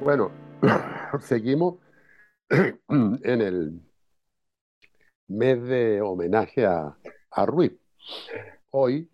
Bueno, 0.00 0.32
seguimos 1.20 1.76
en 2.50 3.40
el 3.40 3.80
mes 5.28 5.62
de 5.62 6.00
homenaje 6.00 6.66
a, 6.66 6.96
a 7.30 7.46
Ruiz. 7.46 7.70
Hoy, 8.70 9.08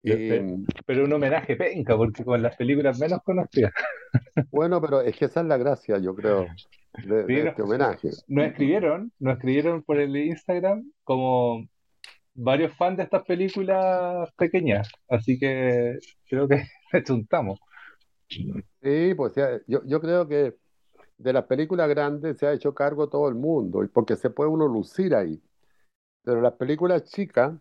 Pero, 0.00 0.58
pero 0.86 1.04
un 1.06 1.12
homenaje 1.12 1.56
penca, 1.56 1.96
porque 1.96 2.22
con 2.22 2.40
las 2.40 2.54
películas 2.54 3.00
menos 3.00 3.18
conocidas. 3.24 3.72
bueno, 4.52 4.80
pero 4.80 5.00
es 5.00 5.16
que 5.16 5.24
esa 5.24 5.40
es 5.40 5.46
la 5.46 5.56
gracia, 5.56 5.98
yo 5.98 6.14
creo, 6.14 6.46
de, 7.04 7.48
este 7.48 7.62
homenaje. 7.62 8.10
nos 8.28 8.46
escribieron, 8.46 9.10
nos 9.18 9.34
escribieron 9.34 9.82
por 9.82 9.98
el 9.98 10.16
Instagram 10.16 10.84
como 11.02 11.66
varios 12.32 12.76
fans 12.76 12.98
de 12.98 13.02
estas 13.02 13.24
películas 13.24 14.30
pequeñas, 14.36 14.88
así 15.08 15.36
que 15.36 15.98
creo 16.28 16.46
que 16.46 16.62
le 16.92 17.02
chuntamos. 17.02 17.58
Sí, 18.82 19.14
pues 19.14 19.32
yo, 19.66 19.84
yo 19.84 20.00
creo 20.00 20.26
que 20.28 20.56
de 21.18 21.32
las 21.32 21.44
películas 21.46 21.88
grandes 21.88 22.38
se 22.38 22.46
ha 22.46 22.52
hecho 22.52 22.74
cargo 22.74 23.08
todo 23.08 23.28
el 23.28 23.34
mundo, 23.34 23.80
porque 23.92 24.16
se 24.16 24.30
puede 24.30 24.50
uno 24.50 24.68
lucir 24.68 25.14
ahí. 25.14 25.42
Pero 26.24 26.40
las 26.42 26.54
películas 26.54 27.04
chicas 27.04 27.54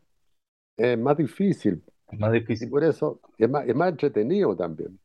es 0.78 0.98
más 1.00 1.18
difícil, 1.18 1.84
Es 2.08 2.20
más 2.20 2.32
difícil. 2.34 2.70
por 2.70 2.84
eso 2.84 3.22
es 3.38 3.50
más, 3.50 3.68
es 3.68 3.76
más 3.76 3.90
entretenido 3.92 4.56
también. 4.56 5.00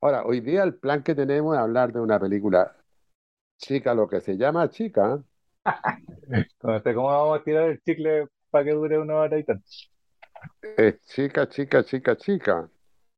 Ahora, 0.00 0.24
hoy 0.26 0.40
día 0.40 0.64
el 0.64 0.74
plan 0.76 1.02
que 1.02 1.14
tenemos 1.14 1.54
es 1.56 1.60
hablar 1.62 1.92
de 1.92 2.00
una 2.00 2.20
película 2.20 2.76
chica, 3.58 3.94
lo 3.94 4.08
que 4.08 4.20
se 4.20 4.36
llama 4.36 4.70
chica, 4.70 5.24
Entonces, 6.30 6.94
¿cómo 6.94 7.08
vamos 7.08 7.40
a 7.40 7.44
tirar 7.44 7.70
el 7.70 7.80
chicle 7.82 8.26
para 8.50 8.64
que 8.64 8.72
dure 8.72 8.98
una 8.98 9.16
hora 9.16 9.38
y 9.38 9.44
tanto? 9.44 9.64
es 10.76 11.00
chica, 11.06 11.48
chica, 11.48 11.84
chica, 11.84 12.16
chica. 12.16 12.70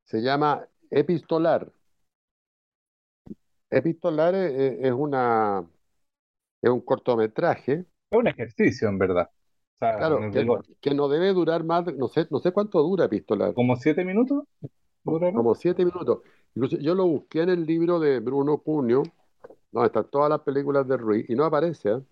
Se 0.05 0.21
llama 0.23 0.67
Epistolar. 0.91 1.73
Epistolar 3.73 4.35
es, 4.37 4.53
es- 4.85 4.93
una, 4.93 5.69
es 6.63 6.71
un 6.71 6.81
cortometraje, 6.83 7.87
Es 8.11 8.19
un 8.19 8.29
ejercicio, 8.29 8.89
en 8.89 8.99
verdad. 8.99 9.29
O 9.35 9.79
sea, 9.81 10.03
en 10.03 10.07
claro, 10.07 10.63
que, 10.81 10.95
no 10.95 11.09
debe 11.09 11.33
durar 11.33 11.65
más, 11.65 11.85
no 11.97 12.09
sé, 12.09 12.27
no 12.31 12.39
sé 12.41 12.53
cuánto 12.53 12.83
dura 12.83 13.05
Epistolar, 13.07 13.55
¿Como 13.55 13.77
siete 13.77 14.05
minutos? 14.05 14.45
Como 15.33 15.55
siete 15.55 15.85
minutos. 15.85 16.21
Incluso 16.55 16.77
yo 16.79 16.95
lo 16.95 17.07
busqué 17.07 17.43
en 17.43 17.51
el 17.51 17.67
libro 17.67 17.99
de 18.01 18.21
Bruno 18.21 18.59
Cunio, 18.59 19.03
donde 19.73 19.89
están 19.89 20.11
todas 20.11 20.31
las 20.31 20.41
películas 20.43 20.89
de 20.89 20.97
Ruiz, 20.99 21.27
y 21.31 21.35
no 21.37 21.45
aparece, 21.45 21.91
¿eh? 21.91 22.03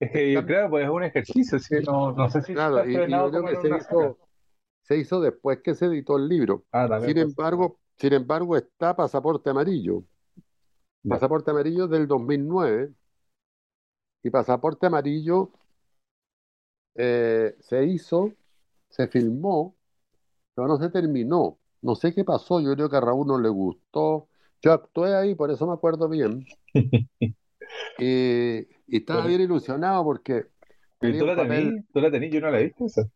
Es 0.00 0.10
que 0.10 0.32
yo 0.32 0.44
creo, 0.44 0.68
pues 0.68 0.84
es 0.84 0.90
un 0.90 1.02
ejercicio, 1.04 1.58
sí, 1.58 1.76
no, 1.86 2.12
no 2.12 2.28
sé 2.28 2.42
si 2.42 2.52
Claro, 2.52 2.84
y, 2.88 3.02
y 3.06 3.16
yo 3.18 3.30
creo 3.30 3.44
que 3.44 3.56
se 3.56 3.70
hizo, 3.70 4.18
se 4.82 4.98
hizo 4.98 5.20
después 5.20 5.60
que 5.62 5.74
se 5.74 5.86
editó 5.86 6.16
el 6.18 6.28
libro. 6.28 6.64
Ah, 6.72 6.88
Sin 6.98 7.18
embargo, 7.18 7.80
sin 7.98 8.12
embargo, 8.14 8.56
está 8.56 8.96
Pasaporte 8.96 9.50
Amarillo. 9.50 10.04
Pasaporte 11.06 11.50
Amarillo 11.50 11.86
del 11.88 12.06
2009 12.08 12.92
y 14.22 14.30
Pasaporte 14.30 14.86
Amarillo 14.86 15.52
eh, 16.94 17.56
se 17.60 17.84
hizo, 17.86 18.32
se 18.88 19.08
filmó, 19.08 19.76
pero 20.54 20.68
no 20.68 20.78
se 20.78 20.90
terminó. 20.90 21.58
No 21.82 21.94
sé 21.96 22.14
qué 22.14 22.24
pasó, 22.24 22.60
yo 22.60 22.74
creo 22.74 22.90
que 22.90 22.96
a 22.96 23.00
Raúl 23.00 23.26
no 23.26 23.38
le 23.38 23.48
gustó. 23.48 24.28
Yo 24.62 24.72
actué 24.72 25.16
ahí, 25.16 25.34
por 25.34 25.50
eso 25.50 25.66
me 25.66 25.74
acuerdo 25.74 26.08
bien. 26.08 26.46
Y, 27.98 28.60
y 28.86 28.96
estaba 28.98 29.26
bien 29.26 29.40
ilusionado 29.42 30.04
porque 30.04 30.46
¿Y 30.98 30.98
tenía 30.98 31.20
tú 31.20 31.26
la 31.26 31.36
papel. 31.36 31.84
Yo 31.94 32.40
no 32.40 32.50
la 32.50 32.60
he 32.60 32.64
visto 32.64 32.86
esa. 32.86 33.10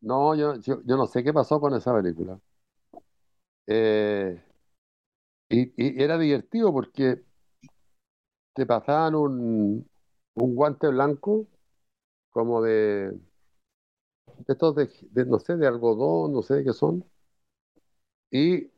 No, 0.00 0.34
yo, 0.34 0.56
yo, 0.56 0.82
yo 0.84 0.96
no 0.96 1.06
sé 1.06 1.24
qué 1.24 1.32
pasó 1.32 1.60
con 1.60 1.74
esa 1.74 1.94
película. 1.94 2.38
Eh, 3.66 4.40
y, 5.48 5.72
y 5.76 6.02
era 6.02 6.18
divertido 6.18 6.72
porque 6.72 7.22
te 8.60 8.66
pasaban 8.66 9.14
un, 9.14 9.90
un 10.34 10.54
guante 10.54 10.88
blanco 10.88 11.48
como 12.30 12.62
de, 12.62 13.12
de 13.12 13.20
estos 14.48 14.74
de, 14.74 14.90
de, 15.12 15.24
no 15.26 15.38
sé, 15.38 15.56
de 15.56 15.66
algodón, 15.66 16.32
no 16.32 16.42
sé 16.42 16.54
de 16.56 16.64
qué 16.64 16.72
son, 16.74 17.04
y 18.30 18.70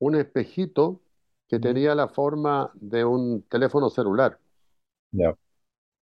un 0.00 0.16
espejito 0.16 1.02
que 1.48 1.58
tenía 1.60 1.94
la 1.94 2.08
forma 2.08 2.70
de 2.74 3.04
un 3.04 3.42
teléfono 3.44 3.90
celular. 3.90 4.40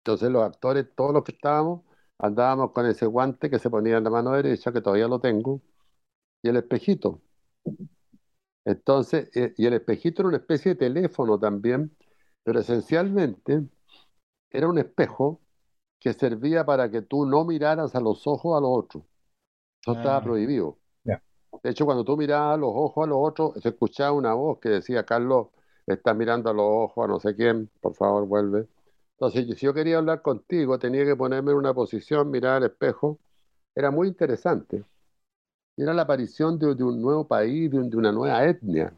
Entonces 0.00 0.30
los 0.30 0.42
actores, 0.44 0.86
todos 0.96 1.12
los 1.14 1.24
que 1.24 1.32
estábamos, 1.32 1.82
andábamos 2.18 2.72
con 2.72 2.86
ese 2.86 3.06
guante 3.06 3.50
que 3.50 3.58
se 3.58 3.70
ponía 3.70 3.98
en 3.98 4.04
la 4.04 4.10
mano 4.10 4.32
derecha, 4.32 4.72
que 4.72 4.80
todavía 4.80 5.08
lo 5.08 5.20
tengo, 5.20 5.62
y 6.42 6.48
el 6.50 6.56
espejito. 6.58 7.22
Entonces, 8.64 9.30
eh, 9.36 9.54
y 9.56 9.66
el 9.66 9.74
espejito 9.74 10.22
era 10.22 10.28
una 10.28 10.38
especie 10.38 10.72
de 10.72 10.76
teléfono 10.78 11.38
también, 11.38 11.96
pero 12.44 12.60
esencialmente 12.60 13.64
era 14.50 14.68
un 14.68 14.78
espejo 14.78 15.40
que 16.00 16.12
servía 16.14 16.64
para 16.66 16.90
que 16.90 17.02
tú 17.02 17.26
no 17.26 17.44
miraras 17.44 17.94
a 17.94 18.00
los 18.00 18.26
ojos 18.26 18.56
a 18.58 18.60
los 18.60 18.70
otros. 18.72 19.04
Eso 19.82 19.94
estaba 19.94 20.22
Ah, 20.22 20.22
prohibido. 20.22 20.78
De 21.62 21.70
hecho, 21.70 21.84
cuando 21.86 22.04
tú 22.04 22.16
mirabas 22.16 22.54
a 22.54 22.58
los 22.58 22.70
ojos 22.74 23.04
a 23.06 23.08
los 23.08 23.18
otros, 23.20 23.54
se 23.62 23.70
escuchaba 23.70 24.12
una 24.12 24.34
voz 24.34 24.58
que 24.60 24.68
decía, 24.70 25.04
Carlos, 25.04 25.48
estás 25.86 26.16
mirando 26.16 26.50
a 26.50 26.54
los 26.54 26.64
ojos 26.66 27.04
a 27.04 27.08
no 27.08 27.20
sé 27.20 27.34
quién, 27.36 27.70
por 27.80 27.94
favor, 27.94 28.26
vuelve. 28.26 28.68
Entonces, 29.12 29.46
si 29.58 29.66
yo 29.66 29.74
quería 29.74 29.98
hablar 29.98 30.22
contigo, 30.22 30.78
tenía 30.78 31.04
que 31.04 31.16
ponerme 31.16 31.52
en 31.52 31.58
una 31.58 31.74
posición, 31.74 32.30
mirar 32.30 32.56
al 32.58 32.64
espejo. 32.70 33.18
Era 33.74 33.90
muy 33.90 34.08
interesante. 34.08 34.84
Era 35.76 35.94
la 35.94 36.02
aparición 36.02 36.58
de, 36.60 36.74
de 36.76 36.84
un 36.84 37.02
nuevo 37.02 37.26
país, 37.26 37.70
de, 37.70 37.78
un- 37.78 37.90
de 37.90 37.96
una 37.96 38.12
nueva 38.12 38.44
etnia. 38.46 38.96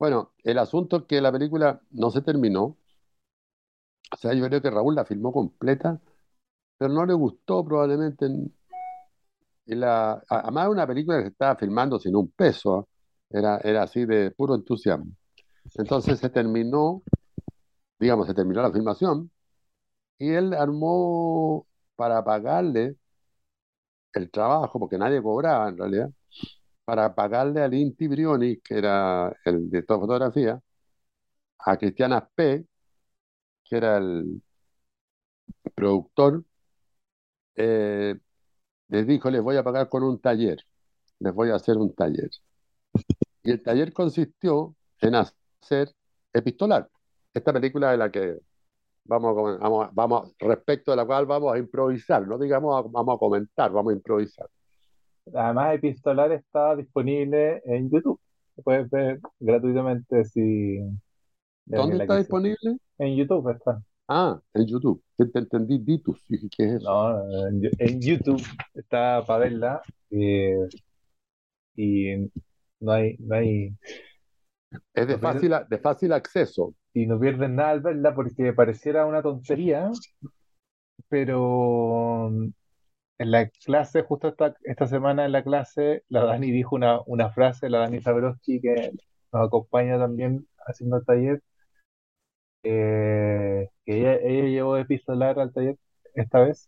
Bueno, 0.00 0.32
el 0.42 0.58
asunto 0.58 0.96
es 0.96 1.04
que 1.04 1.20
la 1.20 1.30
película 1.30 1.80
no 1.92 2.10
se 2.10 2.22
terminó. 2.22 2.76
O 4.12 4.16
sea, 4.16 4.32
yo 4.34 4.44
creo 4.46 4.62
que 4.62 4.70
Raúl 4.70 4.94
la 4.94 5.04
filmó 5.04 5.32
completa, 5.32 6.00
pero 6.78 6.92
no 6.94 7.06
le 7.06 7.14
gustó 7.14 7.64
probablemente. 7.64 8.26
Y 9.66 9.74
la, 9.74 10.12
a- 10.12 10.40
además, 10.40 10.68
una 10.68 10.86
película 10.86 11.18
que 11.18 11.24
se 11.24 11.28
estaba 11.30 11.56
filmando 11.56 11.98
sin 11.98 12.16
un 12.16 12.30
peso. 12.30 12.76
¿ah? 12.78 12.86
Era, 13.30 13.58
era 13.58 13.82
así 13.84 14.04
de 14.06 14.30
puro 14.32 14.54
entusiasmo. 14.54 15.06
Entonces 15.76 16.18
se 16.20 16.30
terminó, 16.30 17.02
digamos, 18.00 18.26
se 18.28 18.34
terminó 18.34 18.62
la 18.62 18.72
filmación 18.72 19.30
y 20.18 20.30
él 20.30 20.54
armó 20.54 21.66
para 21.96 22.24
pagarle 22.24 22.96
el 24.12 24.30
trabajo, 24.30 24.78
porque 24.78 24.98
nadie 24.98 25.22
cobraba 25.22 25.68
en 25.68 25.78
realidad, 25.78 26.10
para 26.90 27.14
pagarle 27.14 27.62
al 27.62 27.72
Inti 27.72 28.08
Briones, 28.08 28.58
que 28.64 28.78
era 28.78 29.32
el 29.44 29.70
director 29.70 29.96
de 29.98 30.00
fotografía, 30.00 30.60
a 31.60 31.76
Cristian 31.76 32.12
Aspe, 32.12 32.66
que 33.64 33.76
era 33.76 33.98
el 33.98 34.42
productor, 35.74 36.42
eh, 37.54 38.16
les 38.88 39.06
dijo, 39.06 39.30
les 39.30 39.40
voy 39.40 39.56
a 39.56 39.62
pagar 39.62 39.88
con 39.88 40.02
un 40.02 40.20
taller, 40.20 40.58
les 41.20 41.32
voy 41.32 41.50
a 41.50 41.56
hacer 41.56 41.76
un 41.76 41.94
taller. 41.94 42.30
Y 43.44 43.52
el 43.52 43.62
taller 43.62 43.92
consistió 43.92 44.74
en 45.00 45.14
hacer 45.14 45.94
Epistolar, 46.32 46.90
esta 47.32 47.52
película 47.52 47.92
de 47.92 47.98
la 47.98 48.10
que 48.10 48.40
vamos 49.04 49.36
a, 49.38 49.58
vamos, 49.58 49.88
vamos, 49.92 50.34
respecto 50.40 50.90
de 50.90 50.96
la 50.96 51.06
cual 51.06 51.26
vamos 51.26 51.54
a 51.54 51.58
improvisar, 51.58 52.26
no 52.26 52.36
digamos 52.36 52.90
vamos 52.90 53.14
a 53.14 53.18
comentar, 53.18 53.70
vamos 53.70 53.92
a 53.92 53.96
improvisar. 53.96 54.48
Además, 55.34 55.74
Epistolar 55.74 56.32
está 56.32 56.76
disponible 56.76 57.60
en 57.64 57.90
YouTube. 57.90 58.20
Lo 58.56 58.62
puedes 58.62 58.90
ver 58.90 59.20
gratuitamente 59.38 60.24
si 60.24 60.78
¿Dónde 61.66 61.98
está 61.98 62.16
disponible? 62.16 62.78
En 62.98 63.16
YouTube 63.16 63.48
está. 63.50 63.80
Ah, 64.08 64.40
en 64.54 64.66
YouTube. 64.66 65.02
Te 65.16 65.38
entendí 65.38 65.78
Ditus. 65.78 66.24
¿qué 66.56 66.64
es 66.64 66.72
eso? 66.74 66.90
No, 66.90 67.48
en, 67.48 67.62
en 67.78 68.00
YouTube 68.00 68.42
está 68.74 69.24
para 69.26 69.44
verla. 69.44 69.82
eh, 70.10 70.56
y 71.76 72.30
no 72.80 72.92
hay, 72.92 73.16
no 73.18 73.34
hay, 73.36 73.74
Es 74.94 75.06
de 75.06 75.12
no 75.14 75.18
fácil, 75.18 75.52
de 75.68 75.78
fácil 75.78 76.12
acceso. 76.12 76.74
y 76.92 77.06
no 77.06 77.18
pierdes 77.20 77.50
nada 77.50 77.70
al 77.70 77.80
verla 77.80 78.14
porque 78.14 78.52
pareciera 78.52 79.06
una 79.06 79.22
tontería, 79.22 79.90
pero 81.08 82.30
en 83.20 83.30
la 83.32 83.50
clase, 83.50 84.00
justo 84.00 84.28
esta, 84.28 84.56
esta 84.64 84.86
semana 84.86 85.26
en 85.26 85.32
la 85.32 85.44
clase, 85.44 86.04
la 86.08 86.24
Dani 86.24 86.50
dijo 86.50 86.74
una, 86.74 87.00
una 87.04 87.28
frase, 87.30 87.68
la 87.68 87.80
Dani 87.80 88.00
Sabrowski, 88.00 88.62
que 88.62 88.92
nos 89.30 89.46
acompaña 89.46 89.98
también 89.98 90.48
haciendo 90.66 90.96
el 90.96 91.04
taller, 91.04 91.42
eh, 92.62 93.68
que 93.84 93.98
ella, 93.98 94.14
ella 94.14 94.48
llevó 94.48 94.78
epistolar 94.78 95.38
al 95.38 95.52
taller 95.52 95.76
esta 96.14 96.40
vez, 96.40 96.66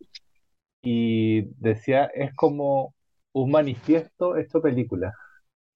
y 0.83 1.43
decía, 1.59 2.05
es 2.15 2.35
como 2.35 2.95
un 3.33 3.51
manifiesto 3.51 4.37
hecho 4.37 4.61
película. 4.61 5.15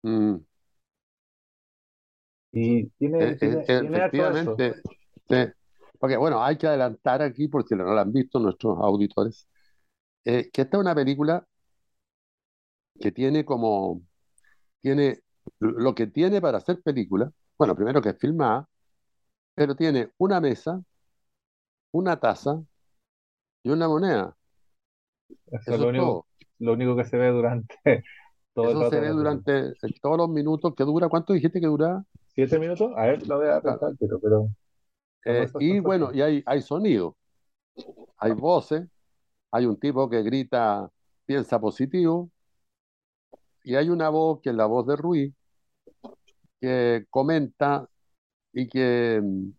Mm, 0.03 0.37
Y 2.53 2.87
tiene, 2.99 3.25
e- 3.25 3.37
tiene, 3.37 3.61
e- 3.63 3.65
tiene 3.65 3.99
harto 3.99 4.31
de 4.31 4.41
eso. 4.43 4.57
efectivamente. 4.57 4.93
sí. 5.31 5.53
Porque, 5.99 6.19
bueno, 6.19 6.45
hay 6.45 6.59
que 6.59 6.67
adelantar 6.67 7.23
aquí, 7.23 7.49
porque 7.49 7.75
no 7.75 7.85
lo 7.85 7.99
han 7.99 8.13
visto 8.13 8.39
nuestros 8.39 8.79
auditores, 8.79 9.49
eh, 10.27 10.51
que 10.53 10.63
esta 10.63 10.77
es 10.77 10.81
una 10.81 10.95
película 10.95 11.47
que 12.99 13.13
tiene 13.13 13.45
como, 13.45 14.03
tiene 14.83 15.21
lo 15.61 15.95
que 15.95 16.09
tiene 16.09 16.41
para 16.41 16.59
hacer 16.59 16.83
película, 16.83 17.31
bueno, 17.57 17.77
primero 17.77 18.03
que 18.03 18.09
es 18.09 18.19
filmada, 18.19 18.69
pero 19.55 19.77
tiene 19.77 20.11
una 20.19 20.41
mesa, 20.41 20.83
una 21.93 22.19
taza 22.19 22.61
y 23.63 23.71
una 23.71 23.87
moneda. 23.87 24.37
Eso, 25.47 25.75
es 25.75 25.81
lo 25.81 25.89
único, 25.91 26.27
lo 26.59 26.73
único 26.73 26.97
que 26.97 27.05
se 27.05 27.17
ve 27.17 27.29
durante 27.29 27.77
todo 28.53 28.71
Eso 28.71 28.91
se 28.91 28.99
ve 28.99 29.11
durante 29.11 29.75
todos 30.03 30.17
los 30.19 30.29
minutos 30.29 30.75
que 30.75 30.83
dura. 30.83 31.09
¿Cuánto 31.09 31.35
dijiste 31.35 31.61
que 31.61 31.69
dura? 31.69 32.05
¿Siete 32.35 32.59
minutos? 32.59 32.91
A 32.97 33.07
ver, 33.07 33.25
lo 33.29 33.39
voy 33.39 33.49
a 33.49 33.61
pensar, 33.61 33.93
pero... 34.21 34.49
Eh, 35.25 35.47
y 35.61 35.79
bueno, 35.79 36.13
y 36.13 36.21
hay, 36.21 36.43
hay 36.47 36.63
sonido, 36.63 37.17
hay 38.19 38.33
voces, 38.33 38.89
hay 39.57 39.67
un 39.67 39.79
tipo 39.79 40.09
que 40.11 40.23
grita, 40.23 40.91
piensa 41.27 41.61
positivo, 41.61 42.31
y 43.65 43.75
hay 43.77 43.91
una 43.91 44.09
voz 44.11 44.41
que 44.43 44.51
es 44.51 44.57
la 44.57 44.67
voz 44.67 44.87
de 44.87 44.97
Ruiz, 44.97 45.35
que 46.61 47.07
comenta 47.11 47.89
y 48.53 48.69
que 48.69 49.21
mm, 49.23 49.51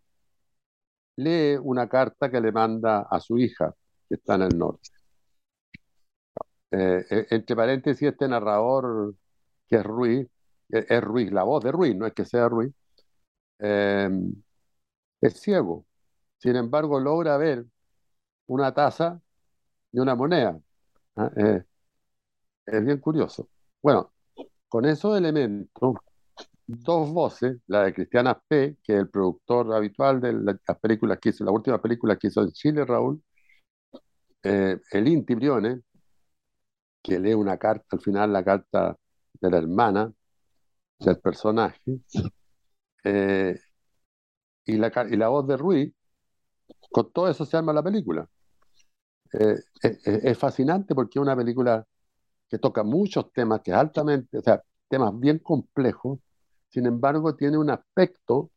lee 1.18 1.58
una 1.62 1.88
carta 1.90 2.30
que 2.30 2.42
le 2.42 2.52
manda 2.52 3.02
a 3.10 3.20
su 3.20 3.38
hija, 3.38 3.74
que 4.08 4.16
está 4.16 4.36
en 4.36 4.44
el 4.44 4.58
norte. 4.58 4.90
Eh, 6.72 7.06
eh, 7.10 7.28
entre 7.32 7.56
paréntesis, 7.56 8.10
este 8.10 8.28
narrador, 8.28 9.16
que 9.68 9.78
es 9.78 9.84
Ruiz, 9.84 10.28
eh, 10.72 10.86
es 10.90 11.04
Ruiz, 11.04 11.32
la 11.32 11.44
voz 11.44 11.64
de 11.64 11.72
Ruiz, 11.72 11.96
no 11.96 12.06
es 12.08 12.14
que 12.14 12.26
sea 12.26 12.50
Ruiz, 12.50 12.74
es 15.22 15.40
ciego. 15.40 15.86
Sin 16.38 16.56
embargo, 16.56 17.00
logra 17.00 17.38
ver 17.38 17.66
una 18.48 18.74
taza 18.74 19.22
y 19.92 20.00
una 20.00 20.16
moneda. 20.16 20.60
¿ah? 21.16 21.32
es 22.66 22.86
bien 22.86 23.00
curioso. 23.00 23.50
Bueno, 23.82 24.12
con 24.68 24.86
esos 24.86 25.18
elementos, 25.18 25.96
dos 26.68 27.12
voces, 27.12 27.58
la 27.68 27.84
de 27.84 27.94
Cristiana 27.94 28.40
P., 28.48 28.78
que 28.84 28.94
es 28.94 29.00
el 29.00 29.10
productor 29.10 29.74
habitual 29.74 30.22
de 30.22 30.34
las 30.34 30.80
películas 30.82 31.20
que 31.20 31.30
hizo, 31.30 31.44
la 31.46 31.52
última 31.52 31.82
película 31.82 32.18
que 32.18 32.28
hizo 32.28 32.42
en 32.42 32.52
Chile, 32.52 32.86
Raúl, 32.86 33.22
el 34.44 35.08
Inti 35.08 35.36
Briones, 35.36 35.80
que 37.02 37.20
lee 37.20 37.34
una 37.34 37.58
carta, 37.58 37.86
al 37.92 38.02
final 38.02 38.34
la 38.34 38.44
carta 38.44 38.98
de 39.34 39.50
la 39.50 39.58
hermana 39.58 40.12
del 41.00 41.20
personaje, 41.20 42.02
eh, 43.04 43.56
y, 44.66 44.78
la, 44.78 44.92
y 45.10 45.16
la 45.16 45.30
voz 45.30 45.48
de 45.48 45.58
Ruiz, 45.58 45.94
con 46.92 47.12
todo 47.12 47.30
eso 47.30 47.46
se 47.46 47.58
arma 47.58 47.74
la 47.74 47.84
película. 47.84 48.28
Eh, 49.34 49.56
es, 50.04 50.38
fascinante 50.38 50.96
porque 50.96 51.20
es 51.20 51.22
una 51.22 51.36
película 51.36 51.86
que 52.50 52.58
toca 52.58 52.84
muchos 52.84 53.32
temas, 53.34 53.62
que 53.62 53.74
altamente, 53.74 54.38
o 54.38 54.42
sea, 54.42 54.62
temas 54.88 55.18
bien 55.20 55.40
complejos, 55.40 56.20
sin 56.70 56.86
embargo 56.86 57.36
tiene 57.36 57.58
un 57.58 57.70
aspecto 57.70 58.52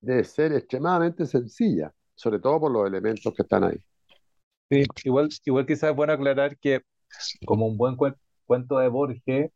de 0.00 0.24
ser 0.24 0.52
extremadamente 0.52 1.26
sencilla, 1.26 1.92
sobre 2.14 2.38
todo 2.38 2.60
por 2.60 2.72
los 2.72 2.86
elementos 2.86 3.32
que 3.34 3.42
están 3.42 3.64
ahí. 3.64 3.78
Sí, 4.70 4.84
igual, 5.04 5.28
igual 5.44 5.66
quizás 5.66 5.90
es 5.90 5.96
bueno 5.96 6.12
aclarar 6.12 6.56
que 6.58 6.82
como 7.44 7.66
un 7.66 7.76
buen 7.76 7.96
cuento 8.46 8.78
de 8.78 8.88
Borges, 8.88 9.50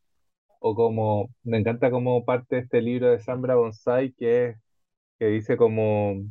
o 0.60 0.74
como, 0.74 1.30
me 1.44 1.58
encanta 1.58 1.90
como 1.90 2.24
parte 2.24 2.56
de 2.56 2.62
este 2.62 2.82
libro 2.82 3.10
de 3.10 3.20
Sambra 3.20 3.54
Bonsai, 3.54 4.12
que, 4.12 4.56
que 5.18 5.26
dice 5.26 5.56
como, 5.56 6.24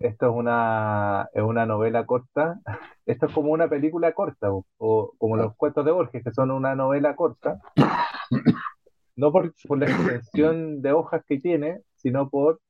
esto 0.00 0.26
es 0.30 0.32
una, 0.34 1.28
es 1.34 1.42
una 1.42 1.66
novela 1.66 2.06
corta, 2.06 2.58
esto 3.06 3.26
es 3.26 3.32
como 3.32 3.52
una 3.52 3.68
película 3.68 4.12
corta, 4.12 4.48
o, 4.50 5.14
como 5.18 5.36
los 5.36 5.54
cuentos 5.56 5.84
de 5.84 5.92
Borges, 5.92 6.24
que 6.24 6.32
son 6.32 6.50
una 6.50 6.74
novela 6.74 7.14
corta, 7.14 7.60
no 9.16 9.30
por, 9.30 9.54
por 9.68 9.78
la 9.78 9.86
extensión 9.86 10.82
de 10.82 10.92
hojas 10.92 11.22
que 11.26 11.38
tiene, 11.38 11.82
sino 11.96 12.30
por 12.30 12.60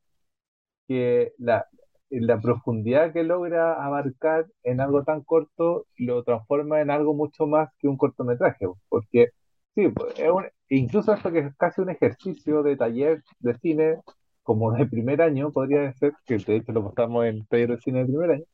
que 0.88 1.32
la, 1.38 1.66
la 2.10 2.40
profundidad 2.40 3.12
que 3.12 3.22
logra 3.22 3.84
abarcar 3.84 4.46
en 4.64 4.80
algo 4.80 5.04
tan 5.04 5.22
corto 5.22 5.86
lo 5.96 6.24
transforma 6.24 6.80
en 6.80 6.90
algo 6.90 7.14
mucho 7.14 7.46
más 7.46 7.70
que 7.78 7.86
un 7.86 7.96
cortometraje, 7.96 8.66
porque 8.88 9.28
sí, 9.76 9.92
es 10.16 10.30
incluso 10.68 11.12
esto 11.14 11.30
que 11.30 11.40
es 11.40 11.56
casi 11.56 11.80
un 11.80 11.90
ejercicio 11.90 12.64
de 12.64 12.76
taller 12.76 13.22
de 13.38 13.54
cine, 13.58 14.00
como 14.42 14.72
de 14.72 14.86
primer 14.86 15.22
año, 15.22 15.52
podría 15.52 15.92
ser, 15.94 16.14
que 16.26 16.38
de 16.38 16.64
lo 16.72 16.82
mostramos 16.82 17.26
en 17.26 17.46
taller 17.46 17.70
de 17.70 17.78
cine 17.78 18.00
de 18.00 18.06
primer 18.06 18.30
año, 18.32 18.44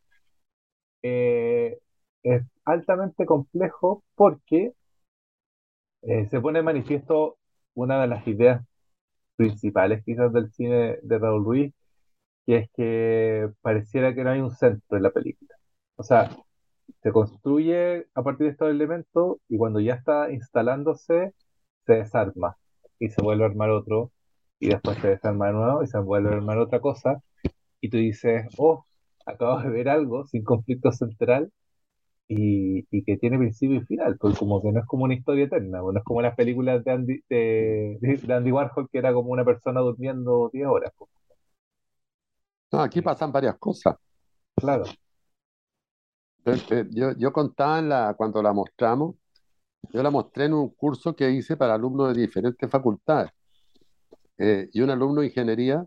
eh, 1.02 1.78
es 2.22 2.42
altamente 2.64 3.26
complejo 3.26 4.02
porque 4.14 4.72
eh, 6.02 6.26
se 6.28 6.40
pone 6.40 6.60
en 6.60 6.64
manifiesto 6.64 7.38
una 7.74 8.00
de 8.02 8.08
las 8.08 8.26
ideas 8.26 8.64
principales 9.36 10.04
quizás 10.04 10.32
del 10.32 10.52
cine 10.52 10.98
de 11.02 11.18
Raúl 11.18 11.44
Ruiz, 11.44 11.74
que 12.46 12.58
es 12.58 12.70
que 12.76 13.50
pareciera 13.62 14.14
que 14.14 14.24
no 14.24 14.30
hay 14.30 14.40
un 14.40 14.52
centro 14.52 14.96
en 14.96 15.04
la 15.04 15.10
película. 15.12 15.56
O 15.96 16.02
sea, 16.04 16.30
se 17.02 17.12
construye 17.12 18.06
a 18.14 18.22
partir 18.22 18.46
de 18.46 18.52
estos 18.52 18.70
elementos 18.70 19.38
y 19.48 19.58
cuando 19.58 19.80
ya 19.80 19.94
está 19.94 20.30
instalándose, 20.32 21.34
se 21.86 21.94
desarma 21.94 22.56
y 22.98 23.10
se 23.10 23.22
vuelve 23.22 23.44
a 23.44 23.48
armar 23.48 23.70
otro 23.70 24.12
y 24.58 24.68
después 24.68 24.98
se 24.98 25.08
desarma 25.08 25.48
de 25.48 25.52
nuevo 25.54 25.82
y 25.82 25.86
se 25.86 25.98
vuelve 25.98 26.30
a 26.30 26.34
armar 26.34 26.58
otra 26.58 26.80
cosa 26.80 27.22
y 27.80 27.90
tú 27.90 27.98
dices, 27.98 28.46
oh, 28.58 28.84
acabo 29.26 29.60
de 29.60 29.70
ver 29.70 29.88
algo 29.88 30.26
sin 30.26 30.44
conflicto 30.44 30.92
central 30.92 31.52
y, 32.28 32.86
y 32.90 33.04
que 33.04 33.16
tiene 33.18 33.38
principio 33.38 33.78
y 33.78 33.86
final, 33.86 34.16
pues 34.18 34.38
como 34.38 34.62
que 34.62 34.72
no 34.72 34.80
es 34.80 34.86
como 34.86 35.04
una 35.04 35.14
historia 35.14 35.44
eterna, 35.46 35.80
pues 35.82 35.94
no 35.94 36.00
es 36.00 36.04
como 36.04 36.22
las 36.22 36.36
películas 36.36 36.84
de 36.84 36.92
Andy, 36.92 37.20
de, 37.28 37.98
de 38.00 38.34
Andy 38.34 38.52
Warhol 38.52 38.88
que 38.90 38.98
era 38.98 39.12
como 39.12 39.30
una 39.32 39.44
persona 39.44 39.80
durmiendo 39.80 40.50
10 40.52 40.66
horas. 40.68 40.92
Pues. 40.96 41.10
No, 42.72 42.80
aquí 42.80 43.00
pasan 43.02 43.32
varias 43.32 43.56
cosas. 43.58 43.96
Claro. 44.56 44.84
Yo, 46.90 47.12
yo 47.18 47.32
contaba 47.32 47.82
la, 47.82 48.14
cuando 48.16 48.42
la 48.42 48.52
mostramos, 48.52 49.16
yo 49.92 50.02
la 50.02 50.10
mostré 50.10 50.46
en 50.46 50.54
un 50.54 50.70
curso 50.70 51.16
que 51.16 51.30
hice 51.30 51.56
para 51.56 51.74
alumnos 51.74 52.14
de 52.14 52.22
diferentes 52.22 52.70
facultades. 52.70 53.32
Eh, 54.38 54.68
y 54.72 54.80
un 54.80 54.90
alumno 54.90 55.20
de 55.20 55.28
ingeniería 55.28 55.86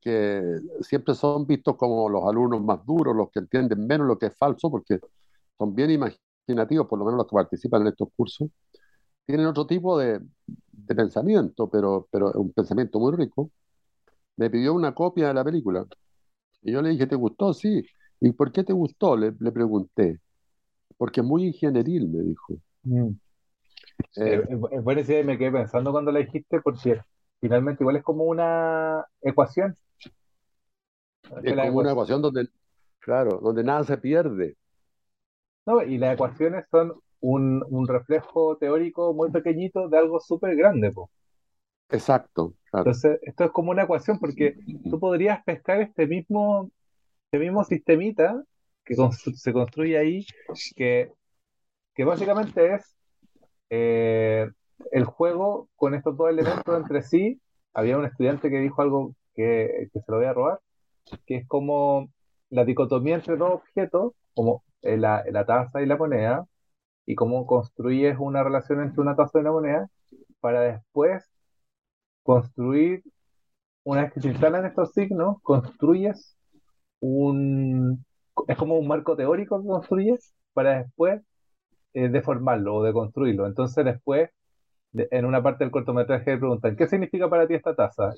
que 0.00 0.42
siempre 0.80 1.14
son 1.14 1.46
vistos 1.46 1.76
como 1.76 2.08
los 2.08 2.24
alumnos 2.24 2.62
más 2.62 2.84
duros, 2.86 3.14
los 3.14 3.30
que 3.30 3.40
entienden 3.40 3.86
menos 3.86 4.06
lo 4.06 4.18
que 4.18 4.26
es 4.26 4.36
falso, 4.36 4.70
porque 4.70 4.98
son 5.58 5.74
bien 5.74 5.90
imaginativos, 5.90 6.86
por 6.86 6.98
lo 6.98 7.04
menos 7.04 7.18
los 7.18 7.26
que 7.26 7.34
participan 7.34 7.82
en 7.82 7.88
estos 7.88 8.08
cursos, 8.16 8.48
tienen 9.26 9.46
otro 9.46 9.66
tipo 9.66 9.98
de, 9.98 10.20
de 10.46 10.94
pensamiento, 10.94 11.68
pero, 11.68 12.08
pero 12.10 12.30
es 12.30 12.36
un 12.36 12.52
pensamiento 12.52 12.98
muy 12.98 13.14
rico 13.14 13.50
me 14.40 14.48
pidió 14.48 14.72
una 14.72 14.94
copia 14.94 15.28
de 15.28 15.34
la 15.34 15.44
película. 15.44 15.84
Y 16.62 16.72
yo 16.72 16.80
le 16.80 16.88
dije, 16.88 17.06
¿te 17.06 17.14
gustó? 17.14 17.52
Sí. 17.52 17.84
¿Y 18.20 18.32
por 18.32 18.50
qué 18.50 18.64
te 18.64 18.72
gustó? 18.72 19.14
Le, 19.14 19.32
pregunté. 19.32 20.18
Porque 20.96 21.20
es 21.20 21.26
muy 21.26 21.44
ingenieril, 21.48 22.08
me 22.08 22.22
dijo. 22.22 22.54
Mm. 22.84 23.10
Eh, 24.16 24.42
es 24.72 24.82
buena 24.82 25.02
idea, 25.02 25.22
me 25.24 25.36
quedé 25.36 25.52
pensando 25.52 25.92
cuando 25.92 26.10
la 26.10 26.20
dijiste, 26.20 26.58
porque 26.62 27.02
finalmente 27.40 27.82
igual 27.82 27.96
es 27.96 28.02
como 28.02 28.24
una 28.24 29.04
ecuación. 29.22 29.76
Es 31.42 31.54
como 31.56 31.78
una 31.78 31.92
ecuación 31.92 32.22
donde, 32.22 32.48
claro, 32.98 33.38
donde 33.42 33.64
nada 33.64 33.84
se 33.84 33.98
pierde. 33.98 34.56
No, 35.66 35.82
y 35.82 35.98
las 35.98 36.14
ecuaciones 36.14 36.64
son 36.70 36.94
un, 37.20 37.64
un 37.68 37.86
reflejo 37.86 38.56
teórico 38.56 39.12
muy 39.14 39.30
pequeñito 39.30 39.88
de 39.88 39.98
algo 39.98 40.20
súper 40.20 40.56
grande, 40.56 40.90
po. 40.90 41.10
Exacto. 41.90 42.54
Entonces, 42.72 43.18
esto 43.22 43.44
es 43.44 43.50
como 43.50 43.70
una 43.70 43.82
ecuación 43.82 44.18
porque 44.18 44.56
tú 44.88 44.98
podrías 44.98 45.42
pescar 45.44 45.80
este 45.80 46.06
mismo, 46.06 46.70
este 47.26 47.38
mismo 47.38 47.64
sistemita 47.64 48.42
que 48.84 48.94
se 49.34 49.52
construye 49.52 49.98
ahí, 49.98 50.26
que, 50.76 51.12
que 51.94 52.04
básicamente 52.04 52.74
es 52.74 52.96
eh, 53.70 54.48
el 54.92 55.04
juego 55.04 55.68
con 55.76 55.94
estos 55.94 56.16
dos 56.16 56.30
elementos 56.30 56.76
entre 56.76 57.02
sí. 57.02 57.40
Había 57.74 57.98
un 57.98 58.04
estudiante 58.06 58.50
que 58.50 58.58
dijo 58.58 58.82
algo 58.82 59.14
que, 59.34 59.88
que 59.92 60.00
se 60.00 60.12
lo 60.12 60.18
voy 60.18 60.26
a 60.26 60.32
robar, 60.32 60.60
que 61.26 61.36
es 61.36 61.48
como 61.48 62.08
la 62.50 62.64
dicotomía 62.64 63.14
entre 63.16 63.36
dos 63.36 63.52
objetos, 63.54 64.12
como 64.34 64.64
la, 64.82 65.24
la 65.30 65.46
taza 65.46 65.82
y 65.82 65.86
la 65.86 65.96
moneda, 65.96 66.46
y 67.06 67.14
cómo 67.14 67.46
construyes 67.46 68.16
una 68.18 68.42
relación 68.42 68.80
entre 68.82 69.00
una 69.00 69.16
taza 69.16 69.38
y 69.38 69.42
una 69.42 69.52
moneda, 69.52 69.88
para 70.40 70.60
después 70.62 71.24
construir, 72.22 73.02
una 73.84 74.02
vez 74.02 74.12
que 74.12 74.20
se 74.20 74.28
instalan 74.28 74.66
estos 74.66 74.92
signos, 74.92 75.38
construyes 75.42 76.36
un, 77.00 78.04
es 78.48 78.56
como 78.56 78.78
un 78.78 78.88
marco 78.88 79.16
teórico 79.16 79.60
que 79.60 79.68
construyes 79.68 80.34
para 80.52 80.78
después 80.82 81.22
eh, 81.94 82.08
deformarlo 82.08 82.76
o 82.76 82.84
deconstruirlo. 82.84 83.46
Entonces 83.46 83.84
después, 83.84 84.30
en 84.92 85.24
una 85.24 85.42
parte 85.42 85.64
del 85.64 85.70
cortometraje 85.70 86.32
le 86.32 86.38
preguntan, 86.38 86.76
¿qué 86.76 86.86
significa 86.86 87.28
para 87.28 87.46
ti 87.46 87.54
esta 87.54 87.74
taza? 87.74 88.12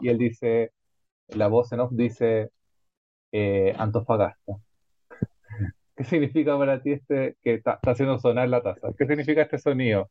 Y, 0.00 0.08
él 0.08 0.18
dice, 0.18 0.72
la 1.28 1.48
voz 1.48 1.72
en 1.72 1.80
off 1.80 1.92
dice, 1.92 2.50
eh, 3.32 3.74
Antofagasta. 3.78 4.54
¿Qué 5.96 6.04
significa 6.04 6.58
para 6.58 6.82
ti 6.82 6.92
este 6.92 7.36
que 7.42 7.54
está 7.54 7.78
haciendo 7.82 8.18
sonar 8.18 8.48
la 8.48 8.62
taza? 8.62 8.88
¿Qué 8.98 9.06
significa 9.06 9.42
este 9.42 9.58
sonido? 9.58 10.10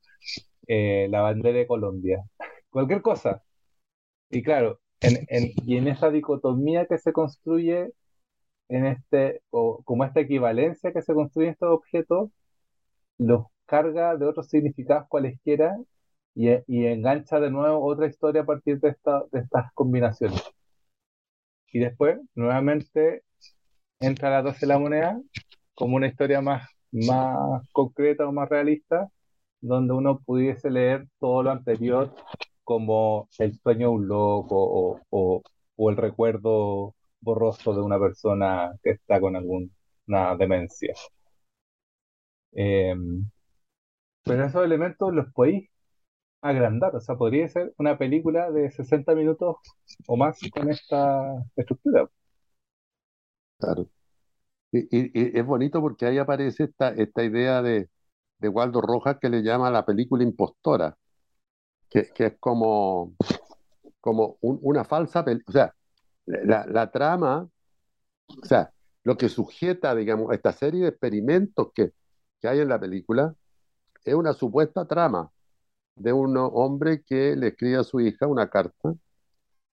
Eh, 0.67 1.07
la 1.09 1.21
bandera 1.21 1.59
de 1.59 1.67
Colombia 1.67 2.23
cualquier 2.69 3.01
cosa. 3.01 3.43
Y 4.29 4.43
claro, 4.43 4.79
y 5.65 5.77
en 5.77 5.87
esa 5.87 6.09
dicotomía 6.09 6.87
que 6.87 6.97
se 6.97 7.13
construye 7.13 7.91
en 8.69 8.85
este, 8.85 9.41
o 9.51 9.81
como 9.83 10.03
esta 10.05 10.21
equivalencia 10.21 10.91
que 10.91 11.01
se 11.01 11.13
construye 11.13 11.47
en 11.47 11.53
estos 11.53 11.69
objetos, 11.71 12.31
los 13.17 13.45
carga 13.65 14.15
de 14.17 14.25
otros 14.25 14.47
significados 14.49 15.07
cualesquiera 15.09 15.77
y, 16.35 16.49
y 16.67 16.85
engancha 16.87 17.39
de 17.39 17.51
nuevo 17.51 17.83
otra 17.85 18.07
historia 18.07 18.41
a 18.43 18.45
partir 18.45 18.79
de, 18.79 18.89
esta, 18.89 19.23
de 19.31 19.39
estas 19.41 19.71
combinaciones. 19.73 20.43
Y 21.71 21.79
después, 21.79 22.19
nuevamente, 22.35 23.23
entra 23.99 24.29
la 24.29 24.41
12 24.41 24.59
de 24.61 24.67
la 24.67 24.79
moneda 24.79 25.21
como 25.75 25.97
una 25.97 26.07
historia 26.07 26.41
más, 26.41 26.69
más 26.91 27.63
concreta 27.71 28.27
o 28.27 28.31
más 28.31 28.49
realista, 28.49 29.09
donde 29.61 29.93
uno 29.93 30.19
pudiese 30.25 30.69
leer 30.69 31.07
todo 31.19 31.43
lo 31.43 31.51
anterior 31.51 32.13
como 32.63 33.29
el 33.39 33.53
sueño 33.59 33.89
de 33.89 33.95
un 33.95 34.07
loco 34.07 35.01
o 35.09 35.89
el 35.89 35.97
recuerdo 35.97 36.95
borroso 37.25 37.73
de 37.73 37.81
una 37.81 37.99
persona 37.99 38.73
que 38.83 38.91
está 38.91 39.19
con 39.19 39.35
alguna 39.35 40.35
demencia. 40.37 40.93
Em, 42.53 43.29
pero 44.23 44.45
esos 44.45 44.63
elementos 44.65 45.13
los 45.13 45.31
podéis 45.33 45.69
agrandar, 46.45 46.95
o 46.95 47.01
sea, 47.01 47.15
podría 47.15 47.47
ser 47.49 47.73
una 47.77 47.97
película 47.97 48.51
de 48.51 48.69
60 48.71 49.15
minutos 49.15 49.57
o 50.07 50.15
más 50.15 50.39
con 50.53 50.69
esta 50.69 51.43
estructura. 51.55 52.07
Claro. 53.57 53.87
Y, 54.71 55.37
es 55.39 55.45
bonito 55.45 55.81
porque 55.81 56.05
ahí 56.05 56.17
aparece 56.19 56.65
esta, 56.65 56.89
esta 56.89 57.23
idea 57.23 57.61
de, 57.61 57.89
de 58.39 58.49
Waldo 58.49 58.81
Rojas 58.81 59.17
que 59.19 59.29
le 59.29 59.41
llama 59.41 59.71
la 59.71 59.85
película 59.85 60.23
impostora, 60.23 60.95
que, 61.89 62.09
que 62.13 62.25
es 62.27 62.37
como, 62.39 63.15
como 64.01 64.37
una 64.41 64.83
falsa 64.83 65.25
película. 65.25 65.49
O 65.49 65.53
sea, 65.53 65.75
la, 66.45 66.65
la, 66.67 66.91
trama, 66.91 67.49
o 68.27 68.45
sea, 68.45 68.71
lo 69.03 69.17
que 69.17 69.29
sujeta, 69.29 69.95
digamos, 69.95 70.31
esta 70.33 70.51
serie 70.51 70.83
de 70.83 70.89
experimentos 70.89 71.69
que, 71.73 71.93
que 72.39 72.47
hay 72.47 72.59
en 72.59 72.69
la 72.69 72.79
película 72.79 73.35
es 74.03 74.13
una 74.13 74.33
supuesta 74.33 74.85
trama 74.87 75.31
de 75.95 76.13
un 76.13 76.35
hombre 76.37 77.03
que 77.03 77.35
le 77.35 77.49
escribe 77.49 77.77
a 77.77 77.83
su 77.83 77.99
hija 78.01 78.27
una 78.27 78.49
carta 78.49 78.95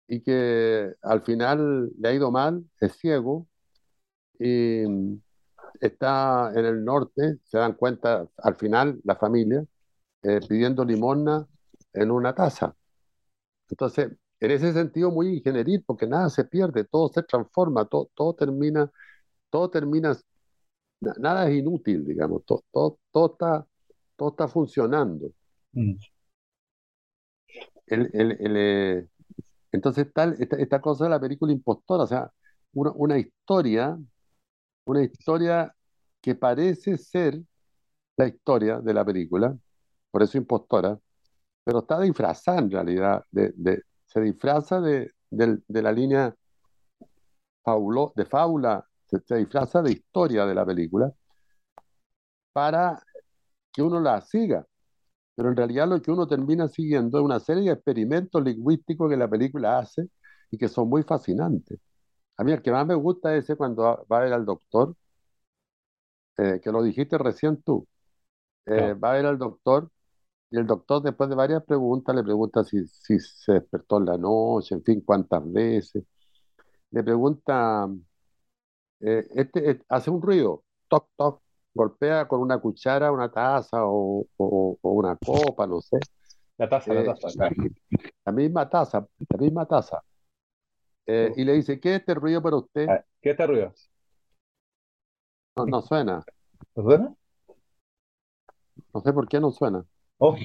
y 0.09 0.23
que 0.23 0.95
al 1.03 1.23
final 1.23 1.91
le 1.99 2.09
ha 2.09 2.13
ido 2.15 2.31
mal, 2.31 2.65
es 2.81 2.97
ciego 2.97 3.47
y 4.39 4.85
está 5.81 6.53
en 6.55 6.65
el 6.67 6.85
norte, 6.85 7.39
se 7.45 7.59
dan 7.59 7.75
cuenta 7.75 8.27
al 8.39 8.57
final 8.57 9.01
la 9.05 9.17
familia 9.17 9.65
eh, 10.23 10.41
pidiendo 10.49 10.85
limosna 10.85 11.47
en 11.93 12.11
una 12.11 12.35
taza. 12.35 12.75
Entonces, 13.69 14.11
en 14.41 14.51
ese 14.51 14.73
sentido 14.73 15.11
muy 15.11 15.37
ingenieril, 15.37 15.85
porque 15.87 16.07
nada 16.07 16.31
se 16.31 16.45
pierde, 16.45 16.85
todo 16.85 17.09
se 17.13 17.23
transforma, 17.23 17.85
todo, 17.87 18.11
todo 18.15 18.35
termina, 18.35 18.91
todo 19.51 19.71
termina, 19.71 20.17
nada 21.01 21.49
es 21.49 21.57
inútil, 21.59 22.05
digamos, 22.05 22.45
todo, 22.45 22.65
todo, 22.73 22.99
todo 23.13 23.33
está, 23.33 23.67
todo 24.17 24.31
está 24.31 24.49
funcionando. 24.49 25.33
Mm. 25.73 25.95
Eh, 27.87 29.07
entonces 29.73 30.13
tal, 30.13 30.37
esta, 30.39 30.81
cosa 30.81 31.05
de 31.05 31.11
la 31.11 31.21
película 31.21 31.53
impostora, 31.53 32.05
o 32.05 32.07
sea, 32.07 32.31
una, 32.73 33.19
historia, 33.19 33.99
una 34.85 35.03
historia 35.03 35.75
que 36.21 36.35
parece 36.35 36.99
ser 36.99 37.41
la 38.17 38.29
historia 38.29 38.81
de 38.81 38.95
la 38.95 39.05
película, 39.05 39.57
por 40.11 40.23
eso 40.23 40.39
impostora, 40.39 40.99
pero 41.65 41.81
está 41.81 42.01
disfrazada 42.01 42.59
en 42.59 42.71
realidad, 42.71 43.25
se 44.07 44.21
disfraza 44.21 44.81
de, 44.81 45.13
la 45.31 45.93
línea 45.93 46.35
de 48.15 48.25
fábula, 48.27 48.87
se, 49.07 49.21
se, 49.21 49.37
disfraza 49.37 49.83
de 49.83 49.93
historia 49.93 50.47
de 50.47 50.55
la 50.55 50.67
película 50.67 51.13
para 52.53 53.01
que 53.73 53.83
uno 53.83 54.01
la 54.01 54.21
siga. 54.21 54.67
Pero 55.41 55.49
en 55.49 55.57
realidad 55.57 55.89
lo 55.89 56.03
que 56.03 56.11
uno 56.11 56.27
termina 56.27 56.69
siguiendo 56.69 57.19
es 57.19 57.25
una 57.25 57.41
serie 57.41 57.63
de 57.65 57.73
experimentos 57.73 58.45
lingüísticos 58.45 59.09
que 59.09 59.17
la 59.17 59.27
película 59.27 59.79
hace 59.79 60.11
y 60.51 60.59
que 60.59 60.69
son 60.69 60.87
muy 60.91 61.03
fascinantes. 61.03 61.81
A 62.37 62.45
mí 62.45 62.53
el 62.53 62.61
que 62.61 62.71
más 62.71 62.87
me 62.87 62.95
gusta 62.95 63.35
es 63.35 63.45
ese 63.45 63.57
cuando 63.57 64.05
va 64.13 64.19
a 64.19 64.21
ver 64.21 64.35
al 64.35 64.45
doctor, 64.45 64.95
eh, 66.37 66.61
que 66.63 66.71
lo 66.71 66.83
dijiste 66.83 67.17
recién 67.17 67.63
tú. 67.63 67.87
Eh, 68.67 68.95
va 68.95 69.13
a 69.13 69.15
ver 69.15 69.27
al 69.27 69.39
doctor 69.39 69.91
y 70.51 70.59
el 70.59 70.67
doctor 70.67 71.03
después 71.03 71.31
de 71.31 71.37
varias 71.37 71.65
preguntas 71.65 72.15
le 72.15 72.23
pregunta 72.25 72.65
si, 72.65 72.87
si 72.87 73.19
se 73.21 73.55
despertó 73.55 73.99
en 73.99 74.07
la 74.07 74.19
noche, 74.19 74.75
en 74.77 74.85
fin, 74.85 75.03
cuántas 75.03 75.43
veces. 75.53 76.05
Le 76.91 77.03
pregunta, 77.05 77.89
eh, 79.01 79.27
este, 79.35 79.83
hace 79.89 80.11
un 80.11 80.23
ruido, 80.23 80.65
toc, 80.89 81.09
toc, 81.17 81.43
golpea 81.73 82.27
con 82.27 82.41
una 82.41 82.59
cuchara 82.59 83.13
una 83.13 83.31
taza 83.31 83.85
o, 83.85 84.27
o, 84.37 84.79
una 84.83 85.17
copa, 85.17 85.67
no 85.67 85.81
sé. 85.81 85.99
La 86.59 86.69
taza, 86.69 86.93
la 86.93 87.15
taza. 87.15 87.51
La 88.25 88.33
misma 88.33 88.69
taza, 88.69 89.07
la 89.29 89.39
misma 89.39 89.67
taza. 89.67 90.03
Eh, 91.07 91.33
y 91.37 91.45
le 91.45 91.55
dice, 91.55 91.81
¿qué 91.81 91.95
es 91.95 92.01
este 92.01 92.15
ruido 92.15 92.43
para 92.43 92.57
usted? 92.57 92.89
Ah, 92.89 93.05
¿Qué 93.21 93.31
es 93.31 93.35
este 93.35 93.47
ruido? 93.47 93.73
No, 95.57 95.67
no 95.67 95.83
suena. 95.83 96.23
¿No 96.77 96.83
suena? 96.83 97.15
No 98.95 99.01
sé 99.01 99.13
por 99.13 99.29
qué 99.29 99.41
no 99.41 99.51
suena. 99.51 99.85
Oh. 100.19 100.37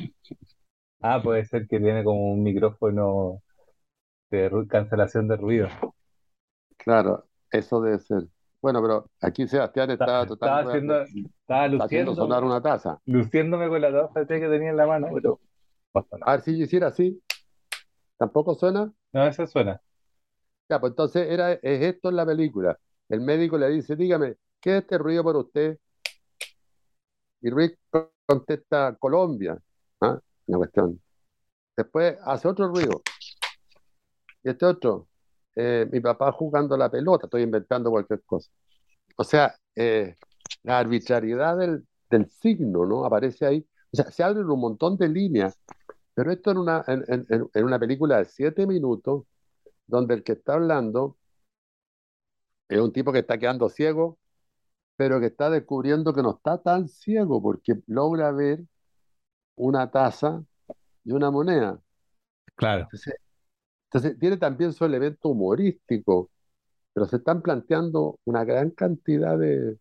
Ah, 1.02 1.22
puede 1.22 1.46
ser 1.46 1.68
que 1.68 1.80
tiene 1.80 2.04
como 2.04 2.32
un 2.32 2.42
micrófono 2.42 3.42
de 4.32 4.66
cancelación 4.68 5.28
de 5.28 5.38
ruido. 5.38 5.68
Claro, 6.78 7.26
eso 7.52 7.82
debe 7.82 8.00
ser. 8.00 8.28
Bueno, 8.66 8.82
pero 8.82 9.12
aquí 9.22 9.48
Sebastián 9.48 9.92
está, 9.92 10.24
estaba 10.24 10.62
haciendo, 10.62 11.02
estaba 11.04 11.68
luciendo, 11.68 12.16
sonar 12.16 12.44
una 12.44 12.60
taza. 12.60 13.00
Luciéndome 13.06 13.70
con 13.70 13.80
la 13.80 13.92
taza 13.92 14.22
de 14.22 14.26
té 14.26 14.40
que 14.40 14.48
tenía 14.48 14.72
en 14.72 14.78
la 14.78 14.88
mano, 14.88 15.08
pero 15.14 15.40
A 16.22 16.32
ver 16.32 16.42
si 16.42 16.58
yo 16.58 16.64
hiciera 16.64 16.88
así. 16.88 17.22
¿Tampoco 18.18 18.56
suena? 18.56 18.92
No, 19.14 19.28
eso 19.28 19.46
suena. 19.46 19.80
Ya, 20.68 20.80
pues 20.80 20.94
entonces 20.94 21.28
era, 21.30 21.52
es 21.52 21.62
esto 21.62 22.10
en 22.10 22.16
la 22.16 22.26
película. 22.26 22.76
El 23.08 23.22
médico 23.22 23.56
le 23.60 23.70
dice, 23.70 23.96
dígame, 23.96 24.38
¿qué 24.60 24.78
es 24.78 24.82
este 24.82 24.98
ruido 24.98 25.24
para 25.24 25.38
usted? 25.38 25.78
Y 27.42 27.52
Rick 27.52 27.78
contesta 28.26 28.96
Colombia. 28.98 29.62
¿ah? 30.02 30.20
Una 30.48 30.58
cuestión. 30.58 31.00
Después 31.78 32.18
hace 32.26 32.48
otro 32.48 32.70
ruido. 32.70 33.04
Y 34.42 34.50
este 34.50 34.66
otro, 34.66 35.08
eh, 35.56 35.88
mi 35.92 36.00
papá 36.00 36.32
jugando 36.32 36.78
la 36.78 36.90
pelota, 36.90 37.28
estoy 37.28 37.44
inventando 37.44 37.92
cualquier 37.92 38.24
cosa. 38.24 38.50
O 39.18 39.24
sea, 39.24 39.56
eh, 39.76 40.16
la 40.64 40.80
arbitrariedad 40.80 41.58
del, 41.58 41.86
del, 42.10 42.30
signo, 42.30 42.86
¿no? 42.86 43.06
Aparece 43.06 43.46
ahí. 43.46 43.68
O 43.92 43.96
sea, 43.98 44.12
se 44.12 44.24
abren 44.24 44.50
un 44.50 44.60
montón 44.60 44.98
de 44.98 45.10
líneas, 45.10 45.58
pero 46.14 46.32
esto 46.32 46.52
en 46.52 46.58
una, 46.58 46.84
en, 46.88 47.04
en, 47.08 47.50
en 47.54 47.66
una 47.66 47.80
película 47.80 48.18
de 48.20 48.26
siete 48.26 48.68
minutos, 48.68 49.24
donde 49.88 50.16
el 50.16 50.24
que 50.24 50.34
está 50.34 50.56
hablando 50.56 51.18
es 52.68 52.80
un 52.80 52.92
tipo 52.92 53.12
que 53.12 53.20
está 53.20 53.38
quedando 53.38 53.70
ciego 53.70 54.18
pero 54.96 55.20
que 55.20 55.28
está 55.28 55.50
descubriendo 55.50 56.14
que 56.14 56.22
no 56.22 56.36
está 56.36 56.58
tan 56.58 56.88
ciego 56.88 57.42
porque 57.42 57.76
logra 57.88 58.32
ver 58.32 58.64
una 59.56 59.92
taza 59.92 60.44
y 61.04 61.12
una 61.12 61.32
moneda. 61.32 61.80
Claro. 62.56 62.84
Entonces, 62.84 63.16
tiene 64.20 64.38
también 64.38 64.74
su 64.74 64.86
elemento 64.86 65.30
humorístico, 65.30 66.32
pero 66.94 67.08
se 67.08 67.18
están 67.18 67.42
planteando 67.42 68.20
una 68.26 68.46
gran 68.46 68.72
cantidad 68.72 69.38
de, 69.38 69.78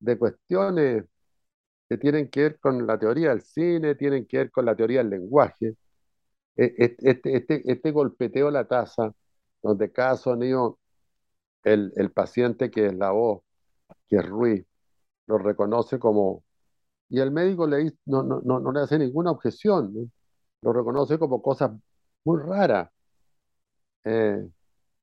de 0.00 0.18
cuestiones 0.18 1.04
que 1.88 1.98
tienen 1.98 2.28
que 2.30 2.42
ver 2.42 2.60
con 2.60 2.86
la 2.86 2.98
teoría 2.98 3.30
del 3.30 3.42
cine, 3.42 3.94
tienen 3.94 4.26
que 4.26 4.38
ver 4.38 4.50
con 4.50 4.64
la 4.66 4.76
teoría 4.76 4.98
del 5.00 5.10
lenguaje. 5.10 5.76
E, 6.56 6.64
e, 6.78 6.96
este, 7.00 7.36
este, 7.36 7.72
este 7.72 7.90
golpeteo 7.92 8.48
a 8.48 8.50
la 8.52 8.66
taza, 8.68 9.12
donde 9.62 9.92
cada 9.92 10.16
sonido, 10.16 10.78
el, 11.64 11.92
el 11.96 12.12
paciente 12.12 12.70
que 12.70 12.86
es 12.86 12.94
la 12.94 13.10
voz, 13.12 13.42
que 14.08 14.16
es 14.18 14.26
Ruiz, 14.26 14.66
lo 15.26 15.38
reconoce 15.38 15.98
como... 15.98 16.44
Y 17.10 17.20
el 17.20 17.30
médico 17.32 17.66
le, 17.66 17.92
no, 18.06 18.22
no, 18.24 18.40
no, 18.44 18.60
no 18.60 18.72
le 18.72 18.80
hace 18.80 18.98
ninguna 18.98 19.30
objeción, 19.32 20.12
lo 20.62 20.72
reconoce 20.72 21.18
como 21.18 21.42
cosas 21.42 21.72
muy 22.24 22.40
raras. 22.42 22.90
Eh, 24.06 24.48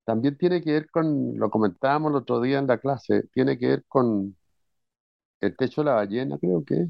también 0.05 0.37
tiene 0.37 0.61
que 0.63 0.73
ver 0.73 0.91
con, 0.91 1.37
lo 1.37 1.49
comentábamos 1.51 2.11
el 2.11 2.17
otro 2.17 2.41
día 2.41 2.59
en 2.59 2.67
la 2.67 2.79
clase, 2.79 3.23
tiene 3.33 3.57
que 3.59 3.67
ver 3.69 3.85
con 3.87 4.35
el 5.41 5.55
techo 5.55 5.81
de 5.81 5.85
la 5.85 5.93
ballena, 5.95 6.37
creo 6.39 6.63
que, 6.65 6.87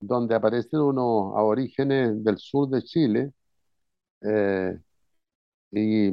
donde 0.00 0.34
aparecen 0.36 0.80
unos 0.80 1.36
aborígenes 1.36 2.24
del 2.24 2.38
sur 2.38 2.68
de 2.70 2.82
Chile 2.84 3.32
eh, 4.22 4.78
y 5.72 6.10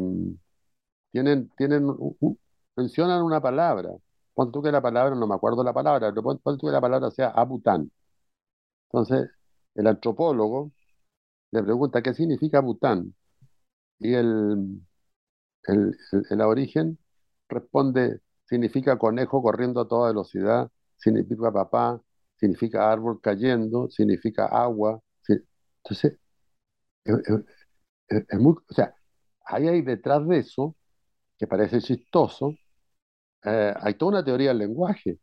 tienen, 1.12 1.50
tienen, 1.58 1.88
mencionan 2.76 3.24
una 3.24 3.42
palabra 3.42 3.90
Pon 4.34 4.52
tú 4.52 4.62
que 4.62 4.72
la 4.72 4.82
palabra, 4.82 5.16
no 5.16 5.26
me 5.28 5.34
acuerdo 5.36 5.64
la 5.64 5.74
palabra, 5.74 6.12
pero 6.14 6.22
pon, 6.44 6.58
que 6.60 6.68
la 6.68 6.80
palabra 6.82 7.10
sea 7.10 7.30
Abután. 7.30 7.92
Entonces, 8.92 9.30
el 9.76 9.88
antropólogo 9.88 10.72
le 11.52 11.64
pregunta 11.64 12.02
qué 12.02 12.14
significa 12.14 12.62
Bután. 12.62 13.16
Y 14.00 14.14
el, 14.16 14.82
el, 15.68 15.98
el, 16.30 16.42
aborigen 16.42 16.98
responde, 17.50 18.22
significa 18.46 18.98
conejo 18.98 19.42
corriendo 19.42 19.82
a 19.82 19.88
toda 19.88 20.10
velocidad, 20.10 20.72
significa 20.98 21.52
papá, 21.52 22.02
significa 22.38 22.92
árbol 22.92 23.20
cayendo, 23.22 23.90
significa 23.90 24.46
agua. 24.48 25.02
Entonces, 25.28 26.18
es, 27.06 28.40
muy, 28.40 28.54
o 28.54 28.74
sea, 28.74 28.94
ahí 29.46 29.68
hay 29.68 29.82
detrás 29.82 30.28
de 30.28 30.40
eso, 30.40 30.76
que 31.38 31.48
parece 31.48 31.80
chistoso, 31.82 32.54
eh, 33.46 33.74
hay 33.80 33.94
toda 33.96 34.12
una 34.14 34.26
teoría 34.26 34.50
del 34.50 34.60
lenguaje. 34.60 35.20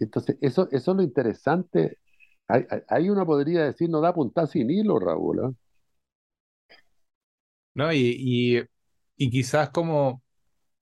Entonces, 0.00 0.36
eso, 0.40 0.68
eso 0.70 0.90
es 0.90 0.96
lo 0.96 1.02
interesante. 1.02 1.98
Hay, 2.48 3.10
uno 3.10 3.26
podría 3.26 3.64
decir, 3.64 3.90
no 3.90 4.00
da 4.00 4.14
punta 4.14 4.46
sin 4.46 4.70
hilo, 4.70 4.98
Raúl. 4.98 5.38
¿eh? 5.44 5.56
No, 7.74 7.92
y, 7.92 8.16
y, 8.18 8.62
quizás 9.16 9.70
como, 9.70 10.22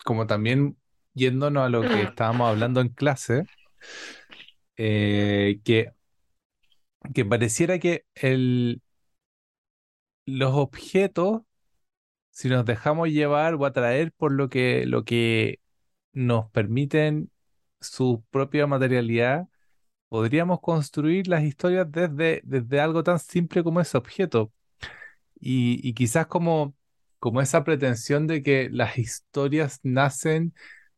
como 0.05 0.27
también 0.27 0.77
yéndonos 1.15 1.67
a 1.67 1.69
lo 1.69 1.83
que 1.83 2.03
estábamos 2.03 2.49
hablando 2.51 2.81
en 2.81 2.89
clase, 2.89 3.45
eh, 4.77 5.61
que, 5.65 5.93
que 7.15 7.25
pareciera 7.25 7.79
que 7.79 8.05
el, 8.15 8.83
los 10.27 10.55
objetos, 10.55 11.43
si 12.31 12.49
nos 12.49 12.65
dejamos 12.65 13.09
llevar 13.11 13.55
o 13.55 13.67
atraer 13.67 14.13
por 14.13 14.33
lo 14.33 14.49
que, 14.49 14.87
lo 14.87 15.05
que 15.05 15.61
nos 16.13 16.51
permiten 16.51 17.31
su 17.81 18.25
propia 18.31 18.67
materialidad, 18.67 19.49
podríamos 20.09 20.61
construir 20.61 21.29
las 21.29 21.43
historias 21.45 21.91
desde, 21.91 22.41
desde 22.45 22.81
algo 22.81 23.03
tan 23.03 23.19
simple 23.19 23.63
como 23.65 23.81
ese 23.81 23.99
objeto. 23.99 24.53
Y, 25.41 25.93
quizás 25.95 26.27
como, 26.27 26.75
como 27.25 27.41
esa 27.41 27.65
pretensión 27.65 28.27
de 28.27 28.43
que 28.43 28.69
las 28.71 28.99
historias 28.99 29.81
nacen 29.83 30.53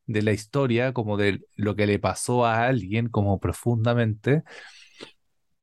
de 0.06 0.23
la 0.23 0.33
historia, 0.33 0.92
como 0.92 1.16
de 1.16 1.42
lo 1.54 1.76
que 1.76 1.87
le 1.87 2.00
pasó 2.00 2.45
a 2.45 2.66
alguien, 2.66 3.09
como 3.09 3.38
profundamente, 3.38 4.42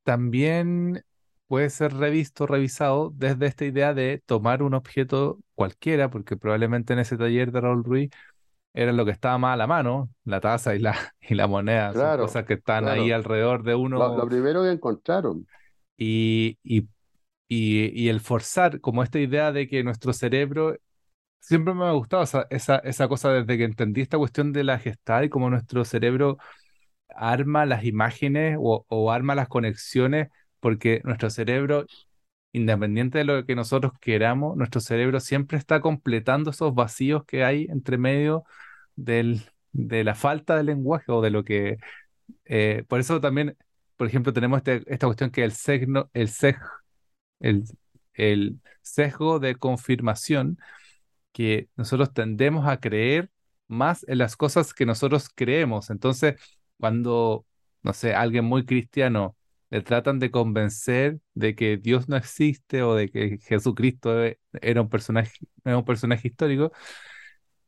también 0.03 1.03
puede 1.47 1.69
ser 1.69 1.93
revisto, 1.93 2.47
revisado 2.47 3.11
desde 3.13 3.47
esta 3.47 3.65
idea 3.65 3.93
de 3.93 4.23
tomar 4.25 4.63
un 4.63 4.73
objeto 4.73 5.37
cualquiera, 5.53 6.09
porque 6.09 6.37
probablemente 6.37 6.93
en 6.93 6.99
ese 6.99 7.17
taller 7.17 7.51
de 7.51 7.59
Raúl 7.59 7.83
Ruiz 7.83 8.09
era 8.73 8.93
lo 8.93 9.03
que 9.03 9.11
estaba 9.11 9.37
más 9.37 9.55
a 9.55 9.57
la 9.57 9.67
mano, 9.67 10.11
la 10.23 10.39
taza 10.39 10.75
y 10.75 10.79
la, 10.79 10.95
y 11.19 11.35
la 11.35 11.47
moneda, 11.47 11.91
son 11.91 12.19
cosas 12.19 12.45
que 12.45 12.53
están 12.53 12.87
ahí 12.87 13.11
alrededor 13.11 13.63
de 13.63 13.75
uno. 13.75 13.97
Lo, 13.97 14.29
primero 14.29 14.63
que 14.63 14.71
encontraron. 14.71 15.45
Y, 15.97 16.57
y, 16.63 16.87
y, 17.47 18.09
el 18.09 18.19
forzar, 18.21 18.79
como 18.81 19.03
esta 19.03 19.19
idea 19.19 19.51
de 19.51 19.67
que 19.67 19.83
nuestro 19.83 20.13
cerebro, 20.13 20.77
siempre 21.39 21.73
me 21.73 21.85
ha 21.85 21.91
gustado 21.91 22.23
esa, 22.49 22.79
esa, 22.79 23.07
cosa 23.07 23.31
desde 23.33 23.57
que 23.57 23.65
entendí 23.65 24.01
esta 24.01 24.17
cuestión 24.17 24.53
de 24.53 24.63
la 24.63 24.79
gestal 24.79 25.25
y 25.25 25.29
como 25.29 25.49
nuestro 25.49 25.85
cerebro 25.85 26.37
arma 27.15 27.65
las 27.65 27.85
imágenes 27.85 28.57
o, 28.59 29.11
arma 29.11 29.35
las 29.35 29.47
conexiones, 29.49 30.29
porque 30.59 31.01
nuestro 31.03 31.29
cerebro 31.29 31.85
independiente 32.53 33.19
de 33.19 33.25
lo 33.25 33.45
que 33.45 33.55
nosotros 33.55 33.93
queramos, 33.99 34.55
nuestro 34.57 34.81
cerebro 34.81 35.19
siempre 35.19 35.57
está 35.57 35.81
completando 35.81 36.51
esos 36.51 36.73
vacíos 36.75 37.25
que 37.25 37.43
hay 37.43 37.65
entre 37.69 37.97
medio 37.97 38.43
del, 38.95 39.43
de 39.71 40.03
la 40.03 40.15
falta 40.15 40.55
de 40.57 40.63
lenguaje 40.63 41.11
o 41.11 41.21
de 41.21 41.31
lo 41.31 41.43
que... 41.43 41.77
Eh, 42.45 42.85
por 42.87 42.99
eso 42.99 43.21
también, 43.21 43.57
por 43.97 44.07
ejemplo, 44.07 44.33
tenemos 44.33 44.59
este, 44.59 44.83
esta 44.87 45.07
cuestión 45.07 45.31
que 45.31 45.43
el, 45.43 45.51
sesgo, 45.53 46.09
el, 46.13 46.29
el, 47.43 48.59
sesgo 48.81 49.39
de 49.39 49.55
confirmación, 49.55 50.59
que 51.31 51.69
nosotros 51.75 52.13
tendemos 52.13 52.67
a 52.67 52.79
creer 52.79 53.31
más 53.67 54.05
en 54.07 54.19
las 54.19 54.37
cosas 54.37 54.73
que 54.73 54.85
nosotros 54.85 55.29
creemos. 55.33 55.89
Entonces, 55.89 56.35
cuando, 56.79 57.45
no 57.83 57.93
sé, 57.93 58.13
alguien 58.15 58.45
muy 58.45 58.65
cristiano 58.65 59.37
le 59.69 59.81
tratan 59.81 60.19
de 60.19 60.31
convencer 60.31 61.19
de 61.33 61.55
que 61.55 61.77
Dios 61.77 62.09
no 62.09 62.17
existe 62.17 62.83
o 62.83 62.95
de 62.95 63.09
que 63.09 63.39
Jesucristo 63.39 64.23
e, 64.23 64.39
era 64.61 64.81
un 64.81 64.89
personaje, 64.89 65.31
un 65.65 65.85
personaje 65.85 66.27
histórico, 66.27 66.71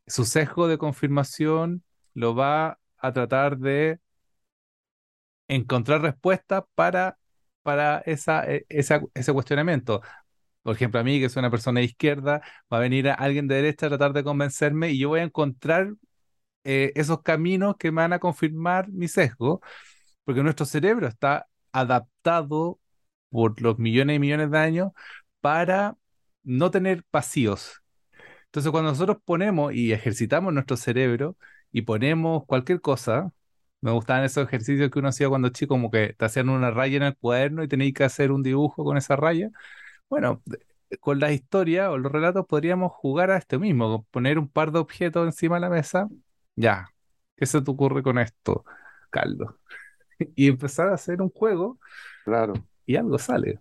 su 0.06 0.24
sesgo 0.24 0.68
de 0.68 0.78
confirmación 0.78 1.84
lo 2.14 2.34
va 2.34 2.78
a 2.98 3.12
tratar 3.12 3.58
de 3.58 4.00
encontrar 5.48 6.02
respuestas 6.02 6.64
para, 6.74 7.18
para 7.66 7.98
esa, 8.06 8.44
e, 8.46 8.64
ese 8.70 9.32
cuestionamiento. 9.34 10.00
Por 10.62 10.76
ejemplo, 10.76 11.00
a 11.00 11.04
mí, 11.04 11.20
que 11.20 11.28
soy 11.28 11.40
una 11.40 11.50
persona 11.50 11.80
de 11.80 11.86
izquierda, 11.86 12.42
va 12.72 12.78
a 12.78 12.80
venir 12.80 13.08
alguien 13.10 13.48
de 13.48 13.56
derecha 13.56 13.86
a 13.86 13.90
tratar 13.90 14.12
de 14.14 14.24
convencerme 14.24 14.90
y 14.92 14.98
yo 14.98 15.10
voy 15.10 15.20
a 15.20 15.24
encontrar 15.24 15.94
eh, 16.64 16.92
esos 16.96 17.22
caminos 17.22 17.76
que 17.78 17.92
me 17.92 18.02
van 18.02 18.12
a 18.14 18.20
confirmar 18.20 18.90
mi 18.90 19.08
sesgo, 19.08 19.60
porque 20.24 20.42
nuestro 20.42 20.66
cerebro 20.66 21.08
está 21.08 21.48
adaptado 21.72 22.80
por 23.30 23.60
los 23.62 23.78
millones 23.78 24.16
y 24.16 24.20
millones 24.20 24.50
de 24.50 24.58
años 24.58 24.92
para 25.40 25.96
no 26.44 26.70
tener 26.70 27.04
vacíos. 27.12 27.82
Entonces, 28.46 28.72
cuando 28.72 28.90
nosotros 28.92 29.18
ponemos 29.24 29.74
y 29.74 29.92
ejercitamos 29.92 30.52
nuestro 30.54 30.76
cerebro 30.76 31.36
y 31.72 31.82
ponemos 31.82 32.44
cualquier 32.46 32.80
cosa, 32.80 33.32
me 33.80 33.92
gustaban 33.92 34.24
esos 34.24 34.46
ejercicios 34.46 34.90
que 34.90 34.98
uno 34.98 35.08
hacía 35.08 35.28
cuando 35.28 35.48
chico, 35.50 35.74
como 35.74 35.90
que 35.90 36.14
te 36.14 36.24
hacían 36.24 36.48
una 36.48 36.70
raya 36.70 36.96
en 36.96 37.02
el 37.04 37.16
cuaderno 37.16 37.62
y 37.62 37.68
tenías 37.68 37.92
que 37.94 38.04
hacer 38.04 38.32
un 38.32 38.42
dibujo 38.42 38.84
con 38.84 38.96
esa 38.96 39.16
raya. 39.16 39.50
Bueno, 40.08 40.42
con 41.00 41.20
la 41.20 41.32
historia 41.32 41.90
o 41.90 41.98
los 41.98 42.12
relatos 42.12 42.46
podríamos 42.46 42.92
jugar 42.92 43.30
a 43.30 43.38
esto 43.38 43.58
mismo, 43.60 44.06
poner 44.10 44.38
un 44.38 44.48
par 44.48 44.72
de 44.72 44.78
objetos 44.80 45.26
encima 45.26 45.56
de 45.56 45.60
la 45.62 45.70
mesa. 45.70 46.08
Ya, 46.56 46.88
¿qué 47.36 47.46
se 47.46 47.60
te 47.62 47.70
ocurre 47.70 48.02
con 48.02 48.18
esto, 48.18 48.64
Carlos? 49.10 49.54
y 50.36 50.48
empezar 50.48 50.88
a 50.88 50.94
hacer 50.94 51.22
un 51.22 51.30
juego 51.30 51.78
Claro. 52.24 52.54
y 52.86 52.96
algo 52.96 53.18
sale. 53.18 53.60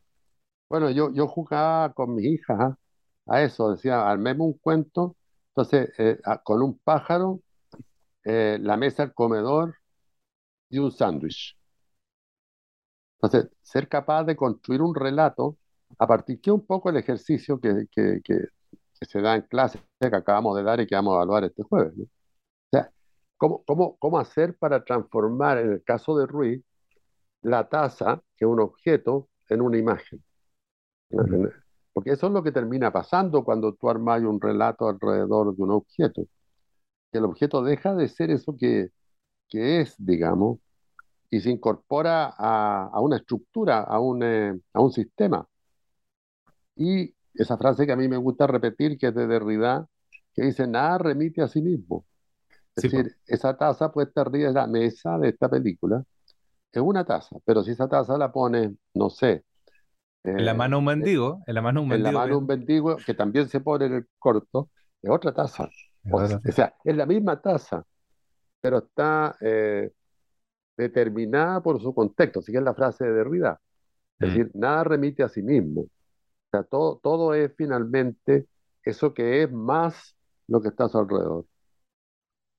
Bueno, 0.69 0.89
yo, 0.91 1.13
yo 1.13 1.27
jugaba 1.27 1.93
con 1.93 2.15
mi 2.15 2.23
hija 2.25 2.77
a 3.27 3.41
eso, 3.43 3.71
decía, 3.71 4.09
armemos 4.09 4.47
un 4.47 4.53
cuento, 4.57 5.15
entonces 5.49 5.91
eh, 5.99 6.19
con 6.43 6.61
un 6.61 6.79
pájaro, 6.79 7.41
eh, 8.25 8.59
la 8.61 8.77
mesa, 8.77 9.03
el 9.03 9.13
comedor 9.13 9.75
y 10.69 10.79
un 10.79 10.91
sándwich. 10.91 11.57
Entonces, 13.21 13.51
ser 13.61 13.87
capaz 13.87 14.23
de 14.25 14.35
construir 14.35 14.81
un 14.81 14.93
relato 14.93 15.57
a 15.97 16.07
partir 16.07 16.41
que 16.41 16.51
un 16.51 16.65
poco 16.65 16.89
el 16.89 16.97
ejercicio 16.97 17.59
que, 17.59 17.87
que, 17.91 18.21
que, 18.23 18.39
se 19.01 19.21
da 19.21 19.35
en 19.35 19.43
clase 19.43 19.79
que 19.99 20.07
acabamos 20.07 20.55
de 20.57 20.63
dar 20.63 20.79
y 20.79 20.87
que 20.87 20.95
vamos 20.95 21.13
a 21.13 21.15
evaluar 21.17 21.43
este 21.45 21.63
jueves. 21.63 21.93
¿no? 21.97 22.05
¿Cómo, 23.37 23.63
cómo, 23.65 23.97
cómo 23.97 24.19
hacer 24.19 24.57
para 24.57 24.83
transformar, 24.83 25.57
en 25.57 25.73
el 25.73 25.83
caso 25.83 26.17
de 26.17 26.25
Ruiz, 26.25 26.63
la 27.41 27.67
taza, 27.67 28.21
que 28.37 28.45
es 28.45 28.49
un 28.49 28.59
objeto, 28.59 29.29
en 29.49 29.61
una 29.61 29.77
imagen? 29.77 30.23
Porque 31.93 32.11
eso 32.11 32.27
es 32.27 32.33
lo 32.33 32.43
que 32.43 32.51
termina 32.51 32.91
pasando 32.91 33.43
cuando 33.43 33.73
tú 33.73 33.89
armas 33.89 34.21
un 34.21 34.39
relato 34.39 34.87
alrededor 34.87 35.55
de 35.55 35.63
un 35.63 35.71
objeto. 35.71 36.23
Que 37.11 37.19
el 37.19 37.25
objeto 37.25 37.63
deja 37.63 37.93
de 37.93 38.07
ser 38.07 38.31
eso 38.31 38.55
que, 38.57 38.89
que 39.47 39.81
es, 39.81 39.95
digamos, 39.97 40.59
y 41.29 41.41
se 41.41 41.49
incorpora 41.49 42.33
a, 42.37 42.89
a 42.93 42.99
una 43.01 43.17
estructura, 43.17 43.81
a 43.81 43.99
un, 43.99 44.23
eh, 44.23 44.59
a 44.73 44.81
un 44.81 44.91
sistema. 44.91 45.47
Y 46.75 47.13
esa 47.33 47.57
frase 47.57 47.85
que 47.85 47.91
a 47.91 47.97
mí 47.97 48.07
me 48.07 48.17
gusta 48.17 48.47
repetir, 48.47 48.97
que 48.97 49.07
es 49.07 49.15
de 49.15 49.27
Derrida, 49.27 49.87
que 50.33 50.43
dice, 50.43 50.67
nada 50.67 50.97
remite 50.97 51.41
a 51.41 51.47
sí 51.47 51.61
mismo. 51.61 52.05
Es 52.75 52.83
decir, 52.83 53.15
esa 53.25 53.57
taza 53.57 53.91
puesta 53.91 54.21
arriba 54.21 54.49
de 54.49 54.53
la 54.53 54.67
mesa 54.67 55.17
de 55.17 55.29
esta 55.29 55.49
película 55.49 56.03
es 56.71 56.81
una 56.81 57.05
taza, 57.05 57.37
pero 57.45 57.63
si 57.63 57.71
esa 57.71 57.87
taza 57.87 58.17
la 58.17 58.31
pone, 58.31 58.75
no 58.93 59.09
sé. 59.09 59.45
en 60.23 60.45
la 60.45 60.53
mano 60.53 60.79
un 60.79 60.83
eh, 60.83 60.95
mendigo, 60.95 61.41
en 61.47 61.55
la 61.55 61.61
mano 61.61 61.81
un 61.81 61.87
mendigo. 61.87 62.09
En 62.09 62.13
la 62.13 62.19
mano 62.19 62.37
un 62.37 62.45
mendigo 62.45 62.97
que 62.97 63.13
también 63.13 63.47
se 63.47 63.61
pone 63.61 63.85
en 63.85 63.93
el 63.93 64.07
corto, 64.19 64.69
es 65.01 65.09
otra 65.09 65.33
taza. 65.33 65.69
O, 66.11 66.27
sea, 66.51 66.75
es 66.83 66.95
la 66.95 67.05
misma 67.05 67.41
taza, 67.41 67.85
pero 68.65 68.79
está 68.79 69.37
eh, 69.41 69.91
determinada 70.75 71.61
por 71.61 71.79
su 71.79 71.93
contexto. 71.93 72.39
Así 72.39 72.51
que 72.51 72.57
es 72.57 72.63
la 72.63 72.73
frase 72.73 73.05
de 73.05 73.13
Derrida. 73.13 73.61
Es 74.17 74.27
mm. 74.27 74.31
decir, 74.31 74.51
nada 74.55 74.83
remite 74.83 75.21
a 75.21 75.29
sí 75.29 75.43
mismo. 75.43 75.81
O 75.81 75.89
sea, 76.49 76.63
todo, 76.63 76.97
todo 76.97 77.35
es 77.35 77.53
finalmente 77.55 78.47
eso 78.81 79.13
que 79.13 79.43
es 79.43 79.51
más 79.51 80.15
lo 80.47 80.61
que 80.63 80.69
está 80.69 80.85
a 80.85 80.89
su 80.89 80.97
alrededor. 80.97 81.45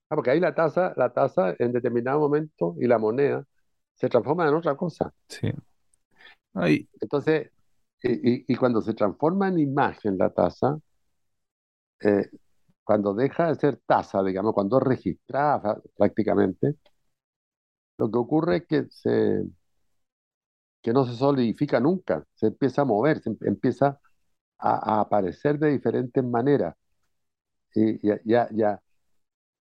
Ah, 0.08 0.14
porque 0.14 0.30
ahí 0.30 0.38
la 0.38 0.54
tasa, 0.54 0.94
la 0.96 1.12
tasa 1.12 1.56
en 1.58 1.72
determinado 1.72 2.20
momento 2.20 2.76
y 2.78 2.86
la 2.86 2.98
moneda 2.98 3.44
se 3.96 4.08
transforma 4.08 4.46
en 4.46 4.54
otra 4.54 4.76
cosa. 4.76 5.12
Sí. 5.28 5.50
Entonces, 7.00 7.50
y, 8.00 8.52
y, 8.52 8.54
cuando 8.54 8.80
se 8.80 8.94
transforma 8.94 9.48
en 9.48 9.58
imagen 9.58 10.16
la 10.16 10.30
tasa, 10.30 10.78
eh, 11.98 12.30
cuando 12.86 13.14
deja 13.14 13.48
de 13.48 13.56
ser 13.56 13.78
tasa, 13.86 14.24
digamos, 14.24 14.54
cuando 14.54 14.78
es 14.78 14.84
registrada 14.84 15.82
prácticamente, 15.98 16.76
lo 17.98 18.10
que 18.10 18.18
ocurre 18.18 18.56
es 18.58 18.66
que, 18.66 18.86
se, 18.90 19.44
que 20.82 20.92
no 20.92 21.04
se 21.04 21.14
solidifica 21.14 21.80
nunca, 21.80 22.24
se 22.34 22.46
empieza 22.48 22.82
a 22.82 22.84
mover, 22.84 23.20
se 23.20 23.30
empieza 23.42 24.00
a, 24.58 24.98
a 24.98 25.00
aparecer 25.02 25.58
de 25.58 25.70
diferentes 25.72 26.24
maneras. 26.24 26.76
y, 27.74 28.00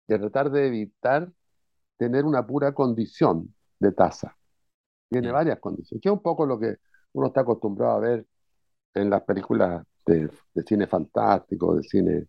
y 0.08 0.14
a 0.14 0.18
tratar 0.18 0.50
de 0.50 0.66
evitar 0.66 1.30
tener 1.98 2.24
una 2.24 2.46
pura 2.46 2.72
condición 2.74 3.54
de 3.80 3.92
taza. 3.92 4.36
Tiene 5.10 5.32
varias 5.32 5.60
condiciones, 5.60 6.02
que 6.02 6.08
es 6.08 6.12
un 6.14 6.22
poco 6.22 6.46
lo 6.46 6.58
que 6.60 6.76
uno 7.14 7.28
está 7.28 7.42
acostumbrado 7.42 7.94
a 7.96 8.00
ver 8.00 8.26
en 8.94 9.10
las 9.10 9.22
películas 9.24 9.84
de, 10.06 10.30
de 10.54 10.62
cine 10.64 10.86
fantástico, 10.86 11.76
de 11.76 11.82
cine, 11.84 12.26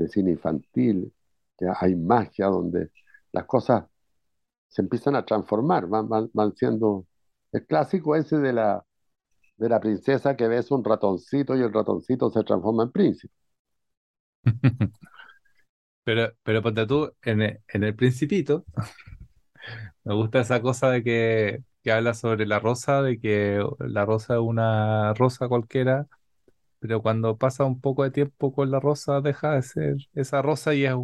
de 0.00 0.08
cine 0.08 0.32
infantil, 0.32 1.14
que 1.58 1.66
hay 1.80 1.96
magia 1.96 2.48
donde 2.48 2.90
las 3.32 3.46
cosas 3.46 3.84
se 4.68 4.82
empiezan 4.82 5.16
a 5.16 5.24
transformar, 5.26 5.86
van, 5.88 6.08
van, 6.08 6.30
van 6.34 6.54
siendo 6.56 7.06
el 7.52 7.66
clásico 7.66 8.16
ese 8.16 8.38
de 8.38 8.52
la, 8.54 8.84
de 9.58 9.68
la 9.70 9.80
princesa 9.80 10.36
que 10.36 10.48
ves 10.48 10.70
un 10.72 10.84
ratoncito 10.84 11.56
y 11.56 11.62
el 11.62 11.72
ratoncito 11.72 12.30
se 12.30 12.44
transforma 12.44 12.84
en 12.84 12.92
príncipe. 12.92 13.34
Pero, 16.04 16.32
pero 16.42 16.62
ponte 16.62 16.86
tú, 16.86 17.12
en 17.22 17.42
el, 17.42 17.60
en 17.68 17.84
el 17.84 17.94
Principito, 17.94 18.64
me 20.04 20.14
gusta 20.14 20.40
esa 20.40 20.60
cosa 20.62 20.90
de 20.90 21.02
que, 21.02 21.62
que 21.82 21.92
habla 21.92 22.14
sobre 22.14 22.46
la 22.46 22.58
rosa, 22.58 23.02
de 23.02 23.18
que 23.20 23.64
la 23.80 24.04
rosa 24.04 24.34
es 24.34 24.40
una 24.40 25.14
rosa 25.14 25.48
cualquiera, 25.48 26.06
pero 26.80 27.02
cuando 27.02 27.38
pasa 27.38 27.64
un 27.64 27.80
poco 27.80 28.04
de 28.04 28.10
tiempo 28.12 28.52
con 28.54 28.70
la 28.70 28.80
rosa, 28.80 29.20
deja 29.22 29.52
de 29.56 29.62
ser 29.62 29.96
esa 30.14 30.42
rosa 30.42 30.74
y 30.74 30.84
es 30.86 30.94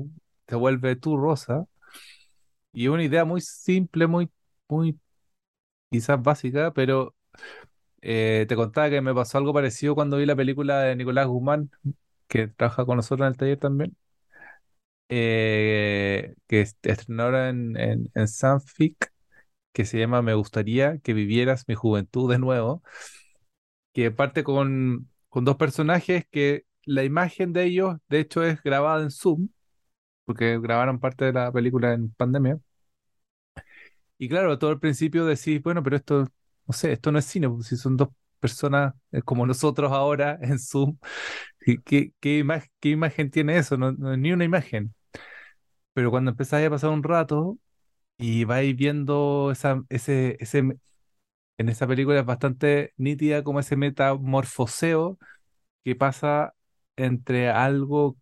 se 0.49 0.57
vuelve 0.57 0.97
tu 0.97 1.17
rosa. 1.17 1.67
Y 2.73 2.89
una 2.89 3.05
idea 3.05 3.25
muy 3.25 3.41
simple, 3.41 4.07
muy, 4.07 4.31
muy 4.69 4.99
quizás 5.91 6.23
básica, 6.23 6.73
pero 6.75 7.15
eh, 8.03 8.47
te 8.49 8.57
contaba 8.57 8.91
que 8.91 9.01
me 9.03 9.15
pasó 9.15 9.39
algo 9.39 9.55
parecido 9.55 9.95
cuando 9.97 10.19
vi 10.19 10.27
la 10.27 10.37
película 10.37 10.81
de 10.83 10.97
Nicolás 10.97 11.27
Guzmán, 11.29 11.71
que 12.29 12.49
trabaja 12.49 12.87
con 12.87 12.97
nosotros 12.99 13.27
en 13.27 13.33
el 13.33 13.39
taller 13.39 13.59
también 13.59 13.97
eh, 15.09 16.35
que 16.49 16.61
est- 16.63 16.85
estrenó 16.87 17.25
ahora 17.25 17.49
en, 17.51 17.77
en, 17.77 18.11
en 18.15 18.29
Sanfic, 18.29 19.13
que 19.73 19.85
se 19.85 19.99
llama 19.99 20.23
Me 20.23 20.35
gustaría 20.35 20.99
que 21.01 21.15
vivieras 21.15 21.67
mi 21.69 21.75
juventud 21.75 22.31
de 22.33 22.39
nuevo, 22.39 22.83
que 23.93 24.11
parte 24.11 24.45
con, 24.45 25.09
con 25.29 25.45
dos 25.45 25.57
personajes 25.57 26.25
que 26.31 26.65
la 26.85 27.05
imagen 27.05 27.53
de 27.53 27.65
ellos, 27.65 27.97
de 28.09 28.21
hecho, 28.21 28.43
es 28.45 28.63
grabada 28.63 29.03
en 29.03 29.11
Zoom, 29.11 29.49
porque 30.25 30.59
grabaron 30.61 31.01
parte 31.01 31.27
de 31.27 31.33
la 31.35 31.53
película 31.53 31.95
en 31.95 32.11
pandemia. 32.13 32.61
Y 34.19 34.29
claro, 34.29 34.59
todo 34.59 34.71
el 34.73 34.81
principio 34.81 35.27
decís, 35.27 35.63
bueno, 35.63 35.83
pero 35.83 35.97
esto, 35.97 36.27
no 36.67 36.73
sé, 36.75 36.93
esto 36.93 37.13
no 37.13 37.19
es 37.19 37.25
cine, 37.27 37.49
pues, 37.51 37.67
si 37.67 37.77
son 37.77 37.97
dos 37.97 38.09
personas 38.41 38.95
eh, 39.13 39.21
como 39.23 39.47
nosotros 39.47 39.93
ahora 39.93 40.39
en 40.43 40.59
Zoom, 40.59 40.97
¿qué, 41.61 41.79
qué, 41.85 42.13
qué 42.21 42.41
ima- 42.45 42.65
qué 42.81 42.91
imagen 42.91 43.31
tiene 43.31 43.59
eso? 43.59 43.77
No, 43.77 43.93
no 43.93 44.17
ni 44.17 44.33
una 44.33 44.45
imagen. 44.45 44.95
Pero 45.93 46.11
cuando 46.11 46.31
empezáis 46.31 46.67
a 46.67 46.71
pasar 46.71 46.91
un 46.91 47.03
rato 47.03 47.59
y 48.19 48.45
vais 48.45 48.77
viendo 48.77 49.51
esa, 49.53 49.83
ese, 49.91 50.37
ese, 50.41 50.65
en 51.59 51.69
esa 51.69 51.87
película 51.87 52.21
es 52.21 52.27
bastante 52.27 52.93
nítida 52.97 53.43
como 53.45 53.61
ese 53.61 53.77
metamorfoseo 53.77 55.19
que 55.85 55.97
pasa 55.97 56.55
entre 56.97 57.51
algo, 57.51 58.19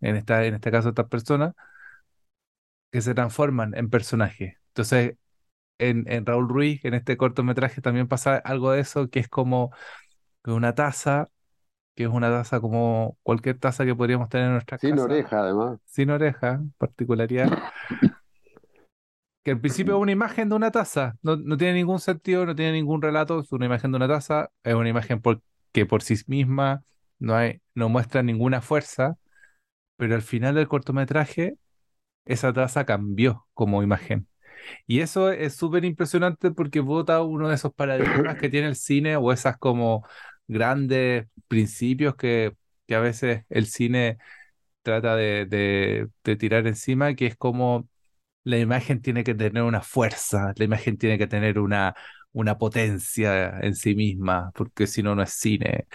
en 0.00 0.16
esta, 0.16 0.44
en 0.44 0.54
este 0.54 0.70
caso 0.70 0.88
estas 0.90 1.08
personas, 1.08 1.54
que 2.92 3.00
se 3.02 3.14
transforman 3.14 3.74
en 3.76 3.90
personajes. 3.90 4.54
Entonces, 4.68 5.16
en, 5.78 6.04
en 6.12 6.26
Raúl 6.26 6.48
Ruiz, 6.48 6.84
en 6.84 6.94
este 6.94 7.16
cortometraje, 7.16 7.82
también 7.82 8.08
pasa 8.08 8.36
algo 8.38 8.72
de 8.72 8.80
eso, 8.82 9.10
que 9.10 9.20
es 9.20 9.28
como 9.28 9.72
una 10.46 10.74
taza, 10.74 11.30
que 11.94 12.04
es 12.04 12.10
una 12.10 12.30
taza 12.30 12.60
como 12.60 13.18
cualquier 13.22 13.58
taza 13.60 13.84
que 13.86 13.94
podríamos 13.96 14.28
tener 14.30 14.46
en 14.48 14.52
nuestra 14.54 14.78
Sin 14.80 14.98
casa, 14.98 14.98
oreja, 14.98 15.40
además. 15.42 15.78
sin 15.86 16.10
oreja, 16.10 16.62
particularidad. 16.78 17.54
que 19.48 19.52
al 19.54 19.60
principio 19.60 19.96
es 19.96 20.02
una 20.02 20.12
imagen 20.12 20.48
de 20.48 20.54
una 20.56 20.70
taza, 20.70 21.16
no, 21.22 21.36
no 21.36 21.56
tiene 21.56 21.74
ningún 21.74 22.00
sentido, 22.00 22.46
no 22.46 22.54
tiene 22.54 22.72
ningún 22.72 23.02
relato, 23.02 23.40
es 23.40 23.52
una 23.52 23.66
imagen 23.66 23.92
de 23.92 23.96
una 23.96 24.08
taza, 24.08 24.50
es 24.64 24.74
una 24.74 24.88
imagen 24.88 25.20
que 25.72 25.86
por 25.86 26.02
sí 26.02 26.14
misma 26.26 26.84
no 27.18 27.34
no 27.74 27.88
muestra 27.88 28.22
ninguna 28.22 28.60
fuerza, 28.60 29.16
pero 29.96 30.14
al 30.14 30.22
final 30.22 30.54
del 30.56 30.68
cortometraje 30.68 31.56
esa 32.26 32.52
taza 32.52 32.84
cambió 32.86 33.46
como 33.54 33.82
imagen. 33.82 34.28
Y 34.86 35.00
eso 35.00 35.30
es 35.32 35.54
súper 35.56 35.84
impresionante 35.84 36.50
porque 36.52 36.80
bota 36.80 37.22
uno 37.22 37.48
de 37.48 37.54
esos 37.56 37.72
paradigmas 37.74 38.36
que 38.36 38.50
tiene 38.50 38.68
el 38.68 38.76
cine 38.76 39.16
o 39.16 39.32
esas 39.32 39.58
como 39.58 40.06
grandes 40.48 41.26
principios 41.48 42.16
que, 42.16 42.54
que 42.86 42.94
a 42.96 43.00
veces 43.00 43.44
el 43.50 43.66
cine 43.66 44.18
trata 44.82 45.16
de, 45.16 45.46
de- 45.46 46.08
de 46.24 46.36
tirar 46.36 46.66
encima, 46.66 47.14
que 47.14 47.26
es 47.26 47.36
como 47.36 47.88
la 48.44 48.58
imagen 48.58 49.02
tiene 49.02 49.24
que 49.24 49.34
tener 49.34 49.62
una 49.62 49.82
fuerza, 49.82 50.52
la 50.56 50.64
imagen 50.64 50.96
tiene 50.98 51.18
que 51.18 51.26
tener 51.26 51.58
una, 51.58 51.94
una 52.32 52.58
potencia 52.58 53.58
en 53.60 53.74
sí 53.74 53.94
misma, 53.94 54.50
porque 54.54 54.86
si 54.86 55.02
no, 55.02 55.14
no 55.14 55.22
es 55.22 55.30
cine. 55.32 55.86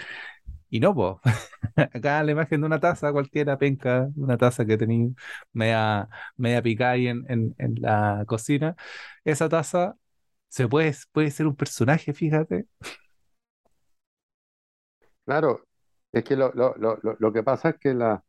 Y 0.70 0.80
no, 0.80 0.96
pues, 0.96 1.16
acá 1.78 2.24
la 2.24 2.32
imagen 2.32 2.62
de 2.62 2.68
una 2.68 2.80
taza 2.80 3.12
cualquiera, 3.12 3.58
penca, 3.58 4.10
una 4.16 4.38
taza 4.38 4.66
que 4.66 4.78
tenía 4.78 5.10
media, 5.54 6.10
media 6.38 6.62
picada 6.64 6.92
ahí 6.94 7.08
en, 7.08 7.26
en, 7.30 7.56
en 7.60 7.76
la 7.82 8.24
cocina, 8.28 8.76
esa 9.24 9.50
taza 9.50 9.96
se 10.50 10.68
puede, 10.68 10.96
puede 11.12 11.32
ser 11.32 11.48
un 11.48 11.56
personaje, 11.56 12.14
fíjate. 12.14 12.68
Claro, 15.26 15.66
es 16.12 16.24
que 16.24 16.36
lo, 16.36 16.52
lo, 16.54 16.76
lo, 16.78 17.00
lo 17.20 17.34
que 17.34 17.44
pasa 17.44 17.70
es 17.70 17.78
que 17.80 17.94
la, 17.94 18.24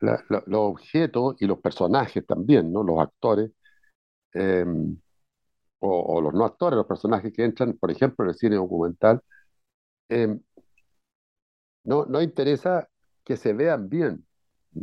la- 0.00 0.22
los 0.46 0.60
objetos 0.60 1.36
y 1.40 1.46
los 1.46 1.58
personajes 1.60 2.26
también, 2.26 2.72
¿no? 2.72 2.82
Los 2.82 2.98
actores, 3.00 3.50
eh, 4.34 4.64
o, 5.80 6.16
o 6.16 6.20
los 6.20 6.34
no 6.34 6.44
actores, 6.44 6.76
los 6.76 6.86
personajes 6.86 7.32
que 7.32 7.44
entran, 7.44 7.74
por 7.74 7.90
ejemplo, 7.90 8.24
en 8.24 8.30
el 8.30 8.36
cine 8.36 8.56
documental, 8.56 9.20
eh, 10.10 10.38
no, 11.84 12.06
no 12.06 12.22
interesa 12.22 12.88
que 13.24 13.36
se 13.36 13.52
vean 13.52 13.88
bien. 13.88 14.26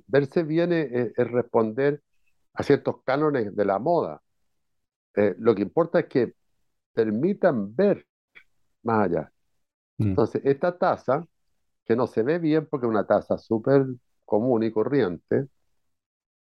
Verse 0.07 0.43
bien 0.43 0.71
es 0.73 1.13
responder 1.31 2.01
a 2.53 2.63
ciertos 2.63 3.03
cánones 3.05 3.55
de 3.55 3.65
la 3.65 3.79
moda. 3.79 4.21
Eh, 5.15 5.35
lo 5.39 5.55
que 5.55 5.63
importa 5.63 6.01
es 6.01 6.07
que 6.07 6.33
permitan 6.93 7.75
ver 7.75 8.07
más 8.83 9.05
allá. 9.07 9.33
Mm. 9.99 10.15
Entonces, 10.15 10.41
esta 10.45 10.77
taza, 10.77 11.27
que 11.85 11.95
no 11.95 12.07
se 12.07 12.23
ve 12.23 12.39
bien 12.39 12.67
porque 12.69 12.87
es 12.87 12.91
una 12.91 13.07
taza 13.07 13.37
súper 13.37 13.85
común 14.31 14.63
y 14.63 14.71
corriente, 14.71 15.47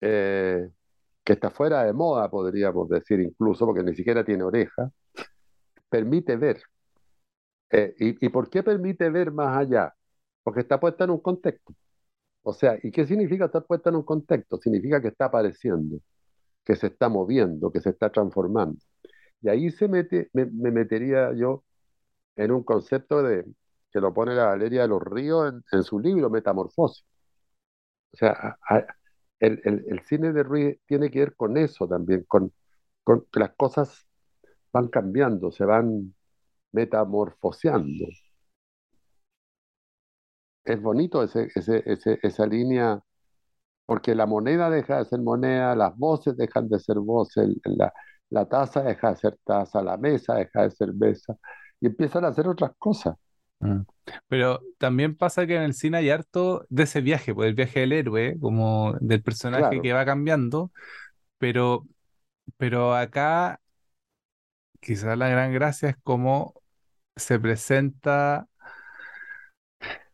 eh, 0.01 0.69
que 1.23 1.33
está 1.33 1.51
fuera 1.51 1.83
de 1.85 1.93
moda, 1.93 2.29
podríamos 2.29 2.89
decir 2.89 3.19
incluso, 3.21 3.65
porque 3.65 3.83
ni 3.83 3.95
siquiera 3.95 4.23
tiene 4.25 4.43
oreja, 4.43 4.91
permite 5.89 6.35
ver. 6.37 6.61
Eh, 7.71 7.95
y, 7.99 8.25
¿y 8.25 8.29
por 8.29 8.49
qué 8.49 8.63
permite 8.63 9.09
ver 9.09 9.31
más 9.31 9.57
allá? 9.57 9.93
Porque 10.43 10.61
está 10.61 10.79
puesta 10.79 11.03
en 11.05 11.11
un 11.11 11.19
contexto. 11.21 11.73
O 12.43 12.53
sea, 12.53 12.77
¿y 12.83 12.91
qué 12.91 13.05
significa 13.07 13.45
estar 13.47 13.65
puesta 13.65 13.89
en 13.91 13.97
un 13.97 14.03
contexto? 14.03 14.57
Significa 14.57 15.01
que 15.01 15.09
está 15.09 15.25
apareciendo, 15.25 15.99
que 16.65 16.75
se 16.75 16.87
está 16.89 17.09
moviendo, 17.09 17.71
que 17.71 17.81
se 17.81 17.91
está 17.91 18.11
transformando. 18.11 18.79
Y 19.41 19.49
ahí 19.49 19.71
se 19.71 19.87
mete, 19.89 20.29
me, 20.33 20.45
me 20.47 20.71
metería 20.71 21.33
yo 21.35 21.63
en 22.37 22.51
un 22.51 22.63
concepto 22.63 23.23
de, 23.23 23.45
que 23.91 24.01
lo 24.01 24.13
pone 24.13 24.35
la 24.35 24.47
Valeria 24.47 24.83
de 24.83 24.89
los 24.89 25.03
Ríos 25.03 25.53
en, 25.53 25.63
en 25.73 25.83
su 25.83 25.99
libro 25.99 26.29
Metamorfosis. 26.29 27.05
O 28.15 28.17
sea, 28.17 28.57
el, 29.39 29.61
el- 29.65 30.01
cine 30.07 30.33
de 30.33 30.43
Ruiz 30.43 30.79
tiene 30.87 31.11
que 31.11 31.19
ver 31.19 31.35
con 31.35 31.57
eso 31.57 31.87
también, 31.87 32.25
con, 32.27 32.53
que 33.05 33.39
las 33.39 33.55
cosas 33.55 34.07
van 34.73 34.89
cambiando, 34.89 35.51
se 35.51 35.65
van 35.65 36.15
metamorfoseando. 36.73 38.05
Es 40.63 40.81
bonito 40.81 41.23
esa 41.23 42.45
línea, 42.47 42.99
porque 43.85 44.15
la 44.15 44.25
moneda 44.27 44.69
deja 44.69 44.99
de 44.99 45.05
ser 45.05 45.21
moneda, 45.21 45.75
las 45.75 45.97
voces 45.97 46.37
dejan 46.37 46.69
de 46.69 46.79
ser 46.79 46.99
voces, 46.99 47.49
la, 47.65 47.93
la 48.31 48.47
taza 48.49 48.83
deja 48.83 49.11
de 49.11 49.17
ser 49.17 49.37
taza, 49.45 49.81
la 49.83 49.97
mesa 49.97 50.35
deja 50.35 50.63
de 50.63 50.71
ser 50.71 50.93
mesa, 50.93 51.37
y 51.81 51.87
empiezan 51.87 52.25
a 52.25 52.29
hacer 52.29 52.47
otras 52.47 52.71
cosas. 52.79 53.15
Mm. 53.59 53.81
Pero 54.27 54.61
también 54.77 55.15
pasa 55.15 55.47
que 55.47 55.55
en 55.55 55.63
el 55.63 55.73
cine 55.73 55.97
hay 55.97 56.09
harto 56.09 56.65
de 56.69 56.83
ese 56.83 57.01
viaje, 57.01 57.33
pues 57.33 57.49
el 57.49 57.55
viaje 57.55 57.81
del 57.81 57.93
héroe, 57.93 58.37
como 58.39 58.93
del 59.01 59.23
personaje 59.23 59.61
Claro. 59.61 59.81
que 59.81 59.93
va 59.93 60.05
cambiando, 60.05 60.71
pero, 61.39 61.87
pero 62.57 62.95
acá 62.95 63.61
quizás 64.79 65.17
la 65.17 65.29
gran 65.29 65.53
gracia 65.53 65.89
es 65.89 65.97
cómo 66.03 66.53
se 67.15 67.39
presenta 67.39 68.47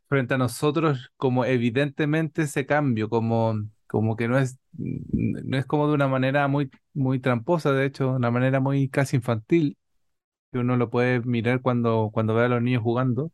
frente 0.08 0.34
a 0.34 0.38
nosotros 0.38 1.12
como 1.18 1.46
evidentemente 1.46 2.44
ese 2.44 2.66
cambio, 2.66 3.10
como, 3.10 3.56
como 3.88 4.16
que 4.16 4.28
no 4.28 4.38
es, 4.38 4.58
no 4.74 5.58
es 5.58 5.66
como 5.66 5.88
de 5.88 5.94
una 5.94 6.08
manera 6.08 6.48
muy, 6.48 6.70
muy 6.94 7.20
tramposa, 7.20 7.72
de 7.74 7.86
hecho, 7.86 8.06
de 8.12 8.16
una 8.18 8.32
manera 8.32 8.60
muy 8.60 8.90
casi 8.90 9.18
infantil, 9.18 9.78
que 10.52 10.60
uno 10.60 10.78
lo 10.78 10.90
puede 10.90 11.22
mirar 11.22 11.62
cuando, 11.62 12.10
cuando 12.14 12.34
ve 12.36 12.46
a 12.46 12.48
los 12.50 12.62
niños 12.62 12.84
jugando 12.84 13.32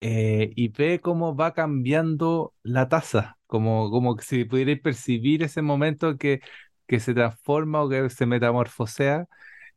eh, 0.00 0.52
y 0.56 0.68
ve 0.68 1.00
cómo 1.00 1.34
va 1.36 1.54
cambiando 1.54 2.54
la 2.62 2.88
taza, 2.88 3.38
como, 3.46 3.90
como 3.90 4.18
si 4.20 4.44
pudierais 4.44 4.80
percibir 4.80 5.42
ese 5.42 5.62
momento 5.62 6.18
que, 6.18 6.40
que 6.86 7.00
se 7.00 7.14
transforma 7.14 7.82
o 7.82 7.88
que 7.88 8.10
se 8.10 8.26
metamorfosea 8.26 9.26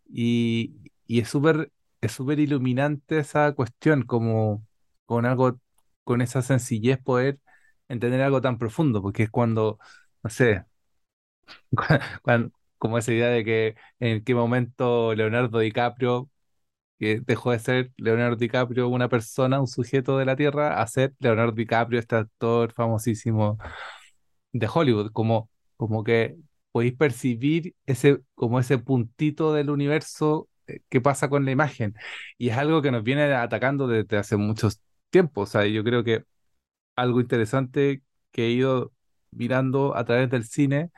y, 0.10 0.76
y 1.08 1.22
es 1.22 1.30
súper 1.30 1.72
es 2.02 2.14
súper 2.14 2.40
iluminante 2.40 3.20
esa 3.20 3.54
cuestión, 3.54 4.04
como 4.04 4.66
con 5.06 5.26
algo, 5.26 5.60
con 6.04 6.22
esa 6.22 6.42
sencillez 6.44 7.00
poder 7.00 7.40
entender 7.90 8.22
algo 8.22 8.42
tan 8.42 8.58
profundo, 8.60 9.02
porque 9.02 9.24
es 9.24 9.32
cuando, 9.32 9.80
no 10.24 10.30
sé, 10.32 10.66
cuan- 12.24 12.52
como 12.78 12.98
esa 12.98 13.14
idea 13.14 13.28
de 13.30 13.44
que 13.46 13.76
en 14.00 14.24
qué 14.24 14.36
momento 14.36 15.14
Leonardo 15.16 15.60
DiCaprio, 15.60 16.30
dejó 17.00 17.52
de 17.52 17.60
ser 17.60 17.92
Leonardo 17.98 18.36
DiCaprio 18.38 18.88
una 18.90 19.10
persona, 19.10 19.60
un 19.60 19.68
sujeto 19.68 20.18
de 20.18 20.26
la 20.26 20.36
Tierra, 20.36 20.82
a 20.82 20.88
ser 20.88 21.14
Leonardo 21.20 21.54
DiCaprio, 21.54 22.00
este 22.00 22.16
actor 22.16 22.74
famosísimo 22.74 23.58
de 24.52 24.68
Hollywood, 24.74 25.12
como, 25.12 25.50
como 25.78 26.04
que 26.04 26.38
podéis 26.72 26.96
percibir 26.96 27.76
ese, 27.86 28.22
como 28.36 28.60
ese 28.60 28.78
puntito 28.78 29.54
del 29.54 29.70
universo 29.70 30.50
eh, 30.68 30.82
que 30.90 31.02
pasa 31.02 31.30
con 31.30 31.46
la 31.46 31.52
imagen. 31.52 31.96
Y 32.38 32.50
es 32.50 32.58
algo 32.58 32.82
que 32.82 32.92
nos 32.92 33.04
viene 33.04 33.34
atacando 33.34 33.88
desde 33.88 34.18
hace 34.18 34.38
muchos 34.38 34.82
tiempos. 35.10 35.50
O 35.50 35.52
sea, 35.52 35.66
yo 35.68 35.84
creo 35.84 36.04
que 36.04 36.24
algo 36.96 37.22
interesante 37.22 38.04
que 38.32 38.48
he 38.48 38.52
ido 38.52 38.94
mirando 39.32 39.96
a 39.96 40.06
través 40.06 40.30
del 40.30 40.46
cine 40.46 40.92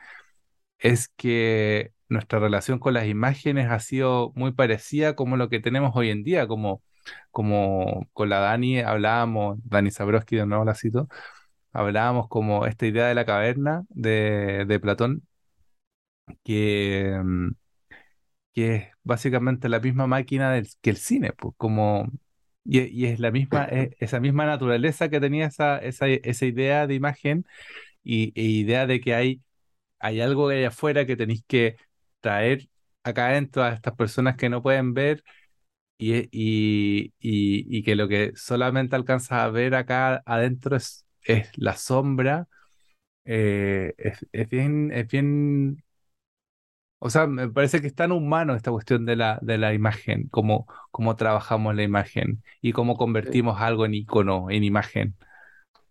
es 0.80 1.08
que 1.16 1.92
nuestra 2.08 2.38
relación 2.40 2.78
con 2.78 2.94
las 2.94 3.06
imágenes 3.06 3.68
ha 3.70 3.80
sido 3.80 4.32
muy 4.34 4.52
parecida 4.52 5.14
como 5.16 5.36
lo 5.36 5.48
que 5.48 5.60
tenemos 5.60 5.92
hoy 5.94 6.10
en 6.10 6.24
día, 6.24 6.46
como, 6.48 6.82
como 7.30 8.08
con 8.12 8.28
la 8.30 8.40
Dani 8.40 8.80
hablábamos, 8.80 9.58
Dani 9.64 9.90
Zabrowski 9.90 10.36
de 10.36 10.46
nuevo 10.46 10.64
la 10.64 10.74
cito, 10.74 11.08
hablábamos 11.72 12.28
como 12.28 12.66
esta 12.66 12.86
idea 12.86 13.08
de 13.08 13.14
la 13.16 13.26
caverna 13.26 13.84
de, 13.90 14.64
de 14.66 14.80
Platón, 14.80 15.24
que, 16.44 17.20
mm, 17.24 17.50
que 18.54 18.74
es 18.76 18.84
básicamente 19.04 19.68
la 19.68 19.80
misma 19.80 20.06
máquina 20.06 20.52
del, 20.52 20.68
que 20.80 20.90
el 20.90 20.96
cine, 20.96 21.32
pues, 21.32 21.54
como, 21.56 22.08
y, 22.64 22.80
y 22.82 23.06
es 23.06 23.20
la 23.20 23.30
misma, 23.30 23.64
es- 23.66 23.90
esa 24.00 24.20
misma 24.20 24.46
naturaleza 24.46 25.08
que 25.08 25.20
tenía 25.20 25.46
esa, 25.46 25.78
esa, 25.78 26.08
esa 26.08 26.46
idea 26.46 26.86
de 26.86 26.94
imagen 26.94 27.44
y, 28.04 28.32
e 28.40 28.44
idea 28.44 28.86
de 28.86 29.00
que 29.00 29.14
hay, 29.14 29.42
hay 30.00 30.20
algo 30.20 30.48
allá 30.48 30.68
afuera 30.68 31.06
que 31.06 31.16
tenéis 31.16 31.44
que 31.46 31.76
traer 32.20 32.68
acá 33.04 33.28
adentro 33.28 33.62
a 33.64 33.72
estas 33.74 33.94
personas 33.94 34.36
que 34.36 34.48
no 34.50 34.62
pueden 34.62 34.94
ver. 34.94 35.24
Y, 35.98 36.16
y, 36.32 37.14
y, 37.20 37.78
y 37.78 37.82
que 37.84 37.94
lo 37.96 38.08
que 38.08 38.32
solamente 38.36 38.96
alcanzas 38.96 39.32
a 39.40 39.50
ver 39.50 39.74
acá 39.74 40.22
adentro 40.26 40.76
es, 40.76 41.06
es 41.24 41.50
la 41.58 41.76
sombra 41.76 42.48
eh, 43.24 43.94
es, 43.98 44.26
es 44.32 44.48
bien, 44.48 44.92
es 44.92 45.08
bien, 45.08 45.84
o 46.98 47.08
sea, 47.10 47.26
me 47.26 47.48
parece 47.48 47.80
que 47.80 47.86
es 47.88 47.94
tan 47.94 48.12
humano 48.12 48.54
esta 48.54 48.70
cuestión 48.70 49.06
de 49.06 49.16
la, 49.16 49.38
de 49.42 49.58
la 49.58 49.72
imagen, 49.74 50.28
cómo, 50.28 50.66
cómo 50.90 51.16
trabajamos 51.16 51.74
la 51.74 51.82
imagen 51.82 52.42
y 52.60 52.72
cómo 52.72 52.96
Sí. 53.22 53.30
convertimos 53.36 53.60
algo 53.60 53.86
en 53.86 53.94
icono, 53.94 54.50
en 54.50 54.64
imagen. 54.64 55.16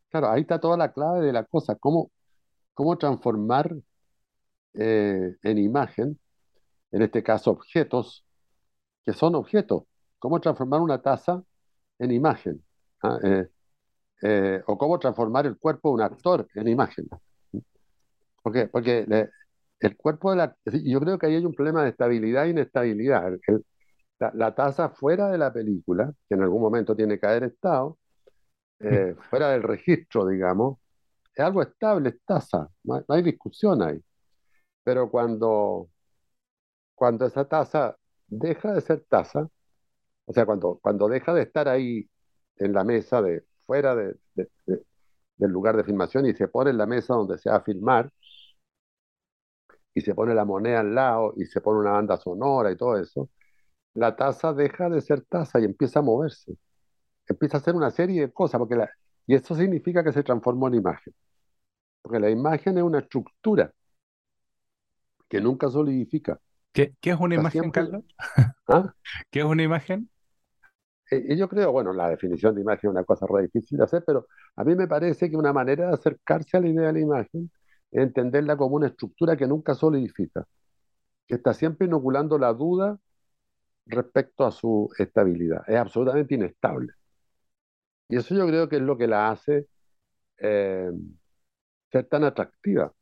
Claro, 0.10 0.30
ahí 0.32 0.42
está 0.42 0.60
toda 0.60 0.78
la 0.78 0.92
clave 0.92 1.22
de 1.26 1.34
la 1.34 1.44
cosa, 1.46 1.76
cómo, 1.76 2.12
cómo 2.74 2.98
transformar 2.98 3.76
eh, 4.74 5.36
en 5.44 5.58
imagen, 5.58 6.20
en 6.92 7.02
este 7.02 7.24
caso 7.24 7.52
objetos, 7.52 8.26
que 9.06 9.14
son 9.14 9.36
objetos, 9.36 9.84
cómo 10.20 10.40
transformar 10.40 10.82
una 10.82 11.02
taza 11.02 11.44
en 12.00 12.12
imagen, 12.12 12.64
¿ah? 13.04 13.20
Eh, 13.24 13.48
eh, 14.22 14.62
o 14.68 14.78
cómo 14.78 15.00
transformar 15.00 15.46
el 15.46 15.58
cuerpo 15.58 15.90
de 15.90 15.94
un 15.96 16.02
actor 16.02 16.48
en 16.54 16.68
imagen. 16.68 17.08
Porque, 18.44 18.68
porque 18.68 19.06
el 19.80 19.98
cuerpo 19.98 20.32
de 20.32 20.38
la... 20.38 20.56
Yo 20.66 21.00
creo 21.00 21.18
que 21.18 21.28
ahí 21.28 21.36
hay 21.36 21.46
un 21.46 21.54
problema 21.54 21.84
de 21.84 21.90
estabilidad 21.90 22.46
e 22.46 22.50
inestabilidad. 22.50 23.32
La, 24.20 24.54
taza 24.54 24.90
fuera 24.90 25.30
de 25.30 25.38
la 25.38 25.54
película, 25.54 26.14
que 26.28 26.36
en 26.36 26.44
algún 26.44 26.62
momento 26.62 26.96
tiene 26.96 27.20
que 27.20 27.28
haber 27.28 27.46
estado, 27.46 27.98
fuera 29.30 29.52
del 29.52 29.64
registro, 29.64 30.28
digamos, 30.28 30.80
es 31.34 31.46
algo 31.46 31.62
estable, 31.62 32.10
es 32.10 32.22
taza, 32.26 32.68
no 32.84 33.04
hay 33.08 33.22
discusión 33.22 33.82
ahí. 33.82 34.02
Pero 34.90 35.08
cuando, 35.12 35.88
cuando 36.96 37.26
esa 37.26 37.46
taza 37.48 37.98
deja 38.28 38.74
de 38.74 38.82
ser 38.82 39.06
taza, 39.10 39.48
o 40.26 40.34
sea, 40.34 40.46
cuando, 40.48 40.80
cuando 40.82 41.08
deja 41.10 41.34
de 41.34 41.44
estar 41.44 41.68
ahí 41.70 42.10
en 42.58 42.74
la 42.74 42.84
mesa 42.84 43.22
de 43.22 43.46
fuera 43.66 43.96
de, 43.96 44.16
de- 44.36 44.50
de- 44.68 44.86
del 45.38 45.52
lugar 45.52 45.78
de 45.78 45.86
filmación 45.86 46.26
y 46.28 46.34
se 46.36 46.48
pone 46.50 46.72
en 46.72 46.78
la 46.80 46.88
mesa 46.88 47.16
donde 47.16 47.38
se 47.40 47.50
va 47.52 47.58
a 47.58 47.62
filmar 47.64 48.12
y 49.94 50.02
se 50.02 50.14
pone 50.16 50.34
la 50.34 50.46
moneda 50.46 50.80
al 50.82 50.94
lado 50.96 51.34
y 51.38 51.46
se 51.46 51.62
pone 51.62 51.80
una 51.80 51.92
banda 51.92 52.18
sonora 52.18 52.72
y 52.72 52.78
todo 52.78 52.98
eso, 52.98 53.30
la 53.96 54.16
taza 54.16 54.54
deja 54.54 54.90
de 54.90 55.02
ser 55.02 55.24
taza 55.26 55.60
y 55.62 55.66
empieza 55.66 56.00
a 56.00 56.04
moverse, 56.04 56.58
empieza 57.28 57.58
a 57.58 57.62
hacer 57.62 57.76
una 57.76 57.92
serie 57.92 58.22
de 58.24 58.32
cosas, 58.34 58.60
porque 58.60 58.76
la, 58.76 58.90
y 59.28 59.36
eso 59.36 59.56
significa 59.56 60.04
que 60.04 60.14
se 60.14 60.24
transformó 60.24 60.70
en 60.70 60.76
imagen, 60.76 61.14
porque 62.02 62.20
la 62.20 62.30
imagen 62.30 62.78
es 62.78 62.84
una 62.86 63.00
estructura 63.00 63.74
que 65.30 65.40
nunca 65.40 65.70
solidifica, 65.70 66.40
¿Qué, 66.74 66.96
qué 67.00 67.12
es 67.12 67.20
una 67.20 67.36
está 67.36 67.42
imagen, 67.42 67.62
siempre... 67.62 67.82
Carlos? 67.84 68.06
¿ah? 68.68 68.94
¿Qué 69.30 69.40
es 69.40 69.46
una 69.46 69.64
imagen? 69.64 70.10
Y 71.12 71.34
y 71.34 71.38
yo 71.38 71.50
creo, 71.50 71.72
bueno, 71.72 71.94
la 71.94 72.10
definición 72.10 72.56
de 72.56 72.62
imagen 72.62 72.90
es 72.90 72.92
una 72.92 73.04
cosa 73.04 73.26
re 73.28 73.44
difícil 73.44 73.78
de 73.78 73.84
hacer, 73.84 74.04
pero 74.06 74.28
a 74.56 74.64
mí 74.64 74.76
me 74.76 74.88
parece 74.88 75.30
que 75.30 75.36
una 75.38 75.54
manera 75.54 75.88
de 75.88 75.94
acercarse 75.94 76.58
a 76.58 76.60
la 76.62 76.68
idea 76.68 76.88
de 76.88 76.94
la 76.94 77.00
imagen 77.00 77.52
es 77.92 78.04
entenderla 78.04 78.58
como 78.58 78.76
una 78.76 78.88
estructura 78.88 79.36
que 79.36 79.48
nunca 79.48 79.74
solidifica, 79.74 80.46
que 81.28 81.36
está 81.36 81.54
siempre 81.54 81.88
inoculando 81.88 82.38
la 82.38 82.54
duda 82.54 83.00
respecto 83.88 84.46
a 84.46 84.52
su 84.52 84.90
estabilidad. 84.98 85.64
Es 85.68 85.78
absolutamente 85.78 86.36
inestable. 86.36 86.94
Y 88.08 88.18
eso 88.18 88.36
yo 88.36 88.48
creo 88.48 88.70
que 88.70 88.78
es 88.78 88.82
lo 88.82 88.98
que 88.98 89.08
la 89.08 89.32
hace 89.32 89.68
eh, 90.38 90.92
ser 91.92 92.06
tan 92.08 92.24
atractiva. 92.24 92.94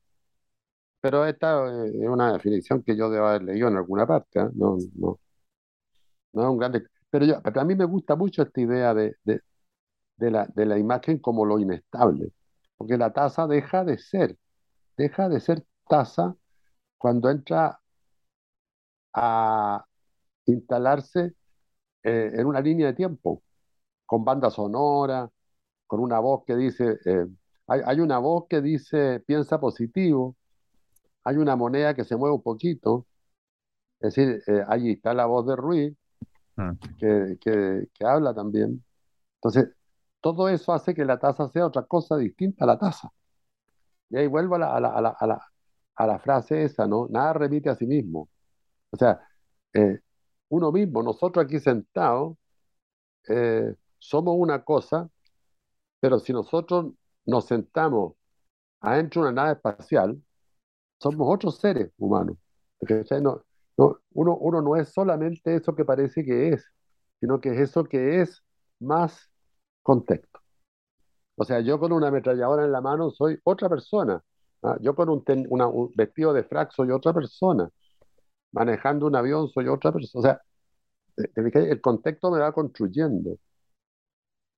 Pero 1.07 1.25
esta 1.25 1.85
eh, 1.85 1.91
es 2.01 2.09
una 2.09 2.33
definición 2.33 2.83
que 2.83 2.97
yo 2.97 3.09
debo 3.09 3.27
haber 3.27 3.43
leído 3.43 3.69
en 3.69 3.77
alguna 3.77 4.05
parte, 4.05 4.41
¿eh? 4.41 4.49
No, 4.55 4.75
no, 4.97 5.17
no 6.33 6.41
es 6.43 6.49
un 6.49 6.57
grande... 6.57 6.83
Pero, 7.09 7.25
yo, 7.25 7.41
pero 7.41 7.61
a 7.61 7.63
mí 7.63 7.75
me 7.75 7.85
gusta 7.85 8.17
mucho 8.17 8.41
esta 8.43 8.59
idea 8.59 8.93
de, 8.93 9.15
de, 9.23 10.31
la, 10.31 10.45
de 10.47 10.65
la 10.65 10.77
imagen 10.77 11.19
como 11.19 11.45
lo 11.45 11.59
inestable, 11.59 12.33
porque 12.75 12.97
la 12.97 13.13
taza 13.13 13.47
deja 13.47 13.85
de 13.85 13.97
ser, 13.97 14.37
deja 14.97 15.29
de 15.29 15.39
ser 15.39 15.63
taza 15.87 16.35
cuando 16.97 17.29
entra 17.29 17.79
a 19.13 19.85
instalarse 20.45 21.35
eh, 22.03 22.31
en 22.33 22.45
una 22.45 22.59
línea 22.59 22.87
de 22.87 22.95
tiempo, 22.95 23.43
con 24.05 24.25
banda 24.25 24.51
sonora, 24.51 25.29
con 25.87 26.01
una 26.01 26.19
voz 26.19 26.43
que 26.45 26.57
dice, 26.57 26.97
hay, 27.67 27.81
hay 27.85 28.01
una 28.01 28.17
voz 28.19 28.47
que 28.49 28.61
dice 28.61 29.21
piensa 29.21 29.57
positivo, 29.61 30.35
hay 31.27 31.37
una 31.37 31.55
moneda 31.55 31.93
que 31.95 32.03
se 32.05 32.15
mueve 32.17 32.35
un 32.35 32.43
poquito, 32.43 33.05
es 33.99 34.15
decir, 34.15 34.43
eh, 34.47 34.63
allí 34.69 34.91
está 34.93 35.13
la 35.13 35.25
voz 35.27 35.45
de 35.47 35.55
Ruiz 35.55 35.95
Mm. 36.57 36.77
que, 36.97 37.37
que, 37.41 37.87
que 37.93 38.05
habla 38.05 38.33
también. 38.33 38.83
Entonces, 39.37 39.69
todo 40.21 40.49
eso 40.49 40.73
hace 40.73 40.93
que 40.95 41.05
la 41.05 41.19
taza 41.19 41.49
sea 41.49 41.67
otra 41.67 41.83
cosa 41.83 42.17
distinta 42.17 42.65
a 42.65 42.67
la 42.67 42.79
taza. 42.79 43.09
Y 44.09 44.17
ahí 44.17 44.27
vuelvo 44.27 44.55
a 44.55 44.59
la, 44.59 44.75
a 44.75 44.79
la, 44.79 44.89
a 44.89 45.01
la, 45.01 45.09
a 45.19 45.27
la, 45.27 45.41
a 45.95 46.07
la 46.07 46.19
frase 46.19 46.63
esa, 46.63 46.87
¿no? 46.87 47.07
Nada 47.09 47.33
remite 47.33 47.69
a 47.69 47.75
sí 47.75 47.85
mismo. 47.87 48.29
O 48.91 48.97
sea, 48.97 49.21
eh, 49.73 49.99
uno 50.49 50.71
mismo, 50.71 51.03
nosotros 51.03 51.45
aquí 51.45 51.59
sentados, 51.59 52.37
eh, 53.29 53.73
somos 53.99 54.35
una 54.37 54.63
cosa, 54.63 55.09
pero 55.99 56.19
si 56.19 56.33
nosotros 56.33 56.93
nos 57.25 57.45
sentamos 57.45 58.15
adentro 58.81 59.23
de 59.23 59.29
una 59.31 59.43
nave 59.43 59.53
espacial, 59.55 60.21
somos 60.99 61.27
otros 61.33 61.57
seres 61.59 61.91
humanos. 61.97 62.37
uno, 64.13 64.37
uno 64.37 64.61
no 64.61 64.75
es 64.75 64.89
solamente 64.93 65.55
eso 65.55 65.75
que 65.75 65.85
parece 65.85 66.23
que 66.25 66.49
es, 66.49 66.65
sino 67.19 67.39
que 67.39 67.49
es 67.49 67.59
eso 67.69 67.83
que 67.83 68.21
es 68.21 68.43
más 68.79 69.29
contexto. 69.83 70.39
O 71.35 71.45
sea, 71.45 71.59
yo 71.61 71.79
con 71.79 71.91
una 71.93 72.07
ametralladora 72.09 72.65
en 72.65 72.71
la 72.71 72.81
mano 72.81 73.11
soy 73.11 73.39
otra 73.43 73.69
persona. 73.69 74.21
¿ah? 74.63 74.77
Yo 74.81 74.95
con 74.95 75.09
un, 75.09 75.23
vestido 75.95 76.33
de 76.33 76.43
frac 76.43 76.71
soy 76.71 76.91
otra 76.91 77.13
persona. 77.13 77.69
Manejando 78.51 79.07
un 79.07 79.15
avión 79.15 79.49
soy 79.49 79.67
otra 79.67 79.91
persona. 79.91 80.19
O 80.19 80.23
sea, 80.23 80.41
el 81.35 81.81
contexto 81.81 82.31
me 82.31 82.39
va 82.39 82.51
construyendo. 82.53 83.37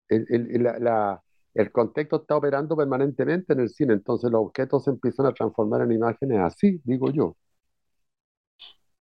La- 0.10 1.22
el 1.54 1.72
contexto 1.72 2.18
está 2.18 2.38
operando 2.38 2.76
permanentemente 2.78 3.54
en 3.54 3.62
el 3.62 3.70
cine, 3.70 3.94
entonces 3.94 4.32
los 4.32 4.42
objetos 4.42 4.84
se 4.86 4.92
empiezan 4.92 5.28
a 5.28 5.34
transformar 5.34 5.82
en 5.82 5.92
imágenes 5.94 6.40
así, 6.40 6.82
digo 6.84 7.12
yo. 7.12 7.36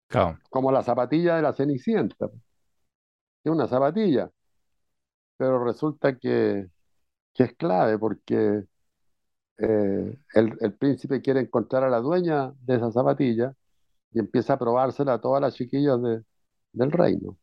Claro. 0.07 0.39
Como 0.49 0.71
la 0.71 0.83
zapatilla 0.83 1.35
de 1.35 1.41
la 1.41 1.51
Cenicienta. 1.53 2.29
Es 3.43 3.51
una 3.51 3.67
zapatilla. 3.67 4.29
pero 5.37 5.63
resulta 5.63 6.17
que, 6.17 6.67
que 7.33 7.43
es 7.45 7.55
clave 7.57 7.97
porque 7.99 8.65
eh, 9.57 10.17
el, 10.35 10.57
el 10.61 10.73
príncipe 10.75 11.21
quiere 11.21 11.41
encontrar 11.41 11.83
a 11.83 11.89
la 11.89 11.99
dueña 11.99 12.53
de 12.61 12.75
esa 12.77 12.91
zapatilla 12.91 13.53
y 14.13 14.19
empieza 14.19 14.53
a 14.53 14.59
probársela 14.59 15.13
a 15.15 15.21
todas 15.21 15.41
las 15.41 15.55
chiquillas 15.55 16.01
de- 16.03 16.23
del 16.73 16.91
reino. 16.91 17.37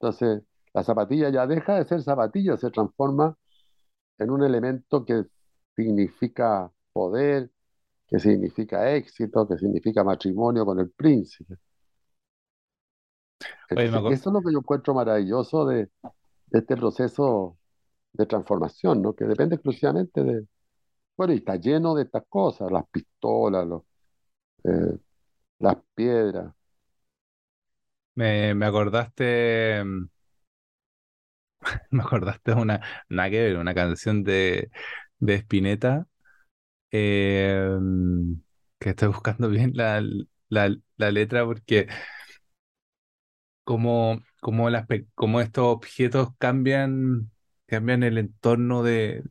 Entonces, 0.00 0.42
la 0.74 0.82
zapatilla 0.84 1.30
ya 1.30 1.46
deja 1.46 1.76
de 1.76 1.84
ser 1.86 2.02
zapatilla, 2.02 2.56
se 2.56 2.70
transforma 2.70 3.36
en 4.18 4.30
un 4.30 4.44
elemento 4.44 5.04
que 5.04 5.24
significa 5.76 6.70
poder, 6.92 7.50
que 8.08 8.18
significa 8.20 8.92
éxito, 8.94 9.48
que 9.48 9.58
significa 9.58 10.04
matrimonio 10.04 10.64
con 10.66 10.80
el 10.80 10.90
príncipe. 10.92 11.56
Oye, 13.74 13.88
Entonces, 13.88 14.02
eso 14.08 14.30
es 14.30 14.34
lo 14.34 14.42
que 14.42 14.52
yo 14.52 14.58
encuentro 14.60 14.94
maravilloso 14.94 15.66
de, 15.66 15.90
de 16.46 16.58
este 16.60 16.76
proceso 16.76 17.58
de 18.12 18.26
transformación, 18.26 19.02
¿no? 19.02 19.14
Que 19.14 19.24
depende 19.26 19.56
exclusivamente 19.56 20.22
de, 20.24 20.46
bueno, 21.16 21.34
y 21.34 21.38
está 21.38 21.56
lleno 21.56 21.94
de 21.94 22.04
estas 22.04 22.24
cosas, 22.28 22.70
las 22.72 22.88
pistolas, 22.90 23.66
los, 23.68 23.82
eh, 24.64 24.98
las 25.60 25.76
piedras. 25.94 26.54
me, 28.14 28.54
me 28.54 28.66
acordaste, 28.66 29.82
me 31.90 32.02
acordaste 32.02 32.54
de 32.54 32.60
una, 32.60 32.80
una 33.60 33.74
canción 33.74 34.24
de, 34.24 34.70
de 35.18 35.34
Spinetta, 35.36 36.06
eh, 36.92 37.68
que 38.78 38.90
estoy 38.90 39.08
buscando 39.08 39.48
bien 39.48 39.72
la, 39.74 40.02
la, 40.48 40.76
la 40.96 41.10
letra 41.10 41.44
porque 41.44 41.88
como, 43.64 44.20
como, 44.40 44.70
las, 44.70 44.86
como 45.14 45.40
estos 45.40 45.64
objetos 45.66 46.30
cambian, 46.38 47.30
cambian 47.66 48.02
el 48.02 48.18
entorno 48.18 48.82
de, 48.82 49.22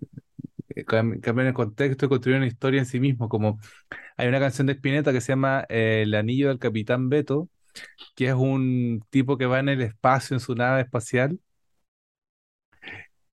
eh, 0.69 0.85
cam- 0.85 1.21
cambian 1.21 1.49
el 1.49 1.53
contexto 1.53 2.05
y 2.07 2.09
construyen 2.09 2.39
una 2.39 2.47
historia 2.47 2.79
en 2.81 2.85
sí 2.87 2.99
mismo, 2.99 3.29
como 3.29 3.59
hay 4.17 4.27
una 4.29 4.39
canción 4.39 4.67
de 4.67 4.73
Spinetta 4.75 5.13
que 5.13 5.21
se 5.21 5.33
llama 5.33 5.65
eh, 5.69 6.03
El 6.03 6.15
anillo 6.15 6.49
del 6.49 6.59
Capitán 6.59 7.09
Beto, 7.09 7.49
que 8.15 8.27
es 8.29 8.35
un 8.35 9.03
tipo 9.11 9.37
que 9.37 9.45
va 9.47 9.59
en 9.59 9.69
el 9.69 9.81
espacio 9.81 10.35
en 10.35 10.41
su 10.41 10.55
nave 10.55 10.81
espacial 10.83 11.39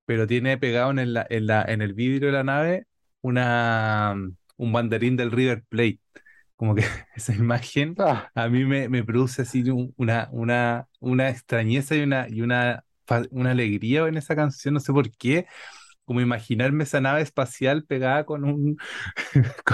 pero 0.06 0.26
tiene 0.26 0.58
pegado 0.58 0.90
en 0.90 0.98
el, 0.98 1.18
en 1.30 1.46
la, 1.46 1.62
en 1.62 1.82
el 1.82 1.94
vidrio 1.94 2.28
de 2.28 2.32
la 2.34 2.44
nave 2.44 2.86
una, 3.22 4.14
un 4.56 4.72
banderín 4.72 5.16
del 5.16 5.30
River 5.30 5.64
Plate. 5.68 6.00
Como 6.56 6.74
que 6.74 6.84
esa 7.16 7.34
imagen 7.34 7.94
Ah, 7.98 8.30
a 8.34 8.48
mí 8.48 8.64
me, 8.64 8.88
me 8.88 9.04
produce 9.04 9.42
así 9.42 9.68
un- 9.70 9.94
una, 9.96 10.28
una, 10.32 10.88
una 11.00 11.28
extrañeza 11.30 11.94
y 11.96 12.02
una, 12.02 12.28
y 12.28 12.42
una, 12.42 12.84
una 13.30 13.50
alegría 13.52 14.06
en 14.08 14.16
esa 14.16 14.36
canción, 14.36 14.74
no 14.74 14.80
sé 14.80 14.92
por 14.92 15.10
qué, 15.12 15.46
como 16.04 16.20
imaginarme 16.20 16.84
esa 16.84 17.00
nave 17.00 17.22
espacial 17.22 17.84
pegada 17.84 18.24
con 18.24 18.44
un... 18.44 18.76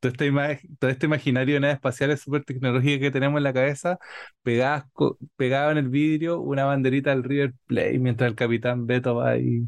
toda 0.00 0.12
esta 0.12 0.66
todo 0.78 0.90
este 0.90 1.06
imaginario 1.06 1.54
de 1.54 1.60
nave 1.60 1.74
espacial 1.74 2.16
súper 2.18 2.44
tecnológica 2.44 3.00
que 3.00 3.10
tenemos 3.10 3.38
en 3.38 3.44
la 3.44 3.52
cabeza, 3.52 3.98
pegada, 4.42 4.88
pegado 5.36 5.70
en 5.72 5.78
el 5.78 5.88
vidrio 5.88 6.40
una 6.40 6.64
banderita 6.64 7.10
del 7.10 7.24
River 7.24 7.54
Plate 7.66 7.98
mientras 7.98 8.28
el 8.30 8.36
capitán 8.36 8.86
Beto 8.86 9.16
va 9.16 9.30
ahí 9.30 9.66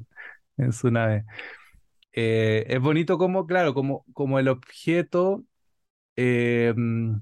en 0.57 0.73
su 0.73 0.91
nave. 0.91 1.25
Eh, 2.13 2.67
es 2.69 2.81
bonito 2.81 3.19
como, 3.19 3.47
claro, 3.47 3.75
como, 3.75 4.05
como 4.13 4.39
el 4.39 4.49
objeto, 4.49 5.45
eh, 6.17 6.75
mm, 6.77 7.17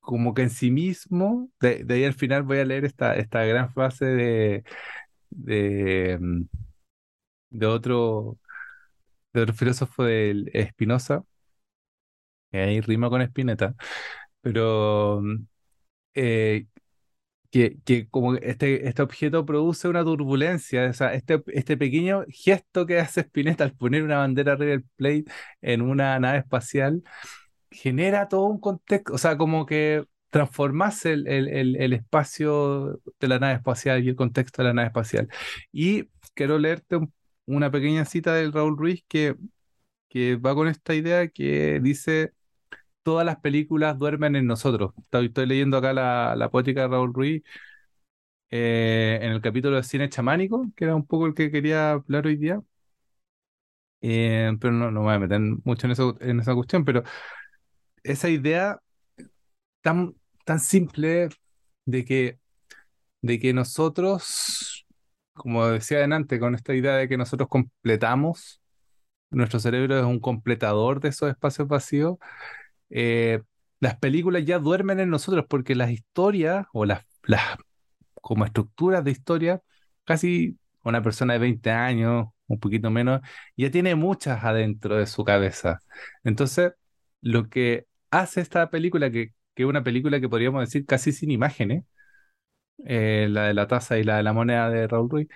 como 0.00 0.34
que 0.34 0.42
en 0.42 0.50
sí 0.50 0.70
mismo, 0.70 1.50
de, 1.60 1.86
ahí 1.90 2.04
al 2.04 2.14
final 2.14 2.42
voy 2.44 2.58
a 2.58 2.64
leer 2.64 2.84
esta, 2.84 3.16
esta 3.16 3.44
gran 3.44 3.72
frase 3.72 4.06
de, 4.06 4.64
de, 5.30 6.18
mm, 6.20 6.42
de 7.50 7.66
otro, 7.66 8.38
de 9.34 9.42
otro 9.42 9.54
filósofo 9.54 10.04
del 10.04 10.50
Spinoza, 10.70 11.24
que 12.50 12.58
ahí 12.60 12.80
rima 12.80 13.08
con 13.10 13.22
Spinetta, 13.22 13.74
pero 14.40 15.20
mm, 15.22 15.36
eh, 16.14 16.66
que, 17.50 17.78
que 17.84 18.08
como 18.10 18.36
este, 18.36 18.88
este 18.88 19.02
objeto 19.02 19.46
produce 19.46 19.88
una 19.88 20.04
turbulencia, 20.04 20.90
o 20.90 20.94
sea, 20.94 21.14
este, 21.14 21.42
este 21.48 21.76
pequeño 21.78 22.24
gesto 22.30 22.86
que 22.86 23.00
hace 23.00 23.22
Spinetta 23.22 23.64
al 23.64 23.74
poner 23.76 24.04
una 24.04 24.18
bandera 24.18 24.56
River 24.56 24.84
Plate 24.96 25.24
en 25.62 25.82
una 25.82 26.18
nave 26.20 26.38
espacial 26.40 27.02
genera 27.70 28.28
todo 28.28 28.44
un 28.46 28.60
contexto, 28.60 29.14
o 29.14 29.18
sea, 29.18 29.36
como 29.38 29.66
que 29.66 30.04
transformase 30.30 31.12
el, 31.14 31.28
el, 31.28 31.48
el, 31.48 31.76
el 31.82 31.92
espacio 31.94 33.00
de 33.20 33.28
la 33.28 33.38
nave 33.38 33.54
espacial 33.54 34.04
y 34.04 34.08
el 34.10 34.16
contexto 34.16 34.62
de 34.62 34.68
la 34.68 34.74
nave 34.74 34.88
espacial. 34.88 35.28
Y 35.72 36.06
quiero 36.34 36.58
leerte 36.58 36.96
un- 36.96 37.12
una 37.46 37.70
pequeña 37.70 38.04
cita 38.04 38.34
del 38.34 38.52
Raúl 38.52 38.76
Ruiz 38.78 39.04
que, 39.08 39.36
que 40.08 40.36
va 40.36 40.54
con 40.54 40.68
esta 40.68 40.94
idea 40.94 41.28
que 41.28 41.80
dice, 41.82 42.32
todas 43.02 43.26
las 43.26 43.38
películas 43.40 43.98
duermen 43.98 44.36
en 44.36 44.46
nosotros. 44.46 44.94
Estoy, 45.12 45.46
leyendo 45.46 45.78
acá 45.78 45.92
la, 45.92 46.34
la 46.36 46.50
poética 46.50 46.82
de 46.82 46.88
Raúl 46.88 47.14
Ruiz 47.14 47.42
eh, 48.50 49.18
en 49.22 49.32
el 49.32 49.40
capítulo 49.40 49.76
de 49.76 49.82
cine 49.84 50.08
chamánico, 50.08 50.66
que 50.76 50.84
era 50.84 50.94
un 50.96 51.06
poco 51.06 51.26
el 51.26 51.34
que 51.34 51.50
quería 51.50 51.92
hablar 51.92 52.26
hoy 52.26 52.36
día. 52.36 52.62
Eh, 54.02 54.52
pero 54.60 54.72
no, 54.72 54.90
no 54.90 55.00
me 55.00 55.06
voy 55.06 55.14
a 55.14 55.18
meter 55.18 55.40
mucho 55.64 55.86
en 55.86 55.92
eso, 55.92 56.16
en 56.20 56.40
esa 56.40 56.54
cuestión, 56.54 56.84
pero 56.84 57.02
esa 58.02 58.28
idea 58.28 58.80
tan, 59.82 60.14
tan 60.44 60.60
simple 60.60 61.28
de 61.84 62.04
que, 62.04 62.38
de 63.22 63.38
que 63.40 63.52
nosotros, 63.52 64.69
como 65.40 65.66
decía 65.68 65.98
adelante, 65.98 66.38
con 66.38 66.54
esta 66.54 66.74
idea 66.74 66.96
de 66.96 67.08
que 67.08 67.16
nosotros 67.16 67.48
completamos, 67.48 68.60
nuestro 69.30 69.60
cerebro 69.60 69.98
es 69.98 70.04
un 70.04 70.20
completador 70.20 71.00
de 71.00 71.10
esos 71.10 71.30
espacios 71.30 71.68
vacíos, 71.68 72.18
eh, 72.90 73.42
las 73.80 73.96
películas 73.98 74.44
ya 74.44 74.58
duermen 74.58 75.00
en 75.00 75.10
nosotros 75.10 75.46
porque 75.48 75.74
las 75.74 75.90
historias 75.90 76.66
o 76.72 76.84
las, 76.84 77.04
las 77.24 77.42
como 78.20 78.44
estructuras 78.44 79.04
de 79.04 79.12
historia, 79.12 79.62
casi 80.04 80.58
una 80.84 81.02
persona 81.02 81.34
de 81.34 81.40
20 81.40 81.70
años, 81.70 82.28
un 82.46 82.60
poquito 82.60 82.90
menos, 82.90 83.20
ya 83.56 83.70
tiene 83.70 83.94
muchas 83.94 84.44
adentro 84.44 84.96
de 84.96 85.06
su 85.06 85.24
cabeza. 85.24 85.80
Entonces, 86.24 86.72
lo 87.22 87.48
que 87.48 87.86
hace 88.10 88.40
esta 88.42 88.70
película, 88.70 89.10
que, 89.10 89.32
que 89.54 89.62
es 89.64 89.68
una 89.68 89.82
película 89.84 90.20
que 90.20 90.28
podríamos 90.28 90.60
decir 90.62 90.86
casi 90.86 91.12
sin 91.12 91.30
imágenes, 91.30 91.84
eh, 92.86 93.28
la 93.30 93.46
de 93.46 93.54
la 93.54 93.66
taza 93.66 93.98
y 93.98 94.04
la 94.04 94.16
de 94.18 94.22
la 94.22 94.32
moneda 94.32 94.70
de 94.70 94.86
Raúl 94.88 95.10
Ruiz, 95.10 95.28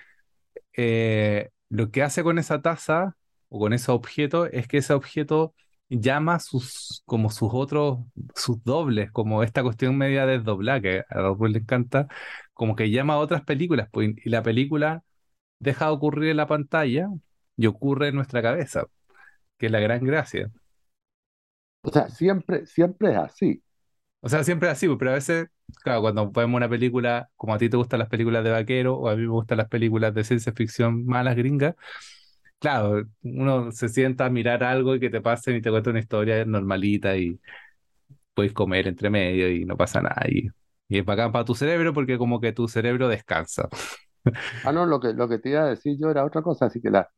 eh, 0.73 1.49
lo 1.69 1.91
que 1.91 2.03
hace 2.03 2.23
con 2.23 2.39
esa 2.39 2.61
taza 2.61 3.15
o 3.49 3.59
con 3.59 3.73
ese 3.73 3.91
objeto 3.91 4.45
es 4.47 4.67
que 4.67 4.77
ese 4.77 4.93
objeto 4.93 5.55
llama 5.89 6.39
sus, 6.39 7.03
como 7.05 7.29
sus 7.31 7.49
otros, 7.53 7.99
sus 8.35 8.63
dobles, 8.63 9.11
como 9.11 9.43
esta 9.43 9.63
cuestión 9.63 9.97
media 9.97 10.25
desdoblada 10.25 10.81
que 10.81 10.99
a 11.09 11.15
Raúl 11.21 11.53
le 11.53 11.59
encanta, 11.59 12.07
como 12.53 12.75
que 12.75 12.89
llama 12.91 13.15
a 13.15 13.19
otras 13.19 13.43
películas, 13.43 13.89
pues, 13.91 14.11
y 14.23 14.29
la 14.29 14.43
película 14.43 15.03
deja 15.59 15.85
de 15.87 15.91
ocurrir 15.93 16.31
en 16.31 16.37
la 16.37 16.47
pantalla 16.47 17.09
y 17.57 17.67
ocurre 17.67 18.09
en 18.09 18.15
nuestra 18.15 18.41
cabeza, 18.41 18.85
que 19.57 19.67
es 19.67 19.71
la 19.71 19.79
gran 19.81 20.03
gracia. 20.05 20.51
o 21.81 21.91
sea, 21.91 22.09
siempre, 22.09 22.65
siempre 22.65 23.11
es 23.11 23.17
así. 23.17 23.63
O 24.21 24.29
sea, 24.29 24.43
siempre 24.43 24.69
es 24.69 24.73
así, 24.73 24.87
pues, 24.87 24.97
pero 24.99 25.11
a 25.11 25.13
veces, 25.15 25.47
claro, 25.83 26.01
cuando 26.01 26.31
vemos 26.31 26.57
una 26.57 26.69
película, 26.69 27.29
como 27.35 27.53
a 27.53 27.57
ti 27.57 27.69
te 27.69 27.77
gustan 27.77 27.99
las 27.99 28.09
películas 28.09 28.43
de 28.43 28.51
vaquero, 28.51 28.95
o 28.97 29.09
a 29.09 29.15
mí 29.15 29.23
me 29.23 29.27
gustan 29.29 29.57
las 29.57 29.67
películas 29.69 30.13
de 30.13 30.23
ciencia 30.23 30.53
ficción 30.53 31.05
malas 31.05 31.35
gringas, 31.35 31.75
claro, 32.59 33.03
uno 33.23 33.71
se 33.71 33.89
sienta 33.89 34.25
a 34.25 34.29
mirar 34.29 34.63
algo 34.63 34.95
y 34.95 34.99
que 34.99 35.09
te 35.09 35.21
pasen 35.21 35.57
y 35.57 35.61
te 35.61 35.71
cuenta 35.71 35.91
una 35.91 35.99
historia 35.99 36.45
normalita 36.45 37.17
y 37.17 37.39
puedes 38.33 38.53
comer 38.53 38.87
entre 38.87 39.09
medio 39.09 39.49
y 39.51 39.65
no 39.65 39.77
pasa 39.77 40.01
nada. 40.01 40.23
Y, 40.29 40.49
y 40.89 40.99
es 40.99 41.05
bacán 41.05 41.31
para 41.31 41.45
tu 41.45 41.55
cerebro 41.55 41.93
porque 41.93 42.17
como 42.17 42.39
que 42.41 42.53
tu 42.53 42.67
cerebro 42.67 43.07
descansa. 43.09 43.69
Ah, 44.63 44.71
no, 44.73 44.85
lo 44.85 44.99
que, 44.99 45.13
lo 45.13 45.27
que 45.29 45.37
te 45.39 45.49
iba 45.49 45.61
a 45.63 45.65
decir 45.69 45.97
yo 45.99 46.09
era 46.09 46.25
otra 46.25 46.41
cosa, 46.41 46.65
así 46.65 46.81
que 46.81 46.89
la, 46.89 47.09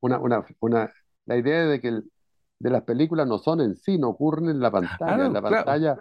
una, 0.00 0.18
una, 0.20 0.44
una, 0.60 0.92
la 1.26 1.36
idea 1.38 1.66
de 1.66 1.80
que 1.80 1.88
el- 1.88 2.12
de 2.60 2.70
las 2.70 2.82
películas 2.84 3.26
no 3.28 3.38
son 3.38 3.60
en 3.62 3.76
sí, 3.76 3.98
no 3.98 4.10
ocurren 4.10 4.50
en 4.50 4.60
la 4.60 4.70
Ah, 5.06 5.16
pantalla. 5.16 5.26
En 5.26 5.32
no, 5.32 5.34
la 5.34 5.42
claro. 5.44 5.78
pantalla, 5.82 5.98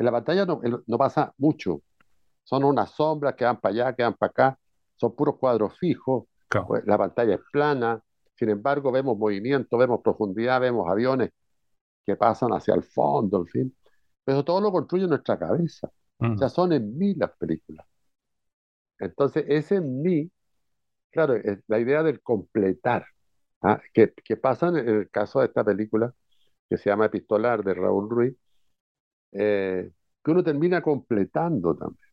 en 0.00 0.06
la 0.06 0.12
pantalla 0.12 0.46
no, 0.46 0.98
pasa 0.98 1.32
mucho. 1.38 1.82
Son 2.42 2.64
unas 2.64 2.90
sombras 2.90 3.34
que 3.34 3.44
van 3.44 3.60
para 3.60 3.72
allá, 3.74 3.94
que 3.94 4.02
van 4.02 4.14
para 4.14 4.30
acá, 4.30 4.58
son 4.96 5.14
puros 5.14 5.36
cuadros 5.38 5.78
fijos, 5.78 6.24
claro. 6.48 6.66
pues, 6.68 6.86
la 6.86 6.96
pantalla 6.98 7.34
es 7.34 7.40
plana, 7.52 8.02
sin 8.34 8.48
embargo 8.48 8.90
vemos 8.90 9.18
movimiento, 9.18 9.76
vemos 9.76 10.00
profundidad, 10.02 10.60
vemos 10.60 10.88
aviones 10.90 11.30
que 12.06 12.16
pasan 12.16 12.50
hacia 12.52 12.74
el 12.74 12.82
fondo, 12.82 13.38
en 13.40 13.46
fin. 13.46 13.76
Pero 14.24 14.42
todo 14.44 14.60
lo 14.62 14.72
construye 14.72 15.06
nuestra 15.06 15.38
cabeza. 15.38 15.90
O 16.18 16.26
Mm. 16.26 16.38
sea, 16.38 16.48
son 16.48 16.72
en 16.72 16.96
mí 16.98 17.14
las 17.14 17.30
películas. 17.38 17.86
Entonces, 18.98 19.44
ese 19.48 19.76
en 19.76 20.02
mí, 20.02 20.30
claro, 21.10 21.34
es 21.36 21.58
la 21.68 21.78
idea 21.78 22.02
del 22.02 22.22
completar, 22.22 23.06
¿ah? 23.62 23.80
que, 23.94 24.12
que 24.24 24.36
pasa 24.36 24.68
en 24.68 24.76
el 24.76 25.10
caso 25.10 25.40
de 25.40 25.46
esta 25.46 25.64
película 25.64 26.12
que 26.68 26.76
se 26.78 26.90
llama 26.90 27.06
Epistolar 27.06 27.64
de 27.64 27.74
Raúl 27.74 28.10
Ruiz, 28.10 28.36
eh, 29.32 29.90
que 30.24 30.30
uno 30.30 30.42
termina 30.44 30.82
completando 30.82 31.74
también. 31.76 32.10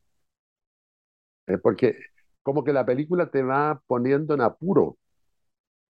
Eh, 1.48 1.58
porque 1.58 1.98
como 2.44 2.64
que 2.64 2.74
la 2.74 2.86
película 2.86 3.30
te 3.30 3.44
va 3.44 3.82
poniendo 3.88 4.34
en 4.34 4.42
apuro. 4.42 4.98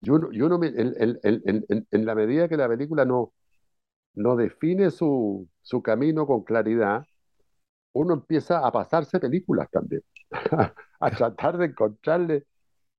Y 0.01 0.11
uno, 0.11 0.61
en, 0.63 2.05
la 2.05 2.15
medida 2.15 2.49
que 2.49 2.57
la 2.57 2.69
película 2.69 3.05
no, 3.05 3.33
no 4.15 4.37
define 4.37 4.91
su, 4.91 5.49
su 5.63 5.83
camino 5.83 6.27
con 6.27 6.43
claridad, 6.45 7.07
uno 7.93 8.15
empieza 8.15 8.67
a 8.67 8.73
pasarse 8.73 9.21
películas 9.21 9.71
también, 9.71 10.03
a 11.01 11.11
tratar 11.11 11.59
de 11.59 11.67
encontrarle 11.67 12.47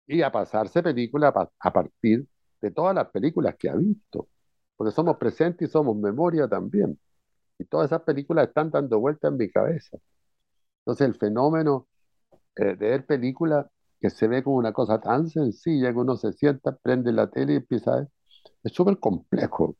y 0.07 0.21
a 0.21 0.31
pasarse 0.31 0.83
películas 0.83 1.33
a 1.59 1.73
partir 1.73 2.27
de 2.61 2.71
todas 2.71 2.95
las 2.95 3.09
películas 3.09 3.55
que 3.57 3.69
ha 3.69 3.75
visto, 3.75 4.29
porque 4.77 4.91
somos 4.93 5.17
presentes 5.17 5.69
y 5.69 5.71
somos 5.71 5.97
memoria 5.97 6.47
también. 6.47 6.99
Y 7.59 7.65
todas 7.65 7.87
esas 7.87 8.01
películas 8.03 8.47
están 8.47 8.71
dando 8.71 8.99
vueltas 8.99 9.31
en 9.31 9.37
mi 9.37 9.49
cabeza. 9.49 9.97
Entonces 10.81 11.07
el 11.07 11.15
fenómeno 11.15 11.87
eh, 12.57 12.65
de 12.77 12.89
ver 12.89 13.05
películas 13.05 13.67
que 14.01 14.09
se 14.11 14.27
ve 14.27 14.43
como 14.43 14.57
una 14.57 14.73
cosa 14.73 15.01
tan 15.01 15.29
sencilla 15.29 15.91
que 15.93 15.99
uno 15.99 16.17
se 16.17 16.33
sienta, 16.33 16.75
prende 16.77 17.11
la 17.13 17.29
tele 17.29 17.53
y 17.53 17.57
empieza 17.57 17.93
a 17.93 17.97
ver, 18.01 18.09
es 18.63 18.73
súper 18.73 18.99
complejo, 18.99 19.77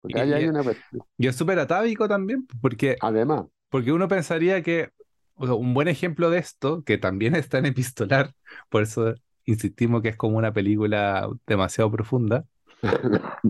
porque 0.00 0.20
ahí 0.20 0.30
Y, 0.30 0.34
hay 0.34 0.44
y- 0.44 0.48
una 0.48 0.62
cuestión. 0.62 1.02
y 1.18 1.26
es 1.26 1.36
súper 1.36 1.58
atávico 1.58 2.08
también, 2.08 2.46
porque, 2.60 2.96
Además, 3.00 3.46
porque 3.70 3.92
uno 3.92 4.08
pensaría 4.08 4.62
que 4.62 4.90
o 5.36 5.46
sea, 5.46 5.54
un 5.54 5.74
buen 5.74 5.88
ejemplo 5.88 6.30
de 6.30 6.38
esto, 6.38 6.82
que 6.84 6.98
también 6.98 7.34
está 7.36 7.58
en 7.58 7.66
epistolar, 7.66 8.34
por 8.70 8.82
eso 8.82 9.14
insistimos 9.46 10.02
que 10.02 10.10
es 10.10 10.16
como 10.16 10.38
una 10.38 10.52
película 10.52 11.28
demasiado 11.46 11.90
profunda, 11.90 12.46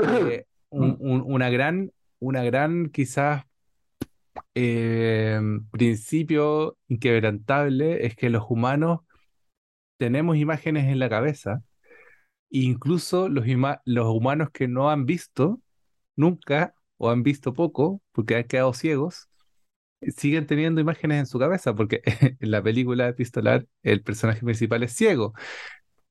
eh, 0.00 0.44
un- 0.70 0.96
un- 1.00 1.22
una 1.26 1.50
gran, 1.50 1.92
una 2.22 2.44
gran 2.44 2.88
quizás 2.90 3.44
eh, 4.54 5.40
principio 5.72 6.78
inquebrantable 6.86 8.06
es 8.06 8.14
que 8.14 8.30
los 8.30 8.44
humanos 8.48 9.00
tenemos 9.98 10.36
imágenes 10.36 10.86
en 10.86 11.00
la 11.00 11.08
cabeza, 11.08 11.64
e 12.50 12.60
incluso 12.60 13.28
los, 13.28 13.44
los 13.84 14.06
humanos 14.06 14.50
que 14.52 14.68
no 14.68 14.88
han 14.90 15.04
visto 15.04 15.60
nunca 16.14 16.74
o 16.96 17.10
han 17.10 17.24
visto 17.24 17.52
poco 17.52 18.00
porque 18.12 18.36
han 18.36 18.44
quedado 18.44 18.72
ciegos, 18.72 19.28
siguen 20.16 20.46
teniendo 20.46 20.80
imágenes 20.80 21.18
en 21.18 21.26
su 21.26 21.40
cabeza, 21.40 21.74
porque 21.74 22.02
en 22.40 22.50
la 22.52 22.62
película 22.62 23.06
de 23.06 23.14
Pistolar 23.14 23.66
el 23.82 24.02
personaje 24.02 24.44
principal 24.44 24.84
es 24.84 24.92
ciego, 24.92 25.34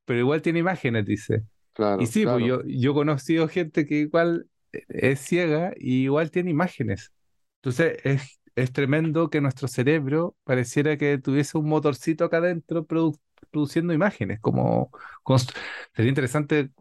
pero 0.04 0.20
igual 0.20 0.42
tiene 0.42 0.60
imágenes, 0.60 1.06
dice. 1.06 1.36
Y 1.36 1.74
claro, 1.74 2.06
sí, 2.06 2.26
pues 2.26 2.46
yo, 2.46 2.64
yo 2.66 2.92
he 2.92 2.94
conocido 2.94 3.48
gente 3.48 3.86
que 3.86 3.96
igual 3.96 4.48
es 4.90 5.20
ciega 5.22 5.74
y 5.78 6.04
igual 6.04 6.32
tiene 6.32 6.52
imágenes. 6.52 7.12
Entonces 7.58 8.00
es, 8.04 8.42
es 8.56 8.72
tremendo 8.74 9.30
que 9.30 9.42
nuestro 9.42 9.68
cerebro 9.68 10.36
pareciera 10.44 10.98
que 10.98 11.18
tuviese 11.18 11.58
un 11.58 11.68
motorcito 11.70 12.26
acá 12.26 12.38
adentro 12.38 12.86
produ- 12.88 13.20
produciendo 13.52 13.94
imágenes, 13.94 14.40
como 14.42 14.92
sería 15.96 16.10
interesante 16.10 16.72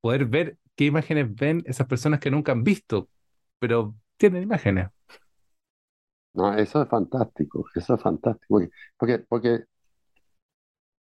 poder 0.00 0.26
ver 0.26 0.58
qué 0.76 0.86
imágenes 0.86 1.34
ven 1.34 1.62
esas 1.66 1.86
personas 1.86 2.20
que 2.20 2.30
nunca 2.30 2.52
han 2.52 2.64
visto, 2.64 3.08
pero 3.58 3.94
tienen 4.16 4.42
imágenes. 4.42 4.88
No, 6.34 6.54
eso 6.54 6.82
es 6.82 6.88
fantástico, 6.88 7.64
eso 7.74 7.94
es 7.94 8.02
fantástico, 8.02 8.60
porque, 8.98 9.18
porque, 9.28 9.64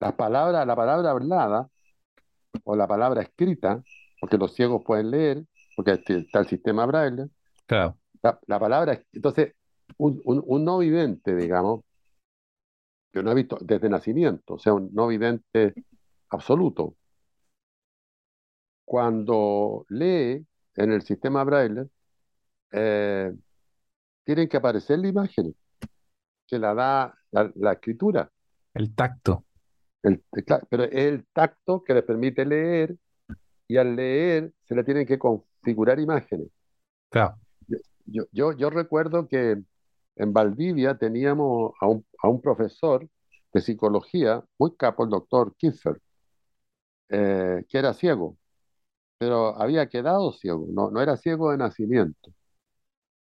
las 0.00 0.14
palabras, 0.14 0.66
la 0.66 0.76
palabra 0.76 1.10
hablada 1.10 1.68
o 2.64 2.76
la 2.76 2.88
palabra 2.88 3.22
escrita, 3.22 3.82
porque 4.20 4.38
los 4.38 4.54
ciegos 4.54 4.82
pueden 4.86 5.10
leer, 5.12 5.44
porque 5.76 5.92
este- 5.92 6.18
está 6.18 6.40
el 6.40 6.48
sistema 6.48 6.86
braille, 6.86 7.28
Claro, 7.66 7.96
la, 8.22 8.38
la 8.46 8.58
palabra, 8.60 9.02
entonces, 9.12 9.54
un, 9.98 10.20
un, 10.24 10.42
un 10.44 10.64
no 10.64 10.78
vidente, 10.78 11.34
digamos, 11.34 11.84
que 13.12 13.22
no 13.22 13.30
ha 13.30 13.34
visto 13.34 13.58
desde 13.60 13.88
nacimiento, 13.88 14.54
o 14.54 14.58
sea, 14.58 14.74
un 14.74 14.90
no 14.92 15.06
vidente 15.06 15.74
absoluto, 16.30 16.96
cuando 18.84 19.86
lee 19.88 20.44
en 20.76 20.92
el 20.92 21.02
sistema 21.02 21.44
braille, 21.44 21.88
eh, 22.72 23.32
tienen 24.24 24.48
que 24.48 24.56
aparecer 24.56 24.98
la 24.98 25.08
imagen 25.08 25.54
que 26.46 26.58
la 26.58 26.74
da 26.74 27.14
la, 27.30 27.50
la 27.54 27.72
escritura. 27.72 28.30
el 28.74 28.94
tacto. 28.94 29.44
El, 30.02 30.22
pero 30.68 30.84
es 30.84 30.92
el 30.94 31.26
tacto 31.32 31.82
que 31.84 31.94
le 31.94 32.02
permite 32.02 32.44
leer 32.44 32.96
y 33.68 33.76
al 33.76 33.94
leer 33.94 34.52
se 34.64 34.74
le 34.74 34.84
tienen 34.84 35.06
que 35.06 35.18
configurar 35.62 36.00
imágenes. 36.00 36.48
Claro, 37.10 37.38
Yo, 38.06 38.24
yo, 38.32 38.52
yo 38.52 38.70
recuerdo 38.70 39.28
que 39.28 39.62
en 40.16 40.32
Valdivia 40.32 40.96
teníamos 40.98 41.72
a 41.80 41.88
un, 41.88 42.04
a 42.22 42.28
un 42.28 42.40
profesor 42.40 43.08
de 43.52 43.60
psicología, 43.60 44.44
muy 44.58 44.74
capo, 44.76 45.04
el 45.04 45.10
doctor 45.10 45.54
Kiefer, 45.56 46.00
eh, 47.08 47.64
que 47.68 47.78
era 47.78 47.94
ciego, 47.94 48.36
pero 49.18 49.60
había 49.60 49.88
quedado 49.88 50.32
ciego, 50.32 50.66
no, 50.70 50.90
no 50.90 51.02
era 51.02 51.16
ciego 51.16 51.50
de 51.52 51.58
nacimiento. 51.58 52.32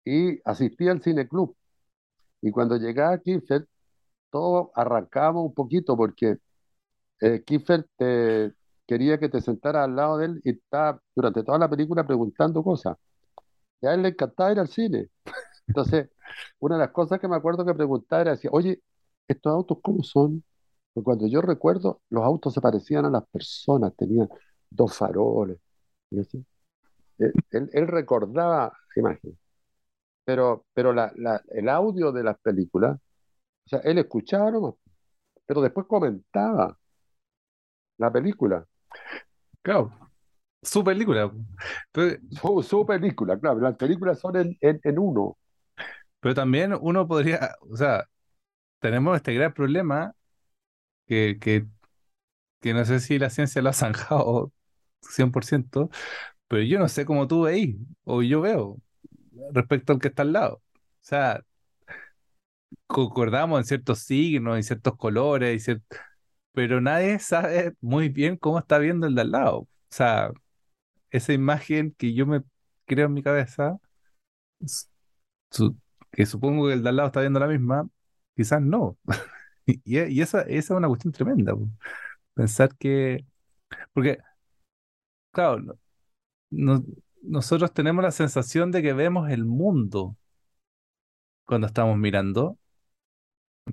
Y 0.05 0.41
asistía 0.45 0.93
al 0.93 1.03
cineclub. 1.03 1.57
Y 2.43 2.51
cuando 2.53 2.77
llegaba 2.79 3.19
Kiefer, 3.21 3.69
todos 4.31 4.69
arrancábamos 4.75 5.47
un 5.47 5.55
poquito 5.55 5.97
porque 5.97 6.39
eh, 7.21 7.43
Kiefer 7.45 7.87
te, 7.97 8.53
quería 8.87 9.19
que 9.19 9.29
te 9.29 9.41
sentara 9.41 9.85
al 9.85 9.97
lado 9.97 10.19
de 10.19 10.27
él 10.27 10.41
y 10.45 10.51
estaba 10.53 11.01
durante 11.15 11.43
toda 11.45 11.59
la 11.59 11.69
película 11.71 12.07
preguntando 12.07 12.63
cosas. 12.65 12.97
Y 13.81 13.87
a 13.87 13.95
él 13.95 14.03
le 14.03 14.09
encantaba 14.09 14.53
ir 14.53 14.59
al 14.61 14.69
cine. 14.69 15.11
Entonces, 15.69 16.11
una 16.61 16.77
de 16.77 16.83
las 16.83 16.93
cosas 16.93 17.21
que 17.21 17.29
me 17.29 17.37
acuerdo 17.37 17.65
que 17.67 17.75
preguntaba 17.75 18.23
era, 18.23 18.31
decía, 18.33 18.51
oye, 18.53 18.83
¿estos 19.29 19.53
autos 19.53 19.79
cómo 19.83 20.03
son? 20.05 20.45
Porque 20.95 21.05
cuando 21.05 21.27
yo 21.29 21.43
recuerdo, 21.43 22.03
los 22.11 22.25
autos 22.25 22.55
se 22.55 22.61
parecían 22.63 23.07
a 23.07 23.11
las 23.11 23.27
personas, 23.29 23.95
tenían 23.97 24.29
dos 24.71 24.97
faroles. 24.97 25.59
Y 26.11 26.21
así. 26.21 26.45
Él, 27.19 27.33
él- 27.53 27.71
él 27.73 27.89
recordaba 27.89 28.73
imágenes, 28.97 29.39
pero, 30.25 30.67
pero 30.75 30.93
la, 30.93 31.13
la- 31.17 31.43
el 31.51 31.69
audio 31.69 32.13
de 32.13 32.25
las 32.25 32.39
películas, 32.41 32.97
o 33.67 33.71
sea, 33.71 33.81
él 33.81 33.99
escuchaba 33.99 34.51
nomás, 34.53 34.75
pero 35.47 35.63
después 35.63 35.87
comentaba 35.89 36.79
la 37.99 38.11
película, 38.11 38.67
claro, 39.63 39.93
su 40.63 40.85
película. 40.85 41.33
Su, 42.41 42.63
su 42.63 42.87
película, 42.87 43.39
claro, 43.39 43.61
las 43.61 43.77
películas 43.77 44.21
son 44.21 44.37
en, 44.37 44.57
en, 44.61 44.81
en 44.85 44.99
uno. 44.99 45.37
pero 46.21 46.35
también 46.35 46.75
uno 46.81 47.09
podría, 47.09 47.57
o 47.71 47.77
sea, 47.77 48.07
tenemos 48.81 49.17
este 49.17 49.35
gran 49.35 49.55
problema 49.55 50.15
que, 51.07 51.39
que, 51.41 51.67
que 52.61 52.75
no 52.75 52.85
sé 52.85 53.01
si 53.01 53.19
la 53.19 53.31
ciencia 53.31 53.63
lo 53.63 53.71
ha 53.71 53.73
zanjado 53.75 54.53
100%, 55.03 55.91
pero 56.49 56.63
yo 56.65 56.79
no 56.79 56.89
sé 56.89 57.07
cómo 57.07 57.29
tú 57.29 57.43
veís 57.45 57.77
o 58.05 58.23
yo 58.23 58.41
veo 58.43 58.79
respecto 59.53 59.93
al 59.95 60.01
que 60.01 60.09
está 60.11 60.23
al 60.25 60.33
lado. 60.35 60.57
O 60.57 60.63
sea, 61.03 61.43
concordamos 62.87 63.61
en 63.61 63.65
ciertos 63.67 64.01
signos, 64.01 64.57
en 64.57 64.63
ciertos 64.65 64.97
colores, 64.97 65.69
y 65.69 65.71
cier- 65.73 65.83
pero 66.57 66.83
nadie 66.83 67.21
sabe 67.21 67.75
muy 67.83 68.11
bien 68.11 68.39
cómo 68.39 68.59
está 68.61 68.79
viendo 68.81 69.07
el 69.09 69.17
de 69.17 69.23
al 69.23 69.33
lado. 69.33 69.59
O 69.61 69.69
sea, 69.91 70.33
esa 71.11 71.33
imagen 71.35 71.95
que 71.99 72.15
yo 72.15 72.27
me 72.27 72.43
creo 72.87 73.07
en 73.09 73.15
mi 73.15 73.23
cabeza, 73.25 73.79
que 76.13 76.27
supongo 76.27 76.69
que 76.69 76.75
el 76.75 76.83
de 76.83 76.89
al 76.91 76.97
lado 76.97 77.09
está 77.09 77.21
viendo 77.21 77.41
la 77.41 77.47
misma, 77.49 77.89
quizás 78.37 78.61
no. 78.63 78.99
Y, 79.69 79.81
y 79.99 80.21
esa, 80.23 80.43
es 80.43 80.71
una 80.71 80.87
cuestión 80.89 81.13
tremenda. 81.13 81.53
Pensar 82.35 82.77
que, 82.79 83.27
porque, 83.95 84.19
claro, 85.33 85.59
no- 85.61 85.79
no- 86.51 86.85
nosotros 87.23 87.73
tenemos 87.75 88.05
la 88.05 88.11
sensación 88.13 88.73
de 88.73 88.83
que 88.83 88.93
vemos 88.95 89.31
el 89.31 89.45
mundo 89.47 90.17
cuando 91.45 91.67
estamos 91.67 91.97
mirando, 91.99 92.59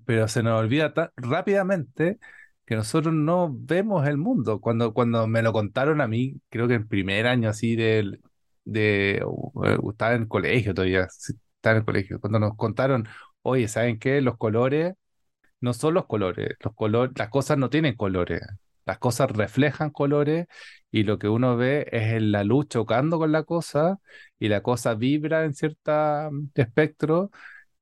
pero 0.06 0.28
se 0.28 0.44
nos 0.44 0.60
olvida 0.60 0.94
rápidamente 1.18 2.20
que 2.66 2.76
nosotros 2.76 3.14
no 3.14 3.49
vemos 3.53 4.07
el 4.07 4.18
mundo. 4.18 4.59
Cuando, 4.61 4.93
cuando 4.93 5.28
me 5.28 5.41
lo 5.41 5.53
contaron 5.53 6.01
a 6.01 6.07
mí, 6.07 6.36
creo 6.49 6.68
que 6.68 6.76
en 6.76 6.88
primer 6.88 7.28
año 7.28 7.49
así 7.49 7.76
del- 7.76 8.22
de, 8.66 9.18
eh, 9.66 9.78
estaba 9.89 10.14
en 10.16 10.24
el 10.24 10.28
colegio 10.28 10.74
todavía, 10.74 11.03
estaba 11.03 11.74
en 11.76 11.78
el 11.78 11.86
colegio, 11.86 12.20
cuando 12.20 12.39
nos 12.39 12.55
contaron, 12.55 13.07
oye, 13.41 13.68
¿saben 13.68 13.99
qué? 13.99 14.22
Los 14.22 14.38
colores 14.38 14.93
no 15.61 15.74
son 15.74 15.93
los 15.93 16.05
colores, 16.07 16.49
los 16.64 16.74
colores, 16.76 17.14
las 17.18 17.30
cosas 17.30 17.57
no 17.57 17.70
tienen 17.70 17.95
colores, 17.95 18.41
las 18.86 18.97
cosas 18.99 19.32
reflejan 19.32 19.89
colores 19.91 20.47
y 20.91 21.03
lo 21.03 21.18
que 21.20 21.30
uno 21.30 21.55
ve 21.57 21.88
es 21.91 22.22
la 22.22 22.43
luz 22.43 22.68
chocando 22.68 23.18
con 23.18 23.32
la 23.32 23.43
cosa 23.43 23.99
y 24.39 24.49
la 24.49 24.61
cosa 24.61 24.93
vibra 24.95 25.45
en 25.45 25.53
cierto 25.53 25.91
espectro 26.55 27.32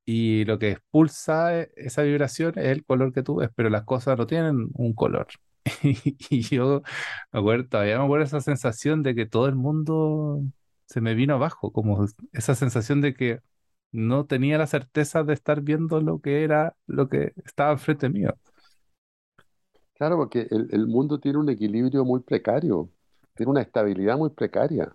y 0.05 0.45
lo 0.45 0.59
que 0.59 0.71
expulsa 0.71 1.59
e- 1.61 1.71
esa 1.75 2.01
vibración 2.03 2.53
es 2.57 2.65
el 2.67 2.85
color 2.85 3.13
que 3.13 3.23
tú 3.23 3.35
ves, 3.37 3.49
pero 3.55 3.69
las 3.69 3.83
cosas 3.85 4.17
no 4.17 4.27
tienen 4.27 4.69
un 4.73 4.93
color. 4.93 5.27
Y 6.29 6.41
yo 6.41 6.81
me 7.31 7.39
acuerdo, 7.39 7.67
todavía 7.69 7.97
me 7.99 8.05
acuerdo 8.05 8.25
esa 8.25 8.41
sensación 8.41 9.03
de 9.03 9.15
que 9.15 9.25
todo 9.25 9.47
el 9.47 9.55
mundo 9.55 10.41
se 10.87 11.01
me 11.01 11.13
vino 11.15 11.35
abajo, 11.35 11.71
como 11.71 12.05
esa 12.33 12.55
sensación 12.55 13.01
de 13.01 13.13
que 13.13 13.39
no 13.91 14.25
tenía 14.25 14.57
la 14.57 14.67
certeza 14.67 15.23
de 15.23 15.33
estar 15.33 15.61
viendo 15.61 16.01
lo 16.01 16.19
que 16.21 16.43
era 16.43 16.75
lo 16.87 17.09
que 17.09 17.33
estaba 17.45 17.71
enfrente 17.73 18.09
mío. 18.09 18.33
Claro, 19.93 20.17
porque 20.17 20.47
el, 20.51 20.67
el 20.71 20.85
mundo 20.87 21.17
tiene 21.21 21.37
un 21.37 21.49
equilibrio 21.49 22.03
muy 22.03 22.19
precario, 22.19 22.89
tiene 23.35 23.51
una 23.51 23.61
estabilidad 23.61 24.17
muy 24.17 24.29
precaria. 24.29 24.93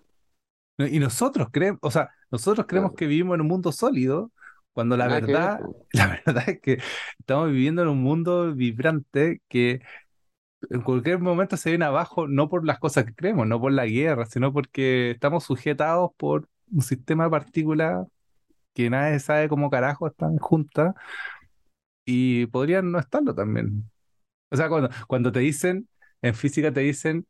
Y 0.77 0.99
nosotros 0.99 1.47
creemos, 1.51 1.79
o 1.81 1.89
sea, 1.91 2.09
nosotros 2.31 2.67
creemos 2.67 2.91
Claro. 2.91 2.95
que 2.95 3.07
vivimos 3.07 3.35
en 3.35 3.41
un 3.41 3.47
mundo 3.47 3.71
sólido, 3.71 4.31
cuando 4.77 4.95
la 4.95 5.07
Nada 5.07 5.19
verdad, 5.19 5.59
la 5.93 6.07
verdad 6.07 6.49
es 6.49 6.61
que 6.61 6.77
estamos 7.17 7.49
viviendo 7.51 7.81
en 7.81 7.87
un 7.87 8.03
mundo 8.03 8.53
vibrante 8.53 9.41
que 9.47 9.81
en 10.69 10.81
cualquier 10.81 11.19
momento 11.19 11.57
se 11.57 11.71
viene 11.71 11.85
abajo, 11.85 12.27
no 12.27 12.49
por 12.49 12.65
las 12.65 12.79
cosas 12.79 13.05
que 13.05 13.15
creemos, 13.15 13.47
no 13.47 13.59
por 13.61 13.71
la 13.73 13.87
guerra, 13.87 14.25
sino 14.27 14.53
porque 14.53 15.11
estamos 15.11 15.45
sujetados 15.45 16.11
por 16.17 16.49
un 16.71 16.81
sistema 16.83 17.25
de 17.25 17.31
partículas 17.31 18.07
que 18.73 18.89
nadie 18.89 19.19
sabe 19.19 19.49
cómo 19.49 19.69
carajo 19.69 20.07
están 20.07 20.37
juntas 20.37 20.95
y 22.05 22.45
podrían 22.47 22.91
no 22.91 22.99
estarlo 22.99 23.35
también. 23.35 23.89
O 24.51 24.57
sea, 24.57 24.69
cuando, 24.69 24.89
cuando 25.07 25.31
te 25.31 25.39
dicen, 25.41 25.89
en 26.21 26.35
física 26.35 26.73
te 26.73 26.81
dicen 26.81 27.27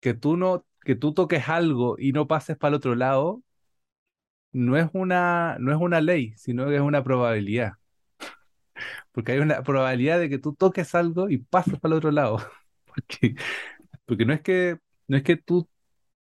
que 0.00 0.14
tú 0.14 0.36
no, 0.36 0.66
que 0.82 0.96
tú 0.96 1.14
toques 1.14 1.48
algo 1.48 1.96
y 1.98 2.12
no 2.12 2.28
pases 2.28 2.56
para 2.56 2.70
el 2.70 2.76
otro 2.76 2.94
lado, 2.96 3.42
no 4.52 4.76
es 4.76 4.88
una, 4.92 5.56
no 5.60 5.72
es 5.72 5.78
una 5.80 6.00
ley, 6.00 6.34
sino 6.36 6.66
que 6.68 6.76
es 6.76 6.80
una 6.82 7.04
probabilidad. 7.04 7.72
Porque 9.12 9.32
hay 9.32 9.38
una 9.38 9.62
probabilidad 9.62 10.18
de 10.20 10.28
que 10.28 10.38
tú 10.38 10.54
toques 10.54 10.94
algo 10.94 11.28
y 11.30 11.38
pases 11.38 11.78
para 11.80 11.94
el 11.94 11.98
otro 11.98 12.10
lado. 12.10 12.38
Porque, 12.86 13.36
porque 14.06 14.24
no 14.26 14.32
es 14.34 14.40
que, 14.42 14.78
no 15.08 15.16
es 15.18 15.22
que 15.24 15.36
tú 15.36 15.68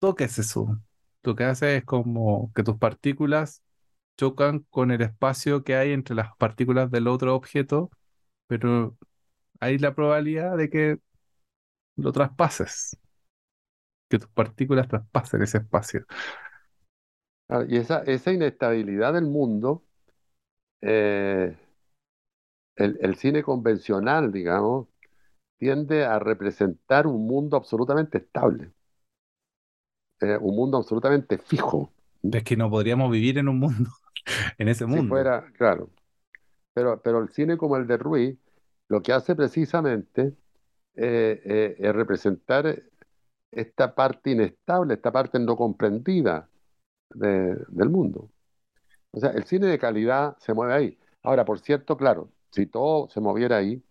toques 0.01 0.39
eso. 0.39 0.81
Lo 1.23 1.35
que 1.37 1.45
hace 1.45 1.77
es 1.79 1.85
como 1.85 2.53
que 2.55 2.63
tus 2.65 2.79
partículas 2.79 3.63
chocan 4.19 4.61
con 4.71 4.91
el 4.93 5.03
espacio 5.03 5.65
que 5.65 5.77
hay 5.77 5.93
entre 5.93 6.17
las 6.17 6.37
partículas 6.39 6.91
del 6.91 7.09
otro 7.09 7.35
objeto, 7.37 7.91
pero 8.49 8.97
hay 9.61 9.79
la 9.79 9.95
probabilidad 9.95 10.57
de 10.59 10.71
que 10.71 10.99
lo 11.97 12.13
traspases, 12.13 12.99
que 14.09 14.19
tus 14.19 14.29
partículas 14.31 14.89
traspasen 14.89 15.43
ese 15.43 15.59
espacio. 15.59 16.05
Y 17.69 17.77
esa, 17.77 18.03
esa 18.05 18.33
inestabilidad 18.33 19.13
del 19.15 19.27
mundo, 19.27 19.85
eh, 20.83 21.57
el, 22.77 22.97
el 23.03 23.17
cine 23.17 23.43
convencional, 23.43 24.33
digamos, 24.33 24.89
tiende 25.59 26.05
a 26.07 26.19
representar 26.21 27.07
un 27.09 27.27
mundo 27.27 27.57
absolutamente 27.57 28.19
estable, 28.19 28.73
eh, 30.21 30.37
un 30.41 30.55
mundo 30.57 30.77
absolutamente 30.79 31.39
fijo. 31.39 31.91
Es 32.33 32.45
que 32.45 32.57
no 32.57 32.71
podríamos 32.71 33.11
vivir 33.11 33.39
en 33.39 33.49
un 33.49 33.59
mundo, 33.59 33.91
en 34.59 34.69
ese 34.69 34.87
Si 34.87 35.03
mundo. 35.03 35.03
fuera, 35.03 35.53
claro. 35.57 35.91
Pero, 36.75 37.03
pero 37.03 37.21
el 37.23 37.31
cine 37.31 37.59
como 37.59 37.77
el 37.77 37.87
de 37.87 37.97
Ruiz, 37.99 38.39
lo 38.89 39.03
que 39.03 39.13
hace 39.15 39.37
precisamente 39.37 40.37
eh, 40.97 41.77
es 41.79 41.95
representar 41.95 42.83
esta 43.53 43.95
parte 43.95 44.31
inestable, 44.33 44.95
esta 44.95 45.13
parte 45.13 45.39
no 45.41 45.57
comprendida 45.57 46.51
de- 47.15 47.57
del 47.69 47.91
mundo. 47.91 48.31
O 49.13 49.21
sea, 49.21 49.31
el 49.31 49.45
cine 49.45 49.67
de 49.69 49.79
calidad 49.79 50.37
se 50.39 50.55
mueve 50.55 50.75
ahí. 50.75 50.99
Ahora, 51.23 51.45
por 51.45 51.61
cierto, 51.61 51.97
claro, 51.97 52.33
si 52.51 52.67
todo 52.67 53.09
se 53.09 53.21
moviera 53.21 53.59
ahí, 53.59 53.83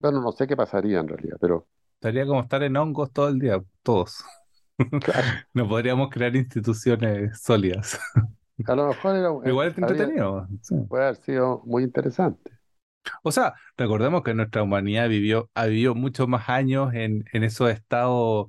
bueno, 0.00 0.20
no 0.20 0.32
sé 0.32 0.46
qué 0.46 0.56
pasaría 0.56 1.00
en 1.00 1.08
realidad, 1.08 1.38
pero 1.40 1.68
Estaría 1.94 2.26
como 2.26 2.42
estar 2.42 2.62
en 2.62 2.76
hongos 2.76 3.12
todo 3.12 3.28
el 3.28 3.38
día, 3.38 3.62
todos. 3.82 4.24
claro, 5.02 5.28
No 5.54 5.68
podríamos 5.68 6.10
crear 6.10 6.36
instituciones 6.36 7.40
sólidas. 7.40 7.98
a 8.66 8.74
lo 8.74 8.88
mejor 8.88 9.16
era, 9.16 9.30
igual 9.50 9.68
es 9.68 9.78
entretenido. 9.78 10.46
sí. 10.62 10.74
puede 10.88 11.04
haber 11.04 11.16
sido 11.16 11.62
muy 11.64 11.84
interesante. 11.84 12.50
O 13.22 13.30
sea, 13.32 13.54
recordemos 13.76 14.22
que 14.22 14.34
nuestra 14.34 14.62
humanidad 14.62 15.08
vivió, 15.08 15.50
ha 15.54 15.66
vivido 15.66 15.94
muchos 15.94 16.28
más 16.28 16.48
años 16.48 16.92
en, 16.94 17.24
en 17.32 17.44
esos 17.44 17.70
estados 17.70 18.48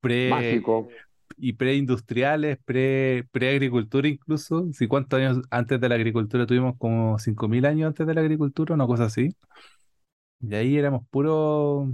pre 0.00 0.30
Mágico, 0.30 0.88
y 1.36 1.52
preindustriales, 1.54 2.58
pre, 2.64 3.26
preagricultura 3.30 4.08
incluso. 4.08 4.68
¿Sí, 4.72 4.86
cuántos 4.88 5.18
años 5.20 5.40
antes 5.50 5.80
de 5.80 5.88
la 5.88 5.94
agricultura 5.96 6.46
tuvimos? 6.46 6.76
Como 6.78 7.18
5.000 7.18 7.66
años 7.66 7.88
antes 7.88 8.06
de 8.06 8.14
la 8.14 8.20
agricultura, 8.20 8.74
una 8.74 8.86
cosa 8.86 9.04
así. 9.04 9.34
Y 10.40 10.54
ahí 10.54 10.76
éramos 10.76 11.06
puro 11.10 11.92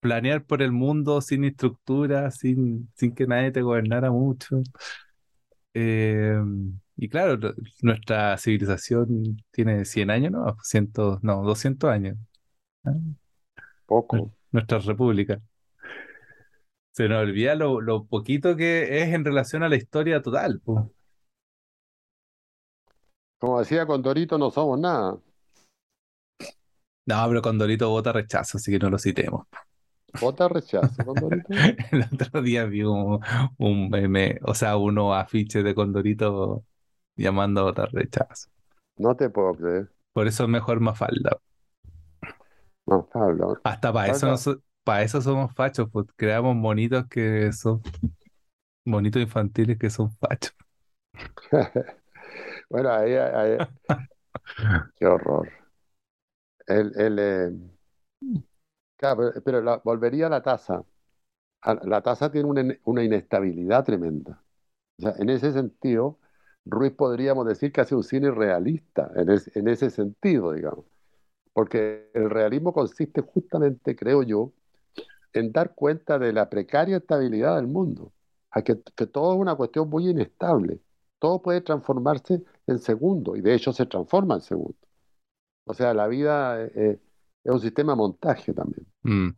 planear 0.00 0.44
por 0.44 0.62
el 0.62 0.72
mundo 0.72 1.20
sin 1.20 1.44
estructura, 1.44 2.30
sin, 2.30 2.90
sin 2.94 3.14
que 3.14 3.26
nadie 3.26 3.50
te 3.52 3.62
gobernara 3.62 4.10
mucho. 4.10 4.62
Eh, 5.74 6.40
y 6.96 7.08
claro, 7.08 7.54
nuestra 7.82 8.36
civilización 8.38 9.42
tiene 9.50 9.84
100 9.84 10.10
años, 10.10 10.32
¿no? 10.32 10.56
100, 10.62 10.92
no, 11.22 11.42
200 11.42 11.90
años. 11.90 12.16
¿ah? 12.84 12.92
poco. 13.86 14.32
Nuestra 14.52 14.78
república. 14.78 15.40
Se 16.96 17.10
nos 17.10 17.24
olvida 17.24 17.54
lo, 17.54 17.82
lo 17.82 18.06
poquito 18.06 18.56
que 18.56 19.02
es 19.02 19.12
en 19.12 19.22
relación 19.22 19.62
a 19.62 19.68
la 19.68 19.76
historia 19.76 20.22
total. 20.22 20.60
po. 20.60 20.90
Como 23.38 23.58
decía 23.58 23.84
Condorito, 23.84 24.38
no 24.38 24.50
somos 24.50 24.80
nada. 24.80 25.18
No, 27.04 27.28
pero 27.28 27.42
Condorito 27.42 27.90
vota 27.90 28.12
rechazo, 28.12 28.56
así 28.56 28.72
que 28.72 28.78
no 28.78 28.88
lo 28.88 28.98
citemos. 28.98 29.44
Vota 30.18 30.48
rechazo, 30.48 31.04
Condorito. 31.04 31.48
El 31.92 32.04
otro 32.04 32.40
día 32.40 32.64
vi 32.64 32.82
un, 32.82 33.20
un 33.58 33.90
meme, 33.90 34.38
o 34.44 34.54
sea, 34.54 34.78
unos 34.78 35.14
afiches 35.14 35.62
de 35.62 35.74
Condorito 35.74 36.64
llamando 37.14 37.60
a 37.60 37.64
votar 37.64 37.92
rechazo. 37.92 38.48
No 38.96 39.14
te 39.14 39.28
puedo 39.28 39.52
creer. 39.52 39.92
Por 40.14 40.26
eso 40.26 40.44
es 40.44 40.48
mejor 40.48 40.80
Mafalda. 40.80 41.36
Pablo. 43.12 43.58
Hasta 43.64 43.92
para 43.92 44.12
eso, 44.12 44.34
Falda. 44.34 44.60
Para 44.86 45.04
eso 45.04 45.22
somos 45.22 45.54
fachos, 45.54 45.88
pues 45.92 46.06
creamos 46.16 46.56
monitos 46.56 47.06
que 47.08 47.52
son 47.54 47.82
monitos 48.86 49.20
infantiles 49.22 49.78
que 49.78 49.90
son 49.90 50.10
fachos. 50.12 50.54
Bueno, 52.70 52.92
ahí, 52.92 53.14
ahí- 53.14 53.60
qué 54.96 55.06
horror. 55.06 55.48
El, 56.66 56.92
el, 57.00 57.18
eh, 57.18 57.50
claro, 58.96 59.32
pero, 59.44 59.60
la- 59.62 59.78
volvería 59.84 60.26
a 60.26 60.30
la 60.30 60.42
tasa. 60.42 60.84
La 61.84 62.02
tasa 62.02 62.30
tiene 62.32 62.48
una, 62.48 62.64
una 62.84 63.04
inestabilidad 63.04 63.84
tremenda. 63.84 64.42
O 64.98 65.02
sea, 65.02 65.14
en 65.18 65.30
ese 65.30 65.52
sentido, 65.52 66.18
Ruiz 66.66 66.92
podríamos 66.94 67.46
decir 67.46 67.72
que 67.72 67.82
hace 67.82 67.94
un 67.96 68.04
cine 68.04 68.30
realista, 68.32 69.10
en, 69.16 69.30
es- 69.30 69.56
en 69.56 69.68
ese 69.68 69.90
sentido, 69.90 70.52
digamos. 70.52 70.86
Porque 71.54 72.10
el 72.14 72.30
realismo 72.30 72.72
consiste 72.74 73.22
justamente, 73.22 73.96
creo 73.96 74.22
yo, 74.24 74.52
en 75.38 75.52
dar 75.52 75.74
cuenta 75.74 76.18
de 76.18 76.32
la 76.32 76.48
precaria 76.48 76.98
estabilidad 76.98 77.56
del 77.56 77.66
mundo, 77.66 78.12
a 78.50 78.62
que, 78.62 78.80
que 78.94 79.06
todo 79.06 79.34
es 79.34 79.40
una 79.40 79.54
cuestión 79.54 79.88
muy 79.88 80.08
inestable. 80.08 80.80
Todo 81.18 81.40
puede 81.40 81.60
transformarse 81.60 82.42
en 82.66 82.78
segundos, 82.78 83.38
y 83.38 83.40
de 83.40 83.54
hecho 83.54 83.72
se 83.72 83.86
transforma 83.86 84.34
en 84.36 84.42
segundos. 84.42 84.76
O 85.64 85.74
sea, 85.74 85.94
la 85.94 86.06
vida 86.06 86.62
eh, 86.62 86.72
eh, 86.74 86.98
es 87.44 87.52
un 87.52 87.60
sistema 87.60 87.92
de 87.92 87.96
montaje 87.96 88.52
también. 88.52 88.86
Mm. 89.02 89.30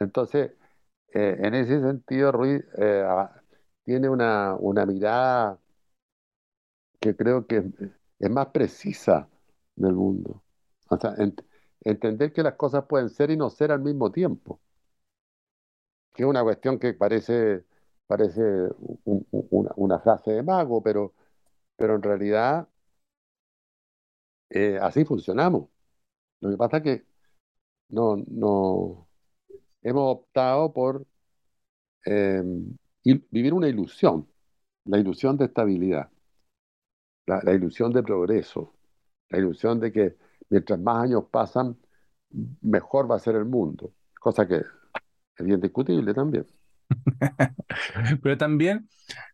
Entonces, 0.00 0.52
eh, 1.12 1.36
en 1.40 1.54
ese 1.54 1.80
sentido, 1.80 2.32
Ruiz 2.32 2.64
eh, 2.76 3.04
ah, 3.06 3.30
tiene 3.84 4.08
una, 4.08 4.56
una 4.58 4.84
mirada 4.84 5.58
que 7.00 7.14
creo 7.14 7.46
que 7.46 7.58
es, 7.58 7.64
es 8.18 8.30
más 8.30 8.46
precisa 8.48 9.28
del 9.76 9.94
mundo. 9.94 10.42
O 10.88 10.96
sea, 10.98 11.14
ent- 11.16 11.44
entender 11.82 12.32
que 12.32 12.42
las 12.42 12.54
cosas 12.54 12.84
pueden 12.86 13.08
ser 13.08 13.30
y 13.30 13.36
no 13.36 13.50
ser 13.50 13.72
al 13.72 13.80
mismo 13.80 14.10
tiempo, 14.10 14.60
que 16.14 16.22
es 16.24 16.28
una 16.28 16.42
cuestión 16.44 16.78
que 16.78 16.94
parece, 16.94 17.64
parece 18.06 18.42
un- 18.42 19.26
un- 19.32 19.48
una, 19.50 19.70
una 19.76 20.00
frase 20.00 20.32
de 20.32 20.42
mago, 20.42 20.82
pero, 20.82 21.14
pero 21.76 21.96
en 21.96 22.02
realidad 22.02 22.68
eh, 24.50 24.78
así 24.80 25.04
funcionamos. 25.04 25.68
Lo 26.40 26.50
que 26.50 26.58
pasa 26.58 26.78
es 26.78 26.82
que 26.84 27.06
no, 27.90 28.16
no 28.28 29.08
hemos 29.82 30.12
optado 30.16 30.72
por 30.72 31.06
il- 33.04 33.24
vivir 33.30 33.54
una 33.54 33.68
ilusión, 33.68 34.26
la 34.86 34.98
ilusión 34.98 35.36
de 35.38 35.46
estabilidad, 35.46 36.10
la 37.26 37.52
ilusión 37.54 37.92
de 37.92 38.02
progreso, 38.02 38.74
la 39.30 39.38
ilusión 39.38 39.80
de 39.80 39.92
que 39.92 40.16
mientras 40.50 40.78
más 40.80 41.04
años 41.04 41.24
pasan, 41.30 41.76
mejor 42.62 43.10
va 43.10 43.16
a 43.16 43.20
ser 43.20 43.36
el 43.36 43.44
mundo, 43.46 43.92
cosa 44.20 44.46
que 44.48 44.62
es 45.38 45.46
bien 45.46 45.60
discutible 45.60 46.12
también. 46.14 46.46
Pero 48.22 48.38
también, 48.38 48.88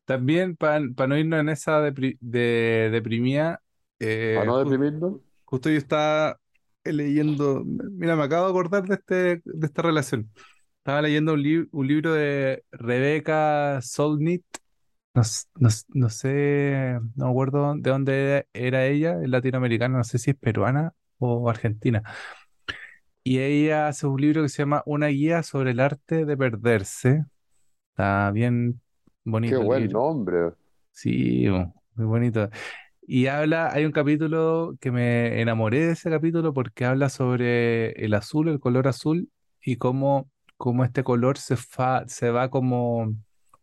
también 0.04 0.56
para 0.56 0.80
no 0.80 1.18
irnos 1.18 1.40
en 1.40 1.48
esa 1.50 1.80
depri- 1.82 2.18
de, 2.20 2.90
deprimida, 2.92 3.62
eh, 4.00 4.44
Para 4.44 4.46
no 4.46 4.58
deprimirnos, 4.58 5.20
justo 5.44 5.70
yo 5.70 5.78
estaba 5.78 6.38
leyendo, 6.84 7.64
mira, 7.66 8.16
me 8.16 8.24
acabo 8.24 8.46
de 8.46 8.50
acordar 8.52 8.84
de 8.88 8.94
este, 8.96 9.14
de 9.44 9.66
esta 9.66 9.82
relación. 9.82 10.32
Estaba 10.78 11.02
leyendo 11.02 11.34
un, 11.34 11.42
li- 11.42 11.68
un 11.72 11.86
libro 11.88 12.14
de 12.14 12.64
Rebecca 12.72 13.80
Solnit, 13.82 14.44
no, 15.14 15.22
no 15.56 15.68
no 15.94 16.10
sé, 16.10 16.98
no 17.16 17.24
me 17.26 17.30
acuerdo 17.30 17.74
de 17.76 17.90
dónde 17.90 18.46
era 18.52 18.86
ella, 18.86 19.20
es 19.22 19.28
latinoamericana, 19.28 19.98
no 19.98 20.04
sé 20.04 20.18
si 20.18 20.30
es 20.30 20.36
peruana 20.36 20.94
o 21.18 21.48
argentina. 21.50 22.02
Y 23.22 23.38
ella 23.40 23.88
hace 23.88 24.06
un 24.06 24.20
libro 24.20 24.42
que 24.42 24.48
se 24.48 24.62
llama 24.62 24.82
Una 24.86 25.08
guía 25.08 25.42
sobre 25.42 25.72
el 25.72 25.80
arte 25.80 26.24
de 26.24 26.36
perderse. 26.36 27.24
Está 27.90 28.30
bien 28.32 28.80
Qué 29.44 29.54
bonito 29.54 29.62
el 29.64 29.70
buen 29.70 29.90
libro. 29.90 29.92
nombre. 29.92 30.54
Sí, 30.92 31.46
muy 31.94 32.06
bonito. 32.06 32.50
Y 33.06 33.26
habla, 33.28 33.70
hay 33.72 33.84
un 33.86 33.92
capítulo 33.92 34.76
que 34.80 34.90
me 34.92 35.40
enamoré 35.42 35.86
de 35.86 35.92
ese 35.92 36.10
capítulo 36.10 36.54
porque 36.54 36.84
habla 36.86 37.08
sobre 37.10 37.92
el 38.04 38.14
azul, 38.14 38.48
el 38.48 38.60
color 38.60 38.88
azul, 38.88 39.30
y 39.64 39.76
cómo, 39.76 40.30
cómo 40.58 40.84
este 40.84 41.04
color 41.04 41.38
se, 41.38 41.56
fa- 41.56 42.04
se 42.08 42.30
va 42.30 42.50
como 42.50 43.14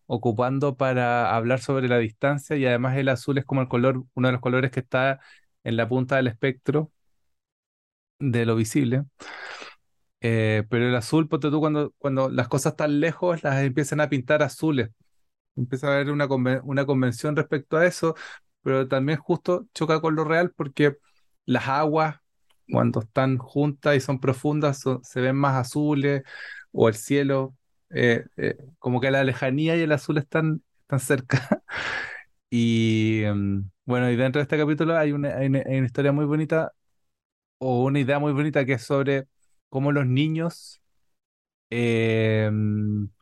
ocupando 0.07 0.77
para 0.77 1.35
hablar 1.35 1.59
sobre 1.59 1.87
la 1.89 1.97
distancia, 1.99 2.55
y 2.57 2.65
además 2.65 2.97
el 2.97 3.09
azul 3.09 3.37
es 3.37 3.45
como 3.45 3.61
el 3.61 3.67
color, 3.69 4.03
uno 4.15 4.27
de 4.29 4.31
los 4.33 4.41
colores 4.41 4.71
que 4.71 4.81
está 4.81 5.19
en 5.63 5.77
la 5.77 5.87
punta 5.89 6.15
del 6.17 6.27
espectro 6.27 6.91
de 8.19 8.45
lo 8.45 8.55
visible. 8.55 9.03
Eh, 10.21 10.63
pero 10.69 10.87
el 10.87 10.95
azul, 10.95 11.27
ponte 11.27 11.49
tú, 11.51 11.59
cuando, 11.59 11.93
cuando 11.97 12.29
las 12.29 12.47
cosas 12.47 12.73
están 12.73 12.99
lejos, 12.99 13.43
las 13.43 13.61
empiezan 13.63 14.01
a 14.01 14.09
pintar 14.09 14.41
azules. 14.43 14.89
Empieza 15.55 15.87
a 15.89 15.95
haber 15.95 16.11
una, 16.11 16.27
una 16.63 16.85
convención 16.85 17.35
respecto 17.35 17.77
a 17.77 17.85
eso, 17.87 18.15
pero 18.63 18.87
también 18.87 19.19
justo 19.19 19.67
choca 19.73 20.01
con 20.01 20.15
lo 20.15 20.23
real 20.25 20.51
porque 20.55 20.97
las 21.45 21.67
aguas, 21.67 22.17
cuando 22.71 23.01
están 23.01 23.37
juntas 23.37 23.95
y 23.97 24.01
son 24.01 24.19
profundas, 24.19 24.83
se 25.03 25.21
ven 25.21 25.35
más 25.37 25.55
azules, 25.57 26.23
o 26.71 26.89
el 26.89 26.95
cielo, 26.95 27.55
eh, 27.91 28.25
eh, 28.37 28.57
como 28.79 29.01
que 29.01 29.11
la 29.11 29.23
lejanía 29.23 29.77
y 29.77 29.81
el 29.81 29.91
azul 29.93 30.17
están, 30.17 30.63
están 30.83 30.99
cerca. 30.99 31.63
Y 32.49 33.23
em, 33.23 33.69
bueno, 33.85 34.09
y 34.11 34.15
dentro 34.15 34.39
de 34.39 34.43
este 34.43 34.57
capítulo 34.57 34.97
hay 34.97 35.11
una 35.11 35.35
hay 35.37 35.47
una 35.47 35.85
historia 35.85 36.11
muy 36.13 36.25
bonita, 36.25 36.71
o 37.59 37.83
una 37.83 37.99
idea 37.99 38.19
muy 38.19 38.33
bonita 38.33 38.65
que 38.65 38.73
es 38.73 38.83
sobre 38.83 39.27
cómo 39.69 39.91
los 39.91 40.05
niños 40.05 40.81
eh, 41.69 42.49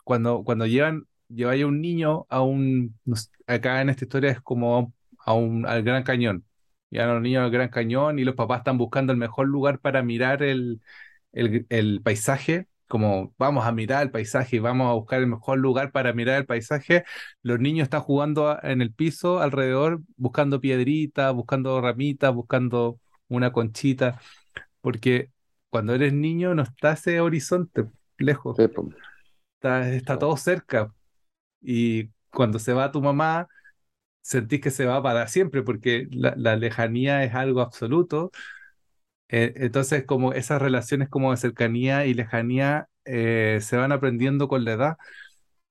cuando, 0.03 0.43
cuando 0.43 0.65
llevan, 0.67 1.07
lleváis 1.29 1.63
a 1.63 1.67
un 1.67 1.81
niño 1.81 2.25
a 2.29 2.41
un, 2.41 2.97
acá 3.47 3.81
en 3.81 3.89
esta 3.89 4.05
historia 4.05 4.31
es 4.31 4.41
como 4.41 4.93
a 5.19 5.33
un, 5.33 5.65
al 5.65 5.83
Gran 5.83 6.03
Cañón. 6.03 6.45
Llevan 6.89 7.15
los 7.15 7.21
niños 7.21 7.43
al 7.43 7.51
Gran 7.51 7.69
Cañón 7.69 8.19
y 8.19 8.23
los 8.23 8.35
papás 8.35 8.59
están 8.59 8.77
buscando 8.77 9.11
el 9.13 9.17
mejor 9.19 9.47
lugar 9.47 9.79
para 9.79 10.03
mirar 10.03 10.43
el, 10.43 10.81
el, 11.33 11.65
el 11.69 12.01
paisaje, 12.03 12.67
como 12.87 13.33
vamos 13.37 13.65
a 13.65 13.71
mirar 13.71 14.03
el 14.03 14.11
paisaje 14.11 14.57
y 14.57 14.59
vamos 14.59 14.89
a 14.89 14.93
buscar 14.93 15.19
el 15.21 15.27
mejor 15.27 15.57
lugar 15.59 15.91
para 15.91 16.13
mirar 16.13 16.37
el 16.37 16.45
paisaje. 16.45 17.03
Los 17.41 17.59
niños 17.59 17.85
están 17.85 18.01
jugando 18.01 18.57
en 18.63 18.81
el 18.81 18.93
piso 18.93 19.39
alrededor, 19.41 20.01
buscando 20.17 20.61
piedritas, 20.61 21.33
buscando 21.33 21.81
ramitas, 21.81 22.33
buscando 22.33 22.99
una 23.29 23.51
conchita, 23.51 24.19
porque 24.81 25.31
cuando 25.69 25.95
eres 25.95 26.13
niño 26.13 26.55
no 26.55 26.63
está 26.63 26.93
ese 26.93 27.19
horizonte 27.21 27.85
lejos 28.17 28.57
Sí, 28.57 28.67
pues, 28.67 28.95
está, 29.55 29.89
está 29.93 30.19
todo 30.19 30.37
cerca. 30.37 30.93
Y 31.61 32.09
cuando 32.31 32.59
se 32.59 32.73
va 32.73 32.91
tu 32.91 33.01
mamá, 33.01 33.47
sentís 34.21 34.61
que 34.61 34.71
se 34.71 34.85
va 34.85 35.03
para 35.03 35.27
siempre, 35.27 35.63
porque 35.63 36.07
la, 36.11 36.35
la 36.37 36.55
lejanía 36.57 37.23
es 37.23 37.35
algo 37.35 37.61
absoluto. 37.61 38.31
Eh, 39.29 39.53
entonces, 39.57 40.05
como 40.05 40.33
esas 40.33 40.61
relaciones 40.61 41.09
como 41.09 41.31
de 41.31 41.37
cercanía 41.37 42.05
y 42.05 42.13
lejanía 42.13 42.87
eh, 43.05 43.59
se 43.61 43.77
van 43.77 43.91
aprendiendo 43.91 44.47
con 44.47 44.65
la 44.65 44.73
edad. 44.73 44.97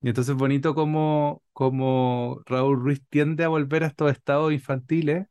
Y 0.01 0.09
entonces 0.09 0.33
es 0.33 0.39
bonito 0.39 0.75
como, 0.75 1.43
como 1.53 2.41
Raúl 2.45 2.79
Ruiz 2.81 3.01
tiende 3.09 3.43
a 3.43 3.49
volver 3.49 3.83
a 3.83 3.87
estos 3.87 4.11
estados 4.11 4.53
infantiles 4.53 5.27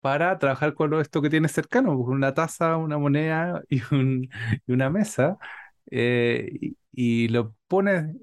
para 0.00 0.38
trabajar 0.38 0.74
con 0.74 0.90
lo- 0.90 1.00
esto 1.00 1.22
que 1.22 1.30
tiene 1.30 1.48
cercano, 1.48 1.96
pues, 1.96 2.08
una 2.08 2.34
taza, 2.34 2.76
una 2.76 2.98
moneda 2.98 3.62
y, 3.68 3.82
un- 3.94 4.28
y 4.66 4.72
una 4.72 4.90
mesa, 4.90 5.38
eh, 5.90 6.48
y, 6.60 6.76
y 6.92 7.28
lo 7.28 7.54
pones 7.68 8.16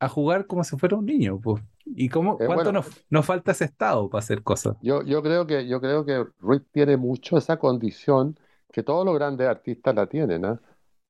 a 0.00 0.08
jugar 0.08 0.46
como 0.46 0.64
si 0.64 0.76
fuera 0.78 0.96
un 0.96 1.06
niño, 1.06 1.40
pues. 1.40 1.62
¿Y 1.84 2.08
cómo, 2.08 2.40
eh, 2.40 2.44
cuánto 2.44 2.72
bueno, 2.72 2.72
nos, 2.72 2.92
nos 3.10 3.26
falta 3.26 3.52
ese 3.52 3.64
estado 3.66 4.08
para 4.10 4.20
hacer 4.24 4.42
cosas? 4.42 4.76
yo, 4.80 5.02
yo 5.04 5.22
creo 5.22 5.46
que, 5.46 5.66
yo 5.68 5.80
creo 5.80 6.04
que 6.04 6.24
Ruiz 6.38 6.62
tiene 6.72 6.96
mucho 6.96 7.36
esa 7.38 7.58
condición 7.58 8.38
que 8.72 8.82
todos 8.82 9.04
los 9.04 9.14
grandes 9.14 9.48
artistas 9.48 9.94
la 9.94 10.06
tienen, 10.08 10.44
¿ah? 10.44 10.60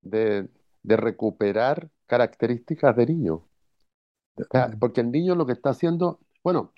De, 0.03 0.49
de 0.83 0.97
recuperar 0.97 1.91
características 2.07 2.97
de 2.97 3.07
niño. 3.07 3.35
O 3.35 3.49
sea, 4.53 4.71
Mm. 4.71 4.81
porque 4.81 5.01
el 5.03 5.11
niño 5.12 5.35
lo 5.35 5.47
que 5.47 5.53
está 5.53 5.71
haciendo, 5.71 6.21
bueno, 6.43 6.73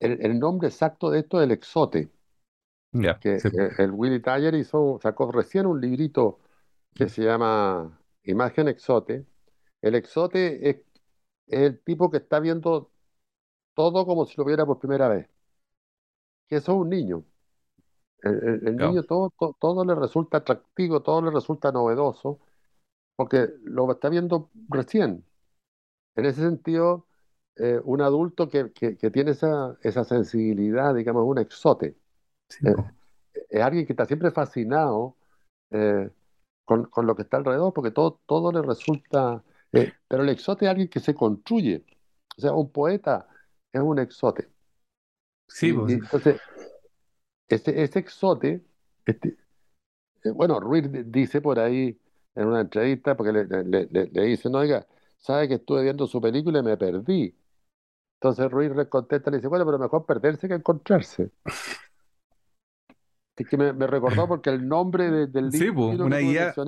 el, 0.00 0.24
el 0.24 0.38
nombre 0.40 0.68
exacto 0.68 1.10
de 1.10 1.20
esto 1.20 1.40
es 1.40 1.46
el 1.46 1.52
exote, 1.52 2.10
Que 3.20 3.36
sí, 3.36 3.48
eh, 3.56 3.72
el 3.78 3.90
Willy 3.92 4.20
Taller 4.20 4.54
hizo, 4.54 4.98
sacó 5.02 5.30
recién 5.32 5.66
un 5.66 5.80
librito 5.80 6.40
que 6.94 7.08
se 7.08 7.22
llama 7.24 8.00
Imagen 8.24 8.68
Exote. 8.68 9.26
El 9.82 9.94
exote 9.96 10.70
es, 10.70 10.76
es 11.48 11.60
el 11.62 11.80
tipo 11.82 12.10
que 12.10 12.18
está 12.18 12.40
viendo 12.40 12.92
todo 13.74 14.06
como 14.06 14.26
si 14.26 14.36
lo 14.38 14.44
viera 14.46 14.66
por 14.66 14.78
primera 14.80 15.08
vez, 15.08 15.28
que 16.48 16.56
eso 16.56 16.72
es 16.72 16.78
un 16.78 16.88
niño. 16.90 17.24
El, 18.22 18.34
el- 18.48 18.68
el 18.68 18.76
claro. 18.76 18.80
niño 18.80 19.04
todo, 19.04 19.30
to- 19.38 19.56
todo, 19.60 19.84
le 19.84 19.94
resulta 19.94 20.38
atractivo, 20.38 21.02
todo 21.02 21.22
le 21.22 21.30
resulta 21.30 21.72
novedoso, 21.72 22.40
porque 23.16 23.48
lo 23.64 23.90
está 23.92 24.08
viendo 24.10 24.50
recién. 24.68 25.26
En 26.16 26.26
ese 26.26 26.42
sentido, 26.42 27.08
eh, 27.56 27.80
un 27.84 28.02
adulto 28.02 28.48
que, 28.48 28.72
que- 28.72 28.96
que 28.98 29.10
tiene 29.12 29.32
esa, 29.32 29.78
esa 29.82 30.04
sensibilidad, 30.04 30.94
digamos, 30.94 31.24
un 31.26 31.38
exote, 31.38 31.96
Sí, 32.56 32.66
eh, 32.66 32.74
po. 32.74 32.86
es 33.50 33.62
alguien 33.62 33.86
que 33.86 33.92
está 33.94 34.06
siempre 34.06 34.30
fascinado 34.30 35.16
eh, 35.70 36.10
con, 36.64 36.84
con 36.86 37.06
lo 37.06 37.16
que 37.16 37.22
está 37.22 37.38
alrededor, 37.38 37.72
porque 37.74 37.90
todo, 37.92 38.20
todo 38.26 38.52
le 38.52 38.62
resulta... 38.62 39.44
eh, 39.74 39.92
pero 40.08 40.22
el 40.24 40.30
exote 40.30 40.66
es 40.66 40.70
alguien 40.70 40.88
que 40.88 41.00
se 41.00 41.14
construye. 41.14 41.84
O 42.38 42.40
sea, 42.40 42.52
un 42.54 42.70
poeta 42.72 43.28
es 43.72 43.80
un 43.82 43.98
exote. 43.98 44.50
Sí, 45.48 45.68
Y, 45.68 45.92
y 45.92 45.94
entonces, 45.94 46.42
ese, 47.48 47.82
ese 47.82 47.98
exote, 47.98 48.64
este, 49.06 49.36
eh, 50.24 50.30
bueno, 50.30 50.60
Ruiz 50.60 50.90
di- 50.90 51.04
dice 51.04 51.40
por 51.40 51.58
ahí 51.58 51.98
en 52.34 52.46
una 52.48 52.60
entrevista, 52.62 53.16
porque 53.16 53.32
le, 53.32 53.44
le, 53.46 53.64
le, 53.64 53.88
le- 53.90 54.10
le 54.12 54.22
dicen, 54.24 54.54
oiga, 54.54 54.86
sabe 55.18 55.48
que 55.48 55.54
estuve 55.54 55.82
viendo 55.82 56.06
su 56.06 56.20
película 56.20 56.60
y 56.60 56.62
me 56.62 56.76
perdí. 56.76 57.36
Entonces 58.16 58.50
Ruiz 58.50 58.72
le 58.76 58.88
contesta, 58.88 59.30
le 59.30 59.38
dice, 59.38 59.48
bueno, 59.48 59.64
pero 59.66 59.78
mejor 59.78 60.06
perderse 60.06 60.48
que 60.48 60.54
encontrarse. 60.54 61.32
Es 63.42 63.48
que 63.48 63.56
me, 63.56 63.72
me 63.72 63.86
recordó 63.86 64.28
porque 64.28 64.50
el 64.50 64.66
nombre 64.68 65.10
de- 65.10 65.26
del 65.26 65.50
sí, 65.50 65.68
libro 65.68 65.76
que 65.76 65.96
una 65.98 66.18
tú 66.18 66.34
me 66.34 66.40
guía, 66.40 66.58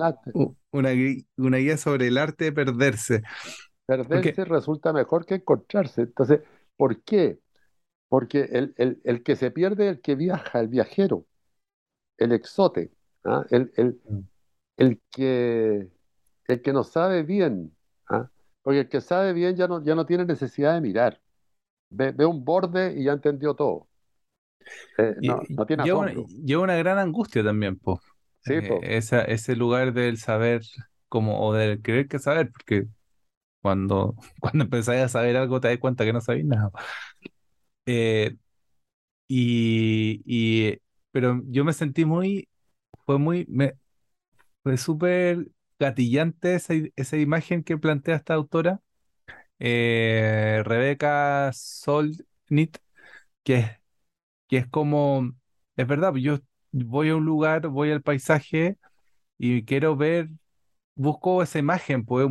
una, 0.71 0.89
una 1.37 1.57
guía 1.57 1.77
sobre 1.77 2.07
el 2.07 2.17
arte 2.17 2.45
de 2.45 2.51
perderse. 2.51 3.23
Perderse 3.85 4.45
resulta 4.45 4.93
mejor 4.93 5.25
que 5.25 5.35
encontrarse. 5.35 6.01
Entonces, 6.01 6.41
¿por 6.77 7.01
qué? 7.03 7.39
Porque 8.09 8.41
el, 8.53 8.73
el, 8.77 9.01
el 9.05 9.23
que 9.23 9.35
se 9.35 9.51
pierde 9.51 9.87
es 9.89 9.95
el 9.97 10.01
que 10.01 10.15
viaja, 10.15 10.59
el 10.61 10.67
viajero, 10.69 11.25
el 12.17 12.31
exote, 12.33 12.91
¿ah? 13.25 13.45
El, 13.51 13.71
el, 13.77 14.01
el 14.77 15.01
que, 15.11 15.89
el 16.47 16.61
que 16.61 16.73
no 16.73 16.83
sabe 16.83 17.23
bien, 17.23 17.75
¿ah? 18.09 18.29
Porque 18.63 18.81
el 18.81 18.89
que 18.89 19.01
sabe 19.01 19.33
bien 19.33 19.55
ya 19.57 19.67
no, 19.67 19.83
ya 19.83 19.95
no 19.95 20.05
tiene 20.05 20.25
necesidad 20.25 20.75
de 20.75 20.81
mirar. 20.81 21.21
Ve, 21.89 22.11
ve 22.13 22.25
un 22.25 22.45
borde 22.45 22.93
y 22.99 23.05
ya 23.05 23.13
entendió 23.13 23.55
todo. 23.55 23.87
Eh, 24.97 25.15
no, 25.21 25.47
y- 25.49 25.57
no 25.57 25.65
tiene 25.65 25.83
lleva 25.83 25.99
una, 25.99 26.13
lleva 26.13 26.63
una 26.63 26.75
gran 26.75 26.97
angustia 26.99 27.43
también, 27.43 27.77
pues. 27.77 27.99
Sí, 28.41 28.53
esa, 28.81 29.21
ese 29.23 29.55
lugar 29.55 29.93
del 29.93 30.17
saber 30.19 30.61
como, 31.09 31.41
o 31.47 31.53
del 31.53 31.81
creer 31.81 32.07
que 32.07 32.19
saber, 32.19 32.51
porque 32.51 32.85
cuando, 33.61 34.15
cuando 34.41 34.65
empezáis 34.65 35.03
a 35.03 35.09
saber 35.09 35.37
algo 35.37 35.61
te 35.61 35.69
das 35.69 35.79
cuenta 35.79 36.05
que 36.05 36.13
no 36.13 36.21
sabéis 36.21 36.45
nada. 36.45 36.71
Eh, 37.85 38.35
y, 39.27 40.21
y, 40.25 40.79
pero 41.11 41.41
yo 41.47 41.65
me 41.65 41.73
sentí 41.73 42.05
muy, 42.05 42.49
fue 43.05 43.19
muy, 43.19 43.45
me, 43.49 43.75
fue 44.63 44.77
súper 44.77 45.51
gatillante 45.79 46.55
esa, 46.55 46.73
esa 46.95 47.17
imagen 47.17 47.63
que 47.63 47.77
plantea 47.77 48.15
esta 48.17 48.33
autora, 48.35 48.81
eh, 49.59 50.61
Rebecca 50.65 51.51
Solnit, 51.53 52.77
que 53.43 53.55
es, 53.57 53.71
que 54.47 54.57
es 54.57 54.67
como, 54.67 55.31
es 55.75 55.87
verdad, 55.87 56.13
yo 56.15 56.39
voy 56.71 57.09
a 57.09 57.15
un 57.15 57.25
lugar, 57.25 57.67
voy 57.67 57.91
al 57.91 58.01
paisaje 58.03 58.77
y 59.37 59.63
quiero 59.65 59.95
ver 59.97 60.29
busco 60.95 61.43
esa 61.43 61.59
imagen, 61.59 62.05
pues, 62.05 62.27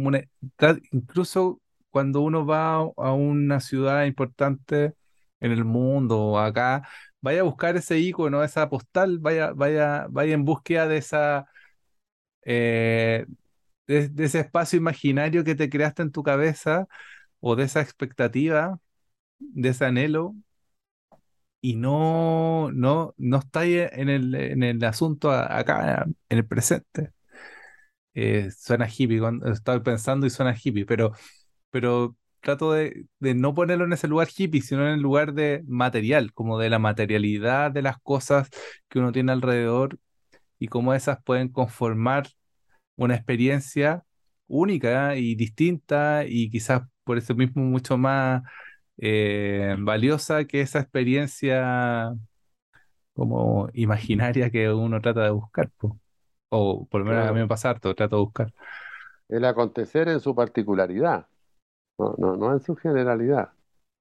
incluso 0.93 1.61
cuando 1.91 2.21
uno 2.23 2.47
va 2.47 2.75
a 2.97 3.13
una 3.13 3.61
ciudad 3.61 4.05
importante 4.05 4.95
en 5.41 5.53
el 5.53 5.65
mundo 5.65 6.19
o 6.21 6.39
acá, 6.39 6.89
vaya 7.21 7.41
a 7.41 7.45
buscar 7.45 7.77
ese 7.77 7.99
icono, 7.99 8.43
esa 8.45 8.69
postal, 8.69 9.19
vaya, 9.19 9.53
vaya, 9.53 10.07
vaya 10.11 10.35
en 10.35 10.45
búsqueda 10.45 10.89
de 10.89 10.97
esa, 10.99 11.47
eh, 12.45 13.27
de 13.87 14.25
ese 14.25 14.41
espacio 14.41 14.79
imaginario 14.79 15.45
que 15.45 15.55
te 15.55 15.71
creaste 15.71 16.03
en 16.03 16.13
tu 16.13 16.23
cabeza 16.23 16.87
o 17.41 17.57
de 17.57 17.65
esa 17.65 17.81
expectativa 17.83 18.81
de 19.39 19.71
ese 19.71 19.85
anhelo 19.87 20.35
y 21.65 21.77
no, 21.77 22.71
no, 22.73 23.15
no 23.17 23.39
está 23.39 23.61
ahí 23.61 23.77
en 23.79 24.11
el, 24.11 24.35
en 24.35 24.63
el 24.63 24.85
asunto 24.85 25.31
acá, 25.33 26.05
en 26.29 26.39
el 26.39 26.47
presente. 26.47 27.13
Eh, 28.15 28.51
suena 28.57 28.87
hippie, 28.89 29.19
cuando 29.21 29.51
estoy 29.51 29.81
pensando 29.81 30.27
y 30.27 30.31
suena 30.31 30.55
hippie, 30.63 30.87
pero, 30.87 31.13
pero 31.71 32.17
trato 32.41 32.73
de, 32.73 33.07
de 33.21 33.35
no 33.35 33.55
ponerlo 33.55 33.85
en 33.87 33.93
ese 33.95 34.09
lugar 34.09 34.29
hippie, 34.37 34.63
sino 34.63 34.83
en 34.87 34.95
el 34.95 35.01
lugar 35.01 35.35
de 35.35 35.65
material, 35.67 36.33
como 36.35 36.59
de 36.59 36.71
la 36.71 36.79
materialidad 36.79 37.73
de 37.73 37.83
las 37.83 37.99
cosas 38.03 38.49
que 38.89 38.99
uno 39.01 39.13
tiene 39.13 39.33
alrededor 39.33 39.99
y 40.59 40.69
cómo 40.69 40.95
esas 40.95 41.23
pueden 41.25 41.49
conformar 41.51 42.29
una 42.97 43.15
experiencia 43.17 44.05
única 44.47 45.17
y 45.17 45.35
distinta 45.35 46.25
y 46.27 46.51
quizás 46.51 46.83
por 47.05 47.19
eso 47.19 47.35
mismo 47.35 47.63
mucho 47.65 47.99
más 47.99 48.43
eh, 48.99 49.77
valiosa 49.79 50.45
que 50.47 50.61
esa 50.63 50.81
experiencia 50.81 52.15
como 53.15 53.69
imaginaria 53.75 54.51
que 54.51 54.71
uno 54.71 55.01
trata 55.01 55.23
de 55.25 55.31
buscar, 55.31 55.71
po. 55.73 56.01
O 56.51 56.87
por 56.89 57.01
lo 57.01 57.07
menos 57.07 57.29
a 57.29 57.33
mí 57.33 57.41
me 57.41 57.47
Claro. 57.47 57.49
pasa 57.49 57.71
harto, 57.71 57.95
trato 57.95 58.17
de 58.17 58.23
buscar. 58.23 58.55
El 59.29 59.45
acontecer 59.45 60.09
en 60.09 60.21
su 60.21 60.35
particularidad, 60.35 61.29
no, 61.99 62.15
no, 62.19 62.37
no 62.37 62.53
en 62.53 62.61
su 62.61 62.77
generalidad. 62.77 63.53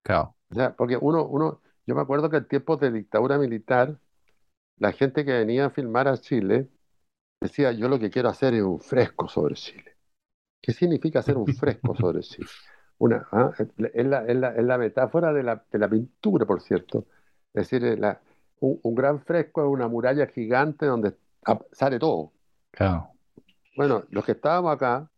Claro, 0.04 0.36
O 0.52 0.56
sea, 0.56 0.76
porque 0.76 0.98
uno, 0.98 1.26
uno, 1.28 1.62
yo 1.86 1.96
me 1.96 2.02
acuerdo 2.02 2.30
que 2.30 2.38
en 2.38 2.48
tiempos 2.48 2.80
de 2.80 2.92
dictadura 2.92 3.38
militar, 3.38 4.00
la 4.78 4.92
gente 4.94 5.26
que 5.26 5.34
venía 5.34 5.68
a 5.68 5.72
filmar 5.72 6.08
a 6.10 6.18
Chile 6.20 6.70
decía, 7.42 7.72
yo 7.74 7.90
lo 7.90 8.00
que 8.00 8.10
quiero 8.12 8.30
hacer 8.30 8.54
es 8.56 8.64
un 8.64 8.80
fresco 8.82 9.28
sobre 9.30 9.56
Chile. 9.56 9.98
¿Qué 10.62 10.74
significa 10.74 11.20
hacer 11.20 11.38
un 11.38 11.50
fresco 11.50 11.96
sobre 11.96 12.22
Chile? 12.24 12.52
Una, 13.00 13.28
ah, 13.32 13.52
es 13.58 13.68
la, 14.08 14.26
es 14.26 14.36
la- 14.38 14.56
es 14.56 14.64
la 14.66 14.78
metáfora 14.78 15.34
de 15.34 15.44
la, 15.44 15.64
de 15.72 15.80
la 15.80 15.90
pintura, 15.90 16.46
por 16.46 16.62
cierto. 16.62 17.06
Es 17.54 17.70
decir, 17.70 18.00
la- 18.00 18.22
un, 18.60 18.80
un 18.84 18.96
gran 18.96 19.20
fresco 19.22 19.62
es 19.64 19.68
una 19.70 19.88
muralla 19.88 20.28
gigante 20.28 20.86
donde 20.86 21.16
sale 21.74 22.00
todo. 22.00 22.32
claro. 22.72 23.10
Bueno, 23.76 24.04
los 24.12 24.24
que 24.26 24.34
estábamos 24.34 24.74
acá 24.76 25.10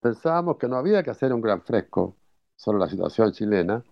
pensábamos 0.00 0.58
que 0.58 0.68
no 0.68 0.76
había 0.76 1.02
que 1.02 1.10
hacer 1.10 1.32
un 1.32 1.40
gran 1.40 1.62
fresco 1.62 2.16
sobre 2.56 2.78
la 2.78 2.88
situación 2.88 3.32
chilena, 3.32 3.84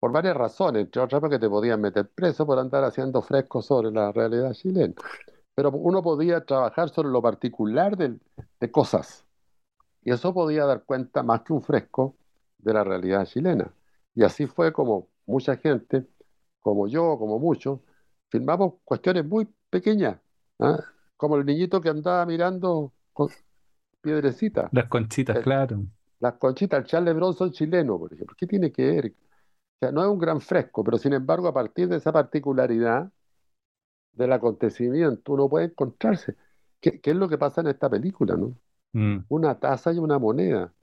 por 0.00 0.12
varias 0.12 0.36
razones, 0.36 0.84
entre 0.84 1.02
otras 1.02 1.20
porque 1.20 1.38
te 1.38 1.48
podían 1.48 1.80
meter 1.80 2.08
preso 2.08 2.46
por 2.46 2.58
andar 2.58 2.84
haciendo 2.84 3.22
frescos 3.22 3.66
sobre 3.66 3.90
la 3.90 4.12
realidad 4.12 4.52
chilena. 4.54 4.94
Pero 5.54 5.70
uno 5.72 6.02
podía 6.02 6.44
trabajar 6.44 6.90
sobre 6.90 7.10
lo 7.10 7.22
particular 7.22 7.96
del- 7.96 8.20
de 8.60 8.70
cosas, 8.70 9.26
y 10.02 10.12
eso 10.12 10.34
podía 10.34 10.66
dar 10.66 10.84
cuenta 10.84 11.22
más 11.22 11.42
que 11.42 11.52
un 11.52 11.62
fresco 11.62 12.16
de 12.66 12.74
la 12.74 12.84
realidad 12.84 13.26
chilena. 13.26 13.72
Y 14.14 14.24
así 14.24 14.46
fue 14.46 14.72
como 14.74 15.08
mucha 15.26 15.56
gente, 15.56 16.06
como 16.60 16.88
yo, 16.88 17.18
como 17.18 17.38
muchos, 17.38 17.80
filmamos 18.30 18.74
cuestiones 18.84 19.24
muy 19.26 19.48
pequeñas, 19.70 20.20
¿ah? 20.60 20.78
Como 21.16 21.36
el 21.36 21.46
niñito 21.46 21.80
que 21.80 21.88
andaba 21.90 22.26
mirando 22.26 22.92
con 23.14 23.30
piedrecitas. 24.02 24.72
Las 24.72 24.86
conchitas, 24.86 25.38
El- 25.38 25.42
claro. 25.42 25.88
las 26.20 26.34
conchitas, 26.36 26.80
el 26.80 26.86
Charles 26.86 27.14
Bronson 27.16 27.52
chileno, 27.52 27.98
por 27.98 28.12
ejemplo. 28.14 28.36
¿Qué 28.38 28.46
tiene 28.46 28.72
que 28.72 28.82
ver? 28.86 29.06
O 29.08 29.78
sea, 29.80 29.92
no 29.92 30.02
es 30.02 30.08
un 30.10 30.18
gran 30.18 30.40
fresco, 30.40 30.84
pero 30.84 30.98
sin 30.98 31.12
embargo, 31.14 31.48
a 31.48 31.54
partir 31.54 31.88
de 31.88 31.96
esa 31.98 32.12
particularidad 32.12 33.10
del 34.12 34.32
acontecimiento, 34.32 35.32
uno 35.32 35.48
puede 35.48 35.66
encontrarse. 35.66 36.36
¿Qué, 36.80 37.00
qué 37.00 37.10
es 37.10 37.16
lo 37.16 37.28
que 37.28 37.38
pasa 37.38 37.60
en 37.60 37.68
esta 37.68 37.90
película, 37.90 38.36
no? 38.36 38.56
Mm. 38.94 39.26
Una 39.28 39.58
taza 39.60 39.92
y 39.92 39.98
una 39.98 40.18
moneda 40.20 40.74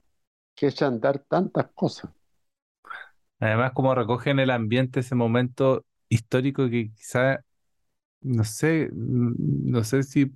que 0.54 0.66
echa 0.68 0.86
a 0.86 0.88
andar 0.88 1.20
tantas 1.20 1.68
cosas. 1.74 2.10
Además, 3.40 3.72
como 3.74 3.94
recogen 3.94 4.38
el 4.38 4.50
ambiente, 4.50 5.00
ese 5.00 5.14
momento 5.14 5.84
histórico 6.08 6.68
que 6.70 6.90
quizá, 6.92 7.44
no 8.22 8.44
sé, 8.44 8.90
mm, 8.92 9.70
no 9.70 9.84
sé 9.84 10.02
si 10.04 10.32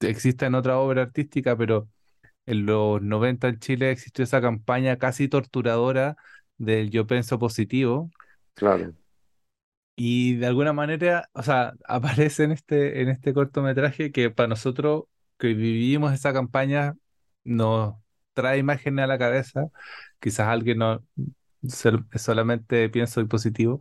existe 0.00 0.46
en 0.46 0.54
otra 0.56 0.78
obra 0.78 1.02
artística, 1.04 1.56
pero 1.56 1.88
en 2.46 2.66
los 2.66 3.02
90 3.02 3.48
en 3.48 3.60
Chile 3.60 3.90
existió 3.92 4.24
esa 4.24 4.40
campaña 4.42 4.98
casi 4.98 5.28
torturadora 5.28 6.16
del 6.58 6.90
yo 6.90 7.06
pienso 7.06 7.38
positivo 7.38 8.10
Claro, 8.54 8.94
y 9.96 10.36
de 10.36 10.46
alguna 10.46 10.72
manera, 10.72 11.28
o 11.32 11.42
sea, 11.42 11.72
aparece 11.86 12.44
en 12.44 12.52
este, 12.52 13.02
en 13.02 13.08
este 13.08 13.34
cortometraje 13.34 14.12
que 14.12 14.30
para 14.30 14.48
nosotros 14.48 15.04
que 15.38 15.48
vivimos 15.54 16.12
esa 16.12 16.32
campaña 16.32 16.94
nos 17.44 17.94
trae 18.34 18.58
imágenes 18.58 19.04
a 19.04 19.06
la 19.08 19.18
cabeza, 19.18 19.66
quizás 20.20 20.48
alguien 20.48 20.78
no 20.78 21.04
sol- 21.68 22.06
solamente 22.16 22.88
pienso 22.90 23.20
y 23.20 23.26
positivo, 23.26 23.80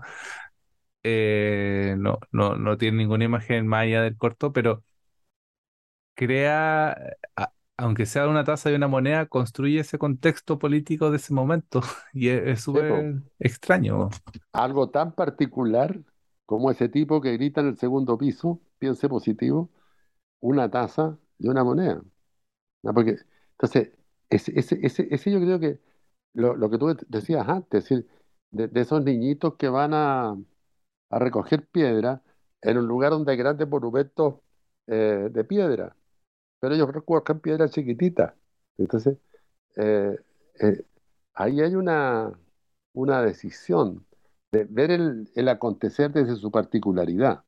eh, 1.04 1.95
no, 1.97 2.20
no, 2.32 2.56
no 2.56 2.78
tiene 2.78 2.97
ninguna 2.97 3.26
imagen 3.26 3.68
más 3.68 3.84
allá 3.84 4.02
del 4.04 4.18
corto, 4.18 4.52
pero 4.54 4.84
crea, 6.16 6.91
a- 7.36 7.54
aunque 7.78 8.06
sea 8.06 8.28
una 8.28 8.43
taza 8.43 8.72
y 8.72 8.76
una 8.76 8.88
moneda, 8.88 9.26
construye 9.28 9.80
ese 9.80 9.97
contexto 9.97 10.60
político 10.60 11.12
de 11.12 11.18
ese 11.18 11.34
momento 11.34 11.82
y 12.14 12.30
es 12.30 12.62
súper 12.62 13.24
extraño. 13.39 14.10
Algo 14.54 14.89
tan 14.89 15.14
particular 15.14 16.00
como 16.45 16.72
ese 16.72 16.89
tipo 16.89 17.22
que 17.22 17.34
grita 17.34 17.62
en 17.62 17.68
el 17.68 17.78
segundo 17.78 18.18
piso, 18.18 18.60
piense 18.80 19.08
positivo, 19.10 19.70
una 20.41 20.70
taza 20.72 21.20
y 21.39 21.50
una 21.50 21.64
moneda. 21.66 22.02
¿no? 22.84 22.93
Porque, 22.95 23.18
entonces, 23.54 23.91
ese, 24.30 24.57
ese, 24.59 24.80
ese, 24.84 25.07
ese 25.11 25.32
yo 25.32 25.39
creo 25.39 25.59
que 25.59 25.80
lo, 26.34 26.55
lo 26.55 26.69
que 26.69 26.77
tú 26.77 26.95
decías 27.07 27.47
antes, 27.47 27.84
es 27.86 27.89
decir, 27.89 28.07
de, 28.51 28.67
de 28.67 28.82
esos 28.82 29.03
niñitos 29.03 29.55
que 29.57 29.69
van 29.69 29.93
a, 29.93 30.32
a 31.09 31.19
recoger 31.19 31.67
piedra 31.67 32.21
en 32.61 32.77
un 32.77 32.88
lugar 32.88 33.11
donde 33.11 33.32
hay 33.32 33.38
grandes 33.38 33.67
monumentos 33.69 34.36
eh, 34.88 35.30
de 35.32 35.43
piedra, 35.43 35.95
pero 36.59 36.75
ellos 36.75 36.93
recogen 36.93 37.39
piedras 37.41 37.71
chiquititas. 37.71 38.34
Entonces, 38.77 39.17
eh, 39.77 40.17
eh, 40.61 40.86
ahí 41.36 41.61
hay 41.61 41.75
una, 41.75 42.34
una 42.93 43.21
decisión 43.23 44.05
de 44.51 44.65
ver 44.65 44.91
el, 44.91 45.30
el 45.36 45.49
acontecer 45.49 46.11
desde 46.13 46.36
su 46.38 46.51
particularidad 46.51 47.43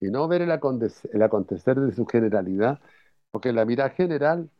y 0.00 0.10
no 0.10 0.26
ver 0.28 0.42
el, 0.42 0.50
aconte- 0.50 1.08
el 1.12 1.22
acontecer 1.22 1.78
desde 1.80 1.96
su 1.96 2.06
generalidad, 2.06 2.80
porque 3.30 3.52
la 3.52 3.64
mirada 3.64 3.90
general 3.90 4.50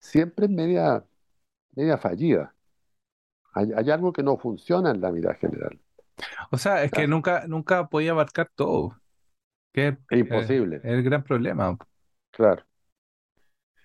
siempre 0.00 0.46
es 0.46 0.52
media, 0.52 1.04
media 1.76 1.98
fallida. 1.98 2.54
Hay, 3.54 3.72
hay 3.76 3.90
algo 3.90 4.12
que 4.12 4.22
no 4.22 4.38
funciona 4.38 4.90
en 4.92 5.00
la 5.00 5.10
mirada 5.12 5.34
general. 5.36 5.80
O 6.50 6.58
sea, 6.58 6.82
es 6.84 6.92
que 6.92 7.06
nunca, 7.06 7.46
nunca 7.46 7.88
podía 7.88 8.12
abarcar 8.12 8.50
todo, 8.54 9.00
que 9.72 9.88
es 9.88 9.98
Es 10.10 10.18
eh, 10.30 10.58
imposible, 10.58 10.80
el 10.82 11.02
gran 11.02 11.24
problema. 11.24 11.78
claro. 12.30 12.66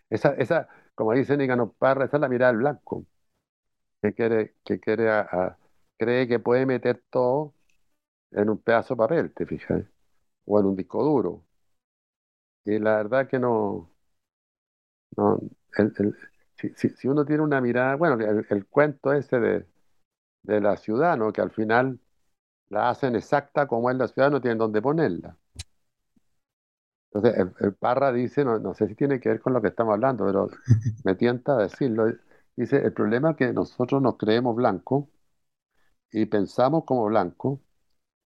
Esa, 0.10 0.34
esa, 0.36 0.68
como 0.96 1.14
dice 1.14 1.38
Nicanor 1.38 1.74
Parra, 1.78 2.06
esa 2.06 2.18
es 2.18 2.22
la 2.22 2.30
mirada 2.30 2.52
del 2.52 2.60
blanco, 2.62 3.06
que 4.02 4.14
quiere, 4.14 4.56
que 4.66 4.80
quiere 4.80 5.10
a- 5.12 5.22
a- 5.22 5.60
cree 5.98 6.28
que 6.28 6.40
puede 6.40 6.66
meter 6.66 7.04
todo 7.10 7.56
en 8.32 8.50
un 8.50 8.60
pedazo 8.62 8.96
de 8.96 9.00
papel, 9.00 9.34
¿te 9.36 9.46
fijas? 9.46 9.84
O 10.46 10.60
en 10.60 10.68
un 10.68 10.76
disco 10.76 11.04
duro. 11.04 11.46
Y 12.66 12.80
la 12.80 12.96
verdad 12.98 13.28
que 13.28 13.38
no, 13.40 13.92
no 15.18 15.40
el- 15.78 15.94
el- 16.00 16.16
si, 16.56 16.70
si- 16.76 16.90
si 16.90 17.08
uno 17.08 17.26
tiene 17.26 17.44
una 17.44 17.62
mirada, 17.62 17.96
bueno, 17.96 18.16
el, 18.24 18.46
el 18.50 18.66
cuento 18.68 19.14
ese 19.14 19.40
de, 19.40 19.66
de 20.44 20.62
la 20.62 20.78
ciudad, 20.78 21.18
¿no? 21.18 21.34
Que 21.34 21.42
al 21.42 21.52
final 21.52 22.00
la 22.70 22.90
hacen 22.92 23.16
exacta 23.16 23.68
como 23.68 23.90
es 23.92 23.98
la 23.98 24.08
ciudad, 24.10 24.32
no 24.32 24.42
tienen 24.42 24.60
dónde 24.60 24.82
ponerla. 24.84 25.38
Entonces, 27.14 27.40
el, 27.60 27.66
el 27.68 27.74
Parra 27.76 28.12
dice, 28.14 28.46
no, 28.46 28.58
no 28.60 28.74
sé 28.74 28.88
si 28.88 28.96
tiene 28.96 29.20
que 29.20 29.30
ver 29.30 29.42
con 29.42 29.54
lo 29.54 29.62
que 29.62 29.68
estamos 29.70 29.94
hablando, 29.94 30.26
pero 30.26 30.50
me 31.04 31.16
tienta 31.16 31.54
a 31.58 31.64
decirlo. 31.64 32.06
Dice, 32.56 32.78
el 32.78 32.94
problema 32.94 33.32
es 33.32 33.38
que 33.38 33.54
nosotros 33.54 34.02
nos 34.02 34.18
creemos 34.18 34.56
blancos 34.56 35.06
y 36.12 36.26
pensamos 36.28 36.84
como 36.86 37.06
blancos 37.06 37.60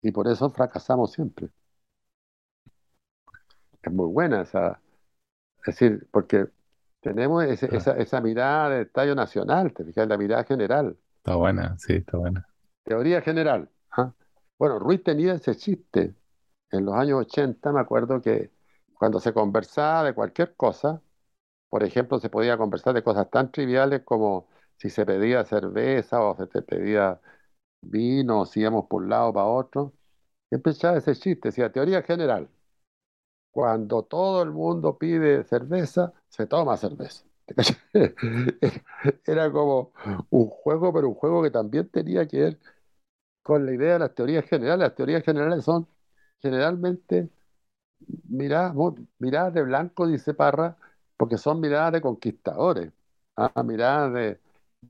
y 0.01 0.11
por 0.11 0.27
eso 0.29 0.49
fracasamos 0.51 1.13
siempre. 1.13 1.49
Es 3.81 3.91
muy 3.93 4.07
buena 4.11 4.41
esa, 4.41 4.81
es 5.59 5.65
decir, 5.67 6.07
porque 6.11 6.47
tenemos 7.13 7.43
ese- 7.45 7.69
Ah. 7.71 7.77
esa, 7.77 7.91
esa 7.97 8.21
mirada 8.21 8.69
de 8.71 8.81
estadio 8.83 9.15
nacional, 9.15 9.73
te 9.73 9.83
fijas, 9.85 10.07
la 10.07 10.17
mirada 10.17 10.43
general, 10.43 10.97
Está 11.17 11.35
buena, 11.35 11.77
sí, 11.79 11.93
está 11.93 12.17
buena. 12.17 12.47
teoría 12.83 13.21
general. 13.21 13.69
¿ah? 13.91 14.13
Bueno, 14.57 14.79
Ruiz 14.79 15.03
tenía 15.03 15.33
ese 15.35 15.55
chiste. 15.55 16.15
En 16.71 16.85
los 16.85 16.95
años 16.95 17.19
80 17.21 17.71
me 17.71 17.79
acuerdo 17.81 18.21
que 18.21 18.51
cuando 18.97 19.19
se 19.19 19.33
conversaba 19.33 20.03
de 20.05 20.13
cualquier 20.13 20.55
cosa, 20.55 21.01
por 21.69 21.83
ejemplo, 21.83 22.19
se 22.19 22.29
podía 22.29 22.57
conversar 22.57 22.93
de 22.95 23.03
cosas 23.03 23.29
tan 23.31 23.51
triviales 23.51 24.03
como 24.03 24.47
si 24.77 24.89
se 24.89 25.05
pedía 25.05 25.45
cerveza 25.45 26.21
o 26.21 26.35
se 26.37 26.47
te 26.47 26.61
pedía 26.61 27.19
vino, 27.81 28.41
o 28.41 28.45
si 28.45 28.61
íbamos 28.61 28.87
por 28.87 29.03
un 29.03 29.09
lado 29.09 29.33
para 29.33 29.45
otro. 29.47 29.93
Y 30.51 30.55
empezaba 30.55 30.97
ese 30.97 31.15
chiste, 31.15 31.49
decía, 31.49 31.71
teoría 31.71 32.01
general. 32.03 32.49
Cuando 33.55 34.03
todo 34.03 34.43
el 34.43 34.51
mundo 34.51 34.97
pide 34.99 35.45
cerveza, 35.45 36.13
se 36.29 36.45
toma 36.47 36.77
cerveza. 36.77 37.25
Era 39.25 39.51
como 39.51 39.93
un 40.29 40.47
juego, 40.47 40.93
pero 40.93 41.07
un 41.09 41.15
juego 41.15 41.43
que 41.43 41.51
también 41.51 41.89
tenía 41.89 42.27
que 42.27 42.39
ver 42.39 42.59
con 43.43 43.65
la 43.65 43.73
idea 43.73 43.93
de 43.93 43.99
las 43.99 44.15
teorías 44.15 44.45
generales. 44.45 44.79
Las 44.81 44.95
teorías 44.95 45.23
generales 45.23 45.65
son 45.65 45.87
generalmente 46.41 47.29
miradas, 48.29 48.75
miradas 49.19 49.53
de 49.53 49.63
blanco, 49.63 50.07
dice 50.07 50.33
Parra, 50.33 50.77
porque 51.17 51.37
son 51.37 51.59
miradas 51.61 51.93
de 51.93 52.01
conquistadores, 52.01 52.91
ah, 53.35 53.63
miradas 53.63 54.13
de, 54.13 54.39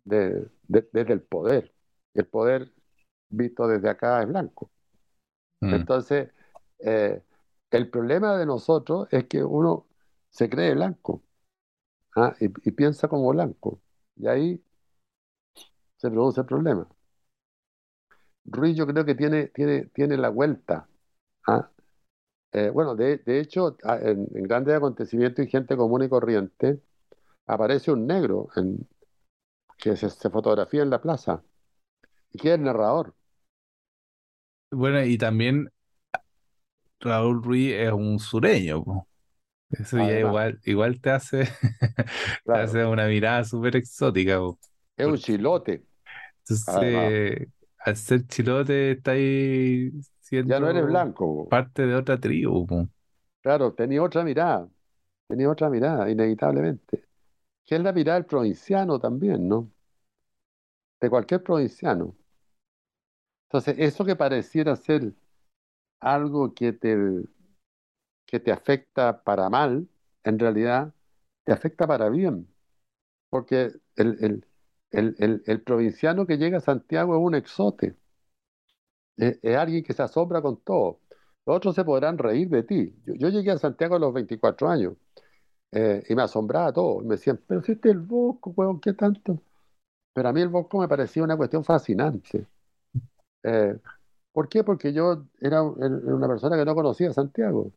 de- 0.05 0.49
de- 0.67 0.89
desde 0.93 1.13
el 1.13 1.21
poder. 1.21 1.73
El 2.13 2.27
poder 2.27 2.71
visto 3.29 3.67
desde 3.67 3.89
acá 3.89 4.21
es 4.23 4.27
blanco. 4.29 4.71
Mm. 5.61 5.69
Entonces, 5.75 6.29
eh, 6.79 7.21
el 7.75 7.89
problema 7.89 8.37
de 8.37 8.45
nosotros 8.45 9.07
es 9.11 9.25
que 9.25 9.43
uno 9.43 9.87
se 10.29 10.49
cree 10.49 10.73
blanco 10.75 11.23
ah, 12.15 12.35
y, 12.39 12.49
piensa 12.71 13.07
como 13.07 13.29
blanco. 13.31 13.81
Y 14.17 14.27
ahí 14.27 14.63
se 15.97 16.09
produce 16.09 16.41
el 16.41 16.47
problema. 16.47 16.87
Ruiz 18.45 18.75
yo 18.77 18.85
creo 18.87 19.05
que 19.05 19.15
tiene, 19.15 19.47
tiene, 19.47 19.85
tiene 19.87 20.17
la 20.17 20.29
vuelta. 20.29 20.87
ah. 21.47 21.69
Eh, 22.53 22.69
bueno, 22.69 22.95
de, 22.95 23.21
hecho, 23.27 23.77
en, 23.83 24.27
grandes 24.43 24.75
acontecimientos 24.75 25.45
y 25.45 25.49
gente 25.49 25.75
común 25.77 26.03
y 26.03 26.09
corriente, 26.09 26.81
aparece 27.47 27.91
un 27.91 28.07
negro 28.07 28.49
en- 28.55 28.87
que 29.77 29.95
se, 29.97 30.09
se 30.09 30.29
fotografía 30.29 30.83
en 30.83 30.89
la 30.91 31.01
plaza 31.01 31.43
y 32.33 32.39
que 32.39 32.49
es 32.49 32.55
el 32.55 32.63
narrador, 32.63 33.15
Bueno, 34.71 35.03
y 35.03 35.17
también 35.17 35.71
Raúl 37.05 37.43
Ruiz 37.43 37.73
es 37.73 37.91
un 37.91 38.19
sureño, 38.19 38.83
po. 38.83 39.07
Eso 39.71 39.99
ya 39.99 40.19
igual, 40.19 40.59
igual 40.65 41.01
te 41.01 41.11
hace, 41.11 41.49
te 42.51 42.59
hace 42.59 42.85
una 42.85 43.07
mirada 43.07 43.43
súper 43.45 43.77
exótica, 43.77 44.39
po. 44.39 44.59
es 44.97 45.05
un 45.07 45.19
chilote, 45.19 45.85
entonces, 46.39 47.47
al 47.79 47.95
ser 47.97 48.27
chilote, 48.27 48.91
estáis 48.91 50.11
Ya 50.43 50.59
no 50.61 50.69
eres 50.69 50.85
siendo 50.85 50.85
blanco. 50.85 51.29
parte 51.47 51.85
de 51.85 51.95
otra 51.95 52.19
tribu. 52.19 52.87
Claro, 53.41 53.73
tenía 53.73 54.01
otra 54.03 54.23
mirada, 54.23 54.69
tenía 55.27 55.49
otra 55.51 55.69
mirada, 55.69 56.09
inevitablemente. 56.11 57.05
Que 57.65 57.75
es 57.75 57.81
la 57.81 57.93
mirada 57.93 58.19
del 58.19 58.27
provinciano 58.27 58.99
también, 58.99 59.47
¿no? 59.49 59.71
De 60.99 61.09
cualquier 61.09 61.41
provinciano. 61.41 62.17
Entonces, 63.49 63.75
eso 63.79 64.05
que 64.05 64.15
pareciera 64.15 64.75
ser 64.75 65.13
algo 66.05 66.53
que 66.53 66.71
te, 66.73 66.95
que 68.27 68.39
te 68.39 68.51
afecta 68.51 69.23
para 69.23 69.49
mal, 69.49 69.87
en 70.23 70.39
realidad 70.39 70.93
te 71.43 71.53
afecta 71.53 71.87
para 71.87 72.09
bien. 72.09 72.47
Porque 73.29 73.73
el, 73.95 74.17
el, 74.91 75.15
el, 75.19 75.43
el, 75.45 75.61
provinciano 75.63 76.27
que 76.27 76.37
llega 76.37 76.59
a 76.59 76.61
Santiago 76.61 77.15
es 77.15 77.21
un 77.21 77.35
exote, 77.35 77.95
es, 79.17 79.39
alguien 79.55 79.83
que 79.83 79.93
se 79.93 80.03
asombra 80.03 80.41
con 80.41 80.57
todo. 80.61 80.99
Otros 81.45 81.75
se 81.75 81.85
podrán 81.85 82.17
reír 82.17 82.49
de 82.49 82.63
ti. 82.63 82.95
Yo, 83.05 83.13
yo 83.15 83.29
llegué 83.29 83.51
a 83.51 83.57
Santiago 83.57 83.95
a 83.95 83.99
los 83.99 84.13
24 84.13 84.69
años 84.69 84.93
eh, 85.71 86.03
y 86.09 86.15
me 86.15 86.23
asombraba 86.23 86.73
todo. 86.73 87.01
Me 87.01 87.15
decían, 87.15 87.41
pero 87.47 87.61
si 87.63 87.73
este 87.73 87.89
es 87.89 87.95
el 87.95 88.01
Bosco, 88.01 88.51
weón, 88.55 88.79
¿qué 88.81 88.93
tanto? 88.93 89.41
Pero 90.13 90.29
a 90.29 90.33
mí 90.33 90.41
el 90.41 90.49
Bosco 90.49 90.79
me 90.79 90.87
parecía 90.87 91.23
una 91.23 91.37
cuestión 91.37 91.63
fascinante. 91.65 92.47
Eh, 93.43 93.77
¿por 94.35 94.49
qué? 94.49 94.65
Porque 94.65 94.93
yo 94.93 95.27
era, 95.41 95.63
una 95.63 96.29
persona 96.29 96.57
que 96.57 96.65
no 96.65 96.75
conocía 96.75 97.13
Santiago. 97.13 97.73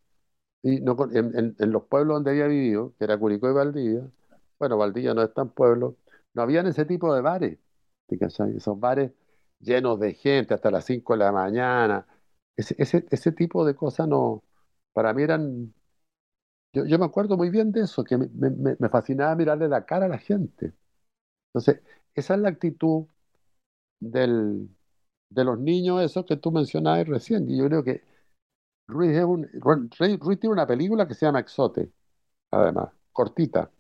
Y 0.63 0.81
no, 0.81 0.97
en, 1.13 1.37
en- 1.59 1.73
los 1.73 1.85
pueblos 1.85 2.17
donde 2.17 2.31
había 2.33 2.47
vivido, 2.49 2.95
que 2.99 3.05
era 3.05 3.19
Curicó 3.19 3.49
y 3.51 3.53
Valdivia, 3.55 4.11
bueno, 4.59 4.79
Valdivia 4.79 5.15
no 5.15 5.23
es 5.23 5.33
tan 5.35 5.51
pueblo, 5.51 5.97
no 6.35 6.43
habían 6.43 6.67
ese 6.67 6.85
tipo 6.87 7.15
de 7.15 7.21
bares, 7.23 7.59
¿te? 8.09 8.57
Esos 8.57 8.79
bares 8.81 9.13
llenos 9.61 10.01
de 10.01 10.15
gente 10.15 10.55
hasta 10.55 10.71
las 10.71 10.85
5 10.87 11.15
de 11.15 11.21
la 11.21 11.33
mañana. 11.33 12.07
Ese, 12.57 12.75
ese, 12.79 13.07
ese 13.11 13.33
tipo 13.33 13.65
de 13.67 13.77
cosas 13.77 14.09
no, 14.09 14.43
para 14.95 15.15
mí 15.15 15.23
eran, 15.23 15.75
yo, 16.73 16.85
yo 16.87 16.99
me 16.99 17.05
acuerdo 17.07 17.37
muy 17.37 17.51
bien 17.51 17.73
de 17.73 17.83
eso, 17.83 18.05
que 18.05 18.17
me 18.19 18.89
fascinaba 18.89 19.35
mirarle 19.37 19.69
la 19.69 19.85
cara 19.87 20.07
a 20.07 20.09
la 20.09 20.19
gente. 20.19 20.73
Entonces, 21.49 21.83
esa 22.15 22.35
es 22.37 22.41
la 22.41 22.51
actitud 22.51 23.07
del, 24.01 24.71
de 25.31 25.45
los 25.45 25.59
niños, 25.59 26.03
esos 26.03 26.25
que 26.27 26.37
tú 26.37 26.51
mencionabas 26.53 27.07
recién, 27.09 27.49
y 27.51 27.59
yo 27.59 27.67
creo 27.67 27.85
que 27.85 28.03
Ruiz, 28.89 29.17
es 29.17 29.25
un, 29.25 29.49
tiene 29.91 30.53
una 30.53 30.67
película 30.67 31.07
que 31.09 31.15
se 31.15 31.27
llama 31.27 31.41
Exote, 31.41 31.93
además, 32.51 32.91
cortita. 33.13 33.71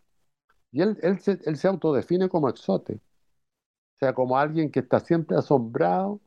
Y 0.73 0.83
él, 0.83 0.99
él 1.03 1.21
se, 1.21 1.41
él 1.45 1.57
se 1.57 1.69
autodefine 1.69 2.29
como 2.29 2.49
exote, 2.49 2.95
o 2.95 3.99
sea, 4.01 4.15
como 4.15 4.39
alguien 4.39 4.71
que 4.71 4.81
está 4.81 5.01
siempre 5.01 5.37
asombrado 5.37 6.21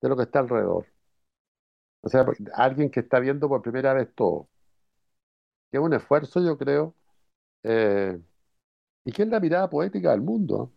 de 0.00 0.08
lo 0.08 0.16
que 0.16 0.24
está 0.24 0.40
alrededor. 0.40 0.86
O 2.02 2.08
sea, 2.08 2.26
alguien 2.54 2.90
que 2.90 3.00
está 3.00 3.20
viendo 3.20 3.48
por 3.48 3.62
primera 3.62 3.94
vez 3.94 4.12
todo. 4.14 4.48
Que 5.70 5.78
es 5.78 5.82
un 5.82 5.92
esfuerzo, 5.94 6.40
yo 6.42 6.56
creo, 6.58 6.94
eh, 7.64 8.20
y 9.04 9.12
que 9.12 9.22
es 9.24 9.28
la 9.28 9.40
mirada 9.40 9.70
poética 9.70 10.12
del 10.12 10.22
mundo. 10.22 10.72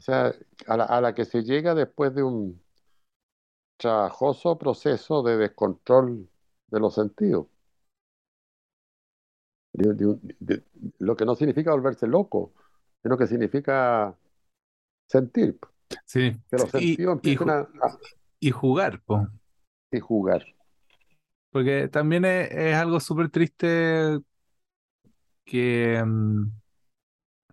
O 0.00 0.02
sea, 0.02 0.34
a 0.66 0.76
la, 0.78 0.84
a 0.84 1.00
la 1.00 1.14
que 1.14 1.24
se 1.26 1.44
llega 1.44 1.74
después 1.76 2.14
de 2.14 2.22
un 2.24 2.60
trabajoso 3.78 4.56
proceso 4.58 5.24
de 5.24 5.36
descontrol 5.36 6.28
de 6.68 6.78
los 6.80 6.94
sentidos. 6.94 7.48
De- 9.72 9.94
de 9.94 10.06
un- 10.06 10.20
de- 10.40 10.64
lo 10.98 11.16
que 11.16 11.24
no 11.24 11.34
significa 11.36 11.70
volverse 11.72 12.06
loco, 12.06 12.52
sino 13.02 13.16
que 13.16 13.26
significa 13.26 14.16
sentir, 15.08 15.58
Sí, 16.04 16.32
que 16.50 16.58
los 16.58 16.70
y, 16.72 16.72
sentidos 16.72 17.14
y, 17.22 17.36
empiecen 17.36 17.36
ju- 17.36 17.50
a, 17.50 17.68
y 18.40 18.50
jugar, 18.50 19.02
po. 19.04 19.28
y 19.92 20.00
jugar. 20.00 20.44
Porque 21.50 21.88
también 21.88 22.24
es, 22.24 22.50
es 22.52 22.74
algo 22.76 23.00
súper 23.00 23.30
triste 23.30 24.20
que, 25.44 26.02
mm, 26.04 26.59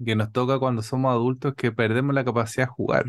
que 0.06 0.16
nos 0.16 0.32
toca 0.32 0.60
cuando 0.60 0.82
somos 0.82 1.12
adultos 1.12 1.54
que 1.56 1.72
perdemos 1.72 2.14
la 2.16 2.26
capacidad 2.26 2.68
de 2.68 2.72
jugar. 2.74 3.08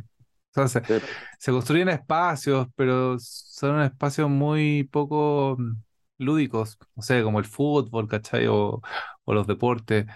O 0.57 0.67
sea, 0.67 0.69
se, 0.69 0.83
Sí, 0.83 0.95
se 1.39 1.53
construyen 1.53 1.89
espacios, 1.89 2.69
pero 2.77 3.17
son 3.21 3.83
espacios 3.83 4.29
muy 4.31 4.85
poco 4.85 5.57
mm, 5.59 5.77
lúdicos, 6.19 6.79
no 6.97 7.03
sé, 7.03 7.23
como 7.23 7.39
el 7.39 7.45
fútbol, 7.47 8.09
¿cachai? 8.09 8.47
O, 8.49 8.81
o 9.25 9.35
los 9.35 9.47
deportes. 9.47 10.07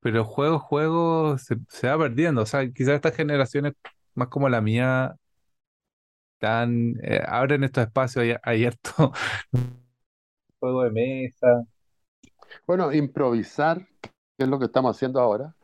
Pero 0.00 0.24
juego, 0.24 0.58
juego 0.60 1.38
se, 1.38 1.56
se 1.68 1.88
va 1.88 1.98
perdiendo. 1.98 2.42
O 2.42 2.46
sea, 2.46 2.70
quizás 2.72 2.94
estas 2.96 3.16
generaciones, 3.16 3.74
más 4.14 4.28
como 4.28 4.48
la 4.48 4.60
mía, 4.60 5.16
tan, 6.38 6.94
eh, 7.02 7.22
abren 7.26 7.64
estos 7.64 7.84
espacios, 7.86 8.24
hay, 8.24 8.34
hay 8.42 8.64
harto 8.66 9.12
juego 10.60 10.82
de 10.84 10.90
mesa. 10.90 11.64
Bueno, 12.66 12.92
improvisar, 12.92 13.86
que 14.36 14.44
es 14.44 14.48
lo 14.48 14.58
que 14.58 14.66
estamos 14.66 14.96
haciendo 14.96 15.20
ahora, 15.20 15.54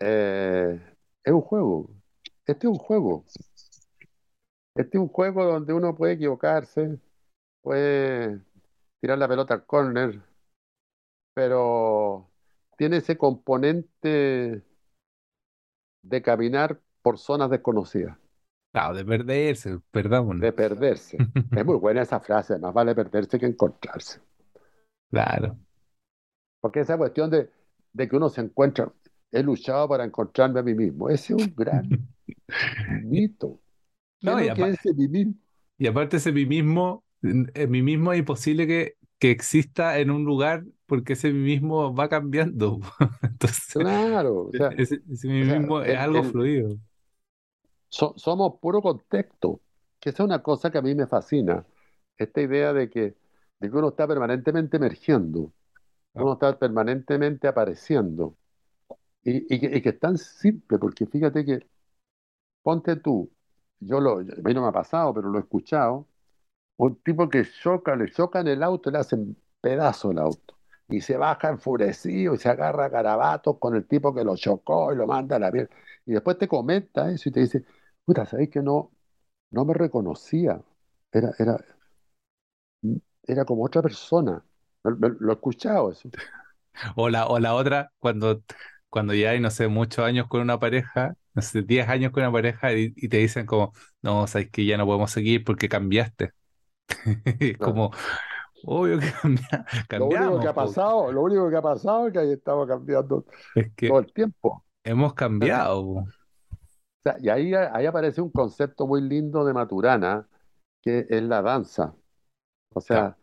eh, 0.00 0.80
es 1.24 1.32
un 1.32 1.40
juego. 1.42 1.90
Este 2.46 2.66
es 2.66 2.70
un 2.72 2.78
juego. 2.78 3.24
Este 4.74 4.96
es 4.98 5.02
un 5.02 5.08
juego 5.08 5.44
donde 5.44 5.72
uno 5.72 5.94
puede 5.96 6.14
equivocarse, 6.14 6.98
puede 7.62 8.40
tirar 9.00 9.18
la 9.18 9.28
pelota 9.28 9.54
al 9.54 9.66
córner, 9.66 10.22
pero 11.34 12.30
tiene 12.76 12.98
ese 12.98 13.16
componente 13.18 14.62
de 16.02 16.22
caminar 16.22 16.80
por 17.02 17.18
zonas 17.18 17.50
desconocidas, 17.50 18.16
Claro, 18.72 18.94
de 18.94 19.04
perderse, 19.04 19.80
perdámonos. 19.90 20.40
de 20.42 20.52
perderse. 20.52 21.18
Es 21.54 21.64
muy 21.66 21.76
buena 21.76 22.02
esa 22.02 22.20
frase, 22.20 22.58
más 22.58 22.72
vale 22.72 22.94
perderse 22.94 23.38
que 23.38 23.46
encontrarse. 23.46 24.20
Claro. 25.10 25.58
Porque 26.60 26.80
esa 26.80 26.96
cuestión 26.96 27.30
de, 27.30 27.50
de 27.92 28.08
que 28.08 28.16
uno 28.16 28.28
se 28.28 28.40
encuentra, 28.40 28.92
he 29.32 29.42
luchado 29.42 29.88
para 29.88 30.04
encontrarme 30.04 30.60
a 30.60 30.62
mí 30.62 30.74
mismo, 30.74 31.08
ese 31.10 31.32
es 31.34 31.38
un 31.38 31.54
gran 31.54 31.96
mito. 32.86 33.60
¿Qué 34.20 34.32
es 34.32 34.38
No, 34.38 34.40
y, 34.40 34.48
aparte 34.48 36.16
ese 36.18 36.32
mí 36.32 36.46
mismo, 36.46 37.04
en 37.22 37.70
mí 37.70 37.82
mismo 37.82 38.12
es 38.12 38.18
imposible 38.20 38.66
que, 38.66 38.96
que 39.18 39.30
exista 39.30 39.98
en 39.98 40.10
un 40.10 40.24
lugar 40.24 40.64
porque 40.86 41.14
ese 41.14 41.32
mí 41.32 41.38
mismo 41.40 41.94
va 41.94 42.08
cambiando. 42.08 42.80
Entonces, 43.22 43.76
Claro, 43.76 44.46
o 44.48 44.52
sea, 44.52 44.76
ese, 44.76 45.00
ese 45.10 45.28
mí 45.28 45.42
o 45.42 45.44
sea, 45.44 45.58
mismo 45.58 45.82
es 45.82 45.98
algo 45.98 46.22
el- 46.22 46.24
fluido. 46.24 46.78
so- 47.88 48.14
somos 48.16 48.58
puro 48.60 48.80
contexto, 48.82 49.60
que 50.00 50.10
esa 50.10 50.22
es 50.22 50.26
una 50.26 50.42
cosa 50.42 50.70
que 50.70 50.78
a 50.78 50.82
mí 50.82 50.94
me 50.94 51.06
fascina, 51.06 51.66
esta 52.18 52.40
idea 52.40 52.72
de 52.72 52.88
que, 52.90 53.16
de 53.60 53.70
que 53.70 53.76
uno 53.76 53.88
está 53.90 54.06
permanentemente 54.08 54.76
emergiendo, 54.76 55.52
uno 56.14 56.34
está 56.34 56.58
permanentemente 56.58 57.48
apareciendo, 57.48 58.36
y, 59.24 59.54
y 59.54 59.60
que, 59.60 59.82
y 59.84 59.88
es 59.88 59.98
tan 60.00 60.18
simple, 60.18 60.78
porque 60.78 61.06
fíjate 61.06 61.44
que, 61.44 61.60
ponte 62.62 62.96
tú, 62.96 63.32
yo 63.80 64.00
lo, 64.00 64.18
a 64.20 64.24
mí 64.24 64.54
no 64.54 64.62
me 64.62 64.68
ha 64.68 64.72
pasado, 64.72 65.14
pero 65.14 65.28
lo 65.30 65.38
he 65.38 65.42
escuchado, 65.42 66.08
un 66.78 66.96
tipo 67.02 67.28
que 67.28 67.44
choca, 67.44 67.96
le 67.96 68.10
chocan 68.12 68.48
el 68.48 68.62
auto, 68.62 68.90
le 68.90 68.98
hacen 68.98 69.36
pedazo 69.60 70.10
el 70.12 70.18
auto. 70.18 70.58
Y 70.88 71.00
se 71.02 71.16
baja 71.18 71.50
enfurecido 71.50 72.34
y 72.34 72.38
se 72.38 72.48
agarra 72.50 72.86
a 72.86 72.88
garabatos 72.90 73.58
con 73.58 73.76
el 73.76 73.86
tipo 73.86 74.14
que 74.14 74.24
lo 74.24 74.36
chocó 74.36 74.92
y 74.92 74.96
lo 74.96 75.06
manda 75.06 75.36
a 75.36 75.38
la 75.40 75.50
mierda. 75.52 75.74
Y 76.06 76.12
después 76.14 76.38
te 76.38 76.48
comenta 76.48 77.10
eso 77.12 77.28
y 77.30 77.32
te 77.32 77.40
dice, 77.40 77.64
puta, 78.04 78.26
¿sabéis 78.26 78.50
que 78.50 78.62
no? 78.62 78.92
no 79.52 79.64
me 79.66 79.74
reconocía. 79.74 80.62
Era, 81.12 81.32
era, 81.38 81.58
era 83.26 83.44
como 83.44 83.64
otra 83.64 83.82
persona. 83.82 84.44
Me- 84.84 85.08
Lo 85.20 85.30
he 85.32 85.34
escuchado 85.34 85.90
eso. 85.92 86.10
O 86.96 87.08
la, 87.08 87.26
o 87.28 87.38
la 87.38 87.54
otra, 87.54 87.92
cuando, 87.98 88.42
cuando 88.90 89.14
ya 89.14 89.30
hay, 89.30 89.40
no 89.40 89.50
sé, 89.50 89.68
muchos 89.68 90.04
años 90.04 90.28
con 90.28 90.40
una 90.42 90.60
pareja, 90.60 91.16
no 91.34 91.42
sé, 91.42 91.62
10 91.62 91.88
años 91.88 92.12
con 92.12 92.22
una 92.24 92.32
pareja 92.32 92.72
y, 92.74 92.92
y 92.96 93.08
te 93.08 93.18
dicen 93.18 93.46
como, 93.46 93.72
no, 94.02 94.26
sabes 94.26 94.50
que 94.50 94.66
ya 94.66 94.76
no 94.78 94.86
podemos 94.86 95.10
seguir 95.12 95.44
porque 95.44 95.68
cambiaste. 95.68 96.32
Es 97.40 97.58
como, 97.58 97.92
obvio 98.64 98.98
que 99.00 99.12
cambia- 99.22 99.66
Lo 99.94 100.06
único 100.06 100.40
que 100.40 100.48
ha 100.48 100.54
po. 100.54 100.54
pasado, 100.54 101.12
lo 101.12 101.22
único 101.22 101.50
que 101.50 101.56
ha 101.56 101.62
pasado 101.62 102.06
es 102.06 102.12
que 102.12 102.18
ahí 102.20 102.32
estaba 102.32 102.66
cambiando 102.66 103.24
Es 103.54 103.72
que 103.76 103.86
todo 103.86 104.00
el 104.00 104.12
tiempo. 104.12 104.64
hemos 104.84 105.14
cambiado. 105.14 106.06
O 107.00 107.02
sea, 107.02 107.16
y 107.20 107.28
ahí, 107.28 107.54
ahí 107.54 107.86
aparece 107.86 108.20
un 108.20 108.30
concepto 108.30 108.86
muy 108.86 109.00
lindo 109.02 109.44
de 109.44 109.54
Maturana, 109.54 110.28
que 110.82 111.06
es 111.08 111.22
la 111.22 111.42
danza. 111.42 111.94
O 112.74 112.80
sea, 112.82 113.18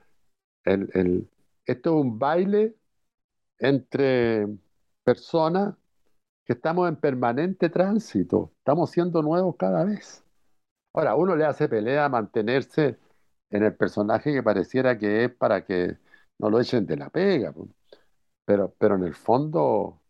el, 0.66 0.90
el- 0.96 1.30
esto 1.66 1.92
es 1.92 1.96
un 2.06 2.20
baile 2.20 2.76
entre 3.60 4.48
personas 5.08 5.74
que 6.46 6.52
estamos 6.54 6.90
en 6.90 6.98
permanente 6.98 7.70
tránsito, 7.70 8.52
estamos 8.58 8.92
siendo 8.92 9.22
nuevos 9.22 9.56
cada 9.58 9.86
vez. 9.86 10.26
Ahora, 10.94 11.16
uno 11.16 11.34
le 11.38 11.46
hace 11.46 11.70
pelea 11.70 12.06
a 12.06 12.10
mantenerse 12.10 12.98
en 13.50 13.64
el 13.64 13.74
personaje 13.76 14.34
que 14.34 14.44
pareciera 14.44 14.98
que 14.98 15.24
es 15.26 15.32
para 15.34 15.64
que 15.64 15.98
no 16.40 16.50
lo 16.50 16.60
echen 16.60 16.86
de 16.86 16.98
la 16.98 17.10
pega, 17.10 17.54
pero, 18.44 18.76
pero 18.78 18.96
en 18.96 19.06
el 19.06 19.16
fondo 19.16 20.02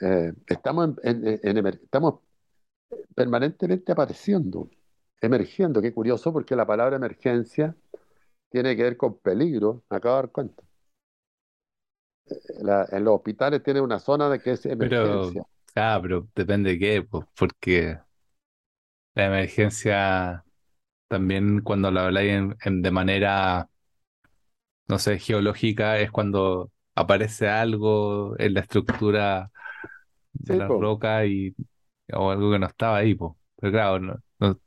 eh, 0.00 0.32
estamos, 0.48 0.96
estamos 1.04 2.20
permanentemente 3.14 3.92
apareciendo, 3.92 4.70
emergiendo. 5.20 5.80
Qué 5.80 5.94
curioso 5.94 6.32
porque 6.32 6.56
la 6.56 6.66
palabra 6.66 6.96
emergencia 6.96 7.76
tiene 8.50 8.76
que 8.76 8.82
ver 8.82 8.96
con 8.96 9.18
peligro, 9.18 9.84
me 9.88 9.98
acabo 9.98 10.16
de 10.16 10.22
dar 10.22 10.32
cuenta. 10.32 10.65
La- 12.60 12.86
en 12.90 13.04
los 13.04 13.14
hospitales 13.16 13.62
tiene 13.64 13.80
una 13.80 13.98
zona 13.98 14.28
de 14.28 14.40
que 14.40 14.52
es 14.52 14.66
pero, 14.78 15.32
emergencia. 15.32 15.44
ah, 15.74 15.98
pero 16.02 16.28
depende 16.34 16.70
de 16.70 16.78
qué, 16.78 17.02
po, 17.02 17.28
porque 17.36 17.98
la 19.14 19.26
emergencia 19.26 20.44
también 21.08 21.62
cuando 21.62 21.90
la 21.90 22.06
habláis 22.06 22.32
en- 22.32 22.56
en- 22.64 22.82
de 22.82 22.90
manera, 22.90 23.70
no 24.88 24.98
sé, 24.98 25.18
geológica, 25.18 25.98
es 25.98 26.10
cuando 26.10 26.72
aparece 26.94 27.48
algo 27.48 28.38
en 28.38 28.54
la 28.54 28.60
estructura 28.60 29.50
de 30.32 30.56
Sí, 30.56 30.56
la 30.56 30.70
po. 30.70 30.78
roca 30.78 31.26
y, 31.26 31.54
o 32.14 32.30
algo 32.32 32.52
que 32.52 32.58
no 32.58 32.66
estaba 32.66 32.98
ahí, 32.98 33.14
po. 33.14 33.38
Pero 33.56 33.72
claro, 33.72 34.00
no, 34.00 34.22
no 34.40 34.60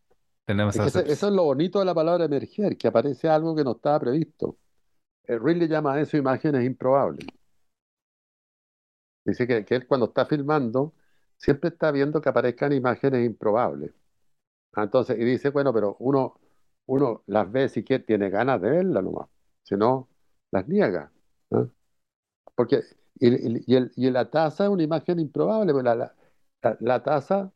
tenemos 0.45 0.73
Es 0.73 0.85
ese- 0.85 1.11
eso 1.11 1.27
es 1.27 1.33
lo 1.33 1.43
bonito 1.43 1.77
de 1.79 1.85
la 1.85 1.93
palabra 1.95 2.25
emerger, 2.25 2.75
que 2.77 2.87
aparece 2.87 3.27
algo 3.29 3.55
que 3.55 3.63
no 3.63 3.71
estaba 3.73 3.99
previsto. 3.99 4.57
El 5.25 5.41
Ridley 5.43 5.67
llama 5.69 5.95
a 5.95 6.01
eso 6.01 6.17
imágenes 6.17 6.65
improbables. 6.65 7.27
Dice 9.25 9.47
que, 9.47 9.65
que 9.65 9.75
él 9.75 9.87
cuando 9.87 10.07
está 10.07 10.25
filmando 10.25 10.93
siempre 11.37 11.69
está 11.69 11.91
viendo 11.91 12.21
que 12.21 12.29
aparezcan 12.29 12.73
imágenes 12.73 13.25
improbables. 13.25 13.91
Ah, 14.73 14.83
Entonces, 14.83 15.17
y 15.19 15.25
dice, 15.25 15.49
bueno, 15.51 15.73
pero 15.73 15.97
uno, 15.99 16.39
uno 16.87 17.23
las 17.27 17.51
ve 17.51 17.69
si 17.69 17.83
quiere, 17.83 18.03
tiene 18.05 18.29
ganas 18.29 18.61
de 18.61 18.69
verlas 18.71 19.03
nomás, 19.03 19.29
si 19.63 19.75
no, 19.77 20.09
las 20.51 20.67
niega. 20.67 21.11
Porque, 22.55 22.81
y, 23.19 23.27
el- 23.75 23.91
y 23.95 24.09
la 24.11 24.29
taza 24.29 24.65
es 24.65 24.69
una 24.69 24.83
imagen 24.83 25.19
improbable, 25.19 25.71
porque 25.73 25.85
la, 25.85 25.95
la, 25.95 26.15
la- 26.79 27.03
taza, 27.03 27.51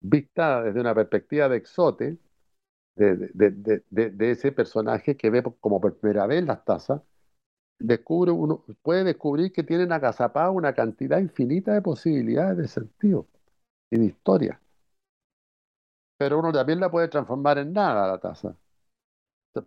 vista 0.00 0.62
desde 0.62 0.80
una 0.80 0.94
perspectiva 0.94 1.48
de 1.48 1.56
exote, 1.56 2.18
de, 2.96 3.16
de, 3.34 3.84
de- 3.90 4.10
de 4.10 4.32
ese 4.32 4.52
personaje 4.52 5.16
que 5.16 5.30
ve 5.30 5.42
como 5.60 5.80
por 5.80 5.98
primera 5.98 6.26
vez 6.28 6.44
las 6.44 6.64
tazas, 6.64 7.02
descubre 7.78 8.30
uno, 8.32 8.64
puede 8.82 9.04
descubrir 9.04 9.52
que 9.52 9.62
tienen 9.62 9.92
agazapada 9.92 10.50
una 10.50 10.74
cantidad 10.74 11.18
infinita 11.18 11.72
de 11.74 11.82
posibilidades 11.82 12.56
de 12.58 12.68
sentido 12.68 13.26
y 13.90 13.98
de 13.98 14.06
historia. 14.06 14.60
Pero 16.18 16.38
uno 16.38 16.52
también 16.52 16.80
la 16.80 16.90
puede 16.90 17.08
transformar 17.08 17.58
en 17.58 17.72
nada 17.72 18.06
la 18.08 18.18
taza. 18.18 18.56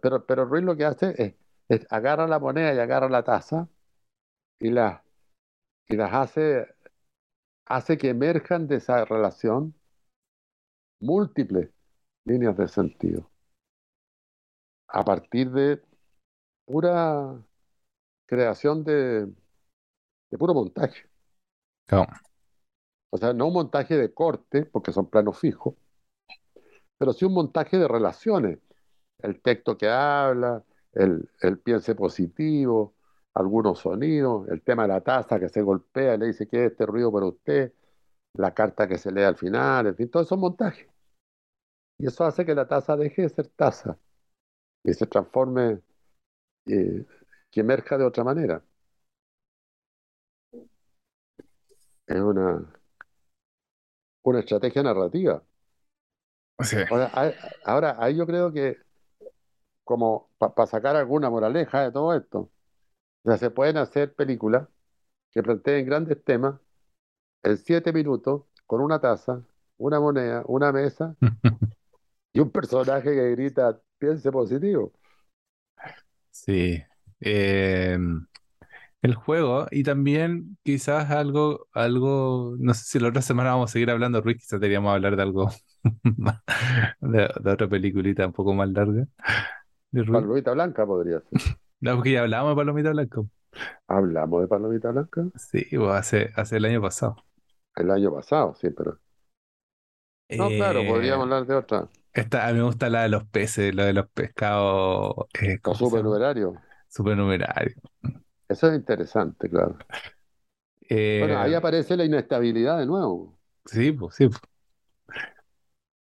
Pero, 0.01 0.25
pero 0.25 0.45
Ruiz 0.45 0.63
lo 0.63 0.75
que 0.75 0.85
hace 0.85 1.35
es, 1.69 1.85
agarra 1.89 2.27
la 2.27 2.39
moneda 2.39 2.73
y 2.73 2.79
agarra 2.79 3.09
la 3.09 3.23
taza 3.23 3.67
y, 4.59 4.71
la, 4.71 5.03
y 5.87 5.95
las 5.95 6.13
hace, 6.13 6.67
hace 7.65 7.97
que 7.97 8.09
emerjan 8.09 8.67
de 8.67 8.77
esa 8.77 9.05
relación 9.05 9.73
múltiples 11.01 11.69
líneas 12.25 12.57
de 12.57 12.67
sentido 12.67 13.29
a 14.89 15.03
partir 15.03 15.51
de 15.51 15.81
pura 16.65 17.37
creación 18.29 18.83
de, 18.83 19.25
de 20.31 20.37
puro 20.37 20.53
montaje. 20.53 21.09
O 23.11 23.17
sea, 23.19 23.33
no 23.33 23.47
un 23.47 23.53
montaje 23.53 23.95
de 23.97 24.13
corte, 24.13 24.65
porque 24.65 24.91
son 24.91 25.09
planos 25.11 25.37
fijos, 25.39 25.75
pero 26.97 27.13
sí 27.13 27.25
un 27.25 27.33
montaje 27.33 27.77
de 27.77 27.87
relaciones. 27.87 28.59
El 29.19 29.41
texto 29.41 29.77
que 29.77 29.89
habla, 29.89 30.63
el, 30.93 31.29
el 31.41 31.59
piense 31.59 31.95
positivo, 31.95 32.95
algunos 33.33 33.79
sonidos, 33.79 34.47
el 34.49 34.61
tema 34.63 34.83
de 34.83 34.89
la 34.89 35.01
taza 35.01 35.39
que 35.39 35.49
se 35.49 35.61
golpea 35.61 36.15
y 36.15 36.17
le 36.19 36.27
dice 36.27 36.47
que 36.47 36.65
es 36.65 36.71
este 36.71 36.85
ruido 36.85 37.11
para 37.11 37.27
usted, 37.27 37.73
la 38.35 38.53
carta 38.53 38.87
que 38.87 38.97
se 38.97 39.11
lee 39.11 39.23
al 39.23 39.37
final, 39.37 39.87
en 39.87 39.95
fin, 39.95 40.09
todo 40.09 40.23
eso 40.23 40.35
es 40.35 40.41
montaje. 40.41 40.89
Y 41.97 42.07
eso 42.07 42.25
hace 42.25 42.45
que 42.45 42.55
la 42.55 42.67
taza 42.67 42.95
deje 42.95 43.23
de 43.23 43.29
ser 43.29 43.47
taza 43.49 43.97
y 44.83 44.93
se 44.93 45.07
transforme, 45.07 45.81
eh, 46.67 47.05
que 47.51 47.61
emerja 47.61 47.97
de 47.97 48.05
otra 48.05 48.23
manera. 48.23 48.63
Es 52.07 52.19
una, 52.19 52.45
una 54.23 54.39
estrategia 54.39 54.81
narrativa. 54.81 55.43
Sí. 56.63 56.77
Ahora, 56.89 57.09
hay- 57.13 57.33
ahora, 57.65 57.95
ahí 57.99 58.15
yo 58.17 58.25
creo 58.25 58.51
que 58.51 58.77
como 59.83 60.29
para 60.37 60.67
sacar 60.67 60.95
alguna 60.95 61.29
moraleja 61.29 61.83
de 61.83 61.91
todo 61.91 62.13
esto, 62.15 62.51
o 63.23 63.29
sea, 63.29 63.37
se 63.37 63.51
pueden 63.51 63.77
hacer 63.77 64.15
películas 64.15 64.67
que 65.31 65.43
planteen 65.43 65.85
grandes 65.87 66.23
temas 66.23 66.59
en 67.43 67.57
siete 67.57 67.93
minutos 67.93 68.43
con 68.67 68.81
una 68.81 68.99
taza, 69.01 69.43
una 69.77 69.99
moneda, 70.01 70.43
una 70.47 70.71
mesa 70.71 71.15
y 72.33 72.39
un 72.39 72.51
personaje 72.51 73.03
que 73.13 73.31
grita, 73.31 73.79
piense 73.99 74.31
positivo. 74.31 74.93
Sí. 76.31 76.83
Eh, 77.21 77.97
el 79.01 79.15
juego 79.15 79.67
y 79.71 79.83
también 79.83 80.57
quizás 80.63 81.09
algo, 81.11 81.67
algo, 81.73 82.55
no 82.59 82.73
sé 82.73 82.83
si 82.85 82.99
la 82.99 83.09
otra 83.09 83.21
semana 83.21 83.51
vamos 83.51 83.71
a 83.71 83.73
seguir 83.73 83.89
hablando, 83.91 84.21
Ruiz, 84.21 84.37
quizás 84.37 84.59
deberíamos 84.59 84.93
hablar 84.93 85.15
de 85.15 85.23
algo 85.23 85.49
de, 87.01 87.29
de 87.41 87.51
otra 87.51 87.67
peliculita 87.69 88.25
un 88.27 88.33
poco 88.33 88.53
más 88.53 88.69
larga 88.69 89.07
de 89.91 90.03
Ruiz. 90.03 90.27
Palomita 90.27 90.51
Blanca 90.53 90.85
podría 90.85 91.19
ser. 91.21 91.39
No, 91.81 91.95
porque 91.95 92.11
ya 92.13 92.21
hablábamos 92.21 92.51
de 92.51 92.55
Palomita 92.61 92.91
Blanca. 92.91 93.21
Hablamos 93.87 94.41
de 94.41 94.47
Palomita 94.47 94.91
Blanca 94.91 95.29
Sí, 95.35 95.65
pues 95.71 95.89
hace, 95.91 96.29
hace 96.35 96.57
el 96.57 96.65
año 96.65 96.81
pasado. 96.83 97.15
el 97.75 97.89
año 97.89 98.13
pasado, 98.13 98.53
sí, 98.53 98.69
pero... 98.69 98.99
No, 100.37 100.55
claro, 100.55 100.85
Eh, 100.85 100.87
podríamos 100.87 101.23
hablar 101.25 101.45
de 101.45 101.55
otra. 101.55 101.87
esta, 102.13 102.47
a 102.47 102.51
mí 102.53 102.57
me 102.59 102.63
gusta 102.65 102.89
la 102.89 103.03
de 103.03 103.09
los 103.09 103.25
peces, 103.27 103.73
la 103.75 103.85
de 103.85 103.93
los 103.93 104.09
pescados, 104.09 105.15
eh, 105.33 105.59
supernumerarios. 105.71 106.55
Supernumerario. 106.89 107.75
Eso 108.47 108.67
es 108.67 108.75
interesante, 108.75 109.49
claro. 109.49 109.83
Bueno, 111.17 111.37
Eh, 111.37 111.39
ahí 111.39 111.53
aparece 111.53 111.95
la 111.97 112.05
inestabilidad 112.05 112.79
de 112.79 112.85
nuevo. 112.87 113.39
sí, 113.65 113.91
pues, 113.91 114.15
sí. 114.15 114.27
pues. 114.29 114.41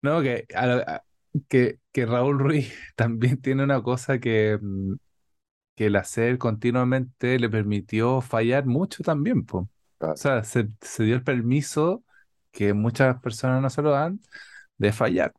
No, 0.01 0.21
que, 0.21 0.45
a 0.55 0.65
la- 0.65 0.75
a- 0.83 1.03
que, 1.49 1.79
que 1.91 2.05
Raúl 2.05 2.39
Ruiz 2.39 2.73
también 2.95 3.41
tiene 3.41 3.63
una 3.63 3.81
cosa 3.83 4.19
que, 4.19 4.57
mm, 4.61 4.95
que 5.75 5.87
el 5.87 5.95
hacer 5.97 6.37
continuamente 6.37 7.39
le 7.39 7.49
permitió 7.49 8.21
fallar 8.21 8.65
mucho 8.67 9.03
también, 9.03 9.45
pues. 9.45 9.65
O 9.65 9.69
sea, 10.15 10.43
se, 10.43 10.69
se 10.81 11.03
dio 11.05 11.15
el 11.15 11.23
permiso 11.23 12.03
que 12.51 12.73
muchas 12.73 13.19
personas 13.21 13.61
no 13.61 13.69
se 13.71 13.81
lo 13.83 13.91
dan 13.91 14.21
de 14.77 14.93
fallar. 14.93 15.33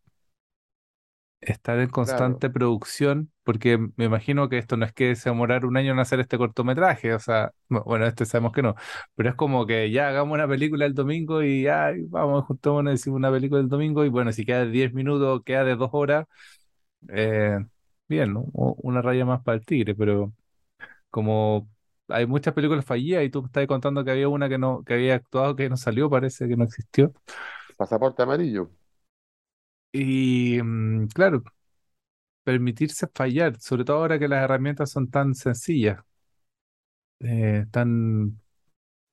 Estar 1.43 1.79
en 1.81 1.89
claro, 2.03 2.45
constante 2.45 2.51
producción, 2.51 3.33
porque 3.45 3.79
me 3.97 4.05
imagino 4.05 4.51
que 4.51 4.59
esto 4.59 4.77
no 4.77 4.85
es 4.85 4.93
que 4.93 5.17
se 5.17 5.31
demorar 5.31 5.65
un 5.65 5.77
año 5.79 5.93
en 5.93 5.99
hacer 5.99 6.21
este 6.21 6.37
cortometraje, 6.37 7.15
o 7.15 7.19
sea, 7.19 7.53
bu- 7.71 7.83
bueno, 7.85 8.07
este 8.07 8.27
sabemos 8.27 8.53
que 8.53 8.61
no, 8.63 8.75
pero 9.15 9.31
es 9.31 9.35
como 9.37 9.65
que 9.67 9.91
ya 9.91 10.09
hagamos 10.09 10.35
una 10.35 10.47
película 10.47 10.85
el 10.85 10.93
domingo 10.95 11.43
y 11.43 11.63
ya 11.63 11.93
vamos, 12.09 12.45
juntémonos 12.45 12.91
y 12.93 12.97
decimos 12.97 13.17
una 13.19 13.31
película 13.31 13.61
el 13.63 13.69
domingo 13.71 14.05
y 14.05 14.11
bueno, 14.11 14.33
si 14.33 14.45
queda 14.45 14.67
de 14.67 14.71
10 14.71 14.93
minutos, 14.93 15.41
queda 15.45 15.65
de 15.65 15.77
2 15.77 15.89
horas, 15.93 16.27
eh, 17.09 17.59
bien, 18.09 18.33
¿no? 18.35 18.43
Una 18.55 19.03
raya 19.03 19.25
más 19.25 19.43
para 19.43 19.59
el 19.59 19.65
tigre, 19.67 19.95
pero 19.95 20.33
como 21.11 21.69
hay 22.09 22.27
muchas 22.27 22.55
películas 22.55 22.85
fallidas 22.85 23.25
y 23.25 23.31
tú 23.31 23.43
me 23.43 23.47
estás 23.49 23.67
contando 23.69 24.05
que 24.05 24.13
había 24.13 24.29
una 24.29 24.49
que 24.49 24.59
no, 24.59 24.85
que 24.85 24.95
había 24.95 25.17
actuado 25.17 25.57
que 25.57 25.69
no 25.71 25.77
salió, 25.79 26.11
parece 26.11 26.49
que 26.49 26.57
no 26.57 26.65
existió. 26.65 27.13
pasaporte 27.77 28.23
amarillo. 28.23 28.71
Y 29.93 30.61
mm, 30.63 31.09
claro, 31.09 31.43
permitirse 32.45 33.07
fallar, 33.15 33.59
sobre 33.61 33.85
todo 33.85 33.97
ahora 33.99 34.19
que 34.19 34.29
las 34.29 34.43
herramientas 34.45 34.91
son 34.91 35.11
tan 35.11 35.35
sencillas, 35.35 35.99
eh, 37.21 37.67
tan 37.71 38.41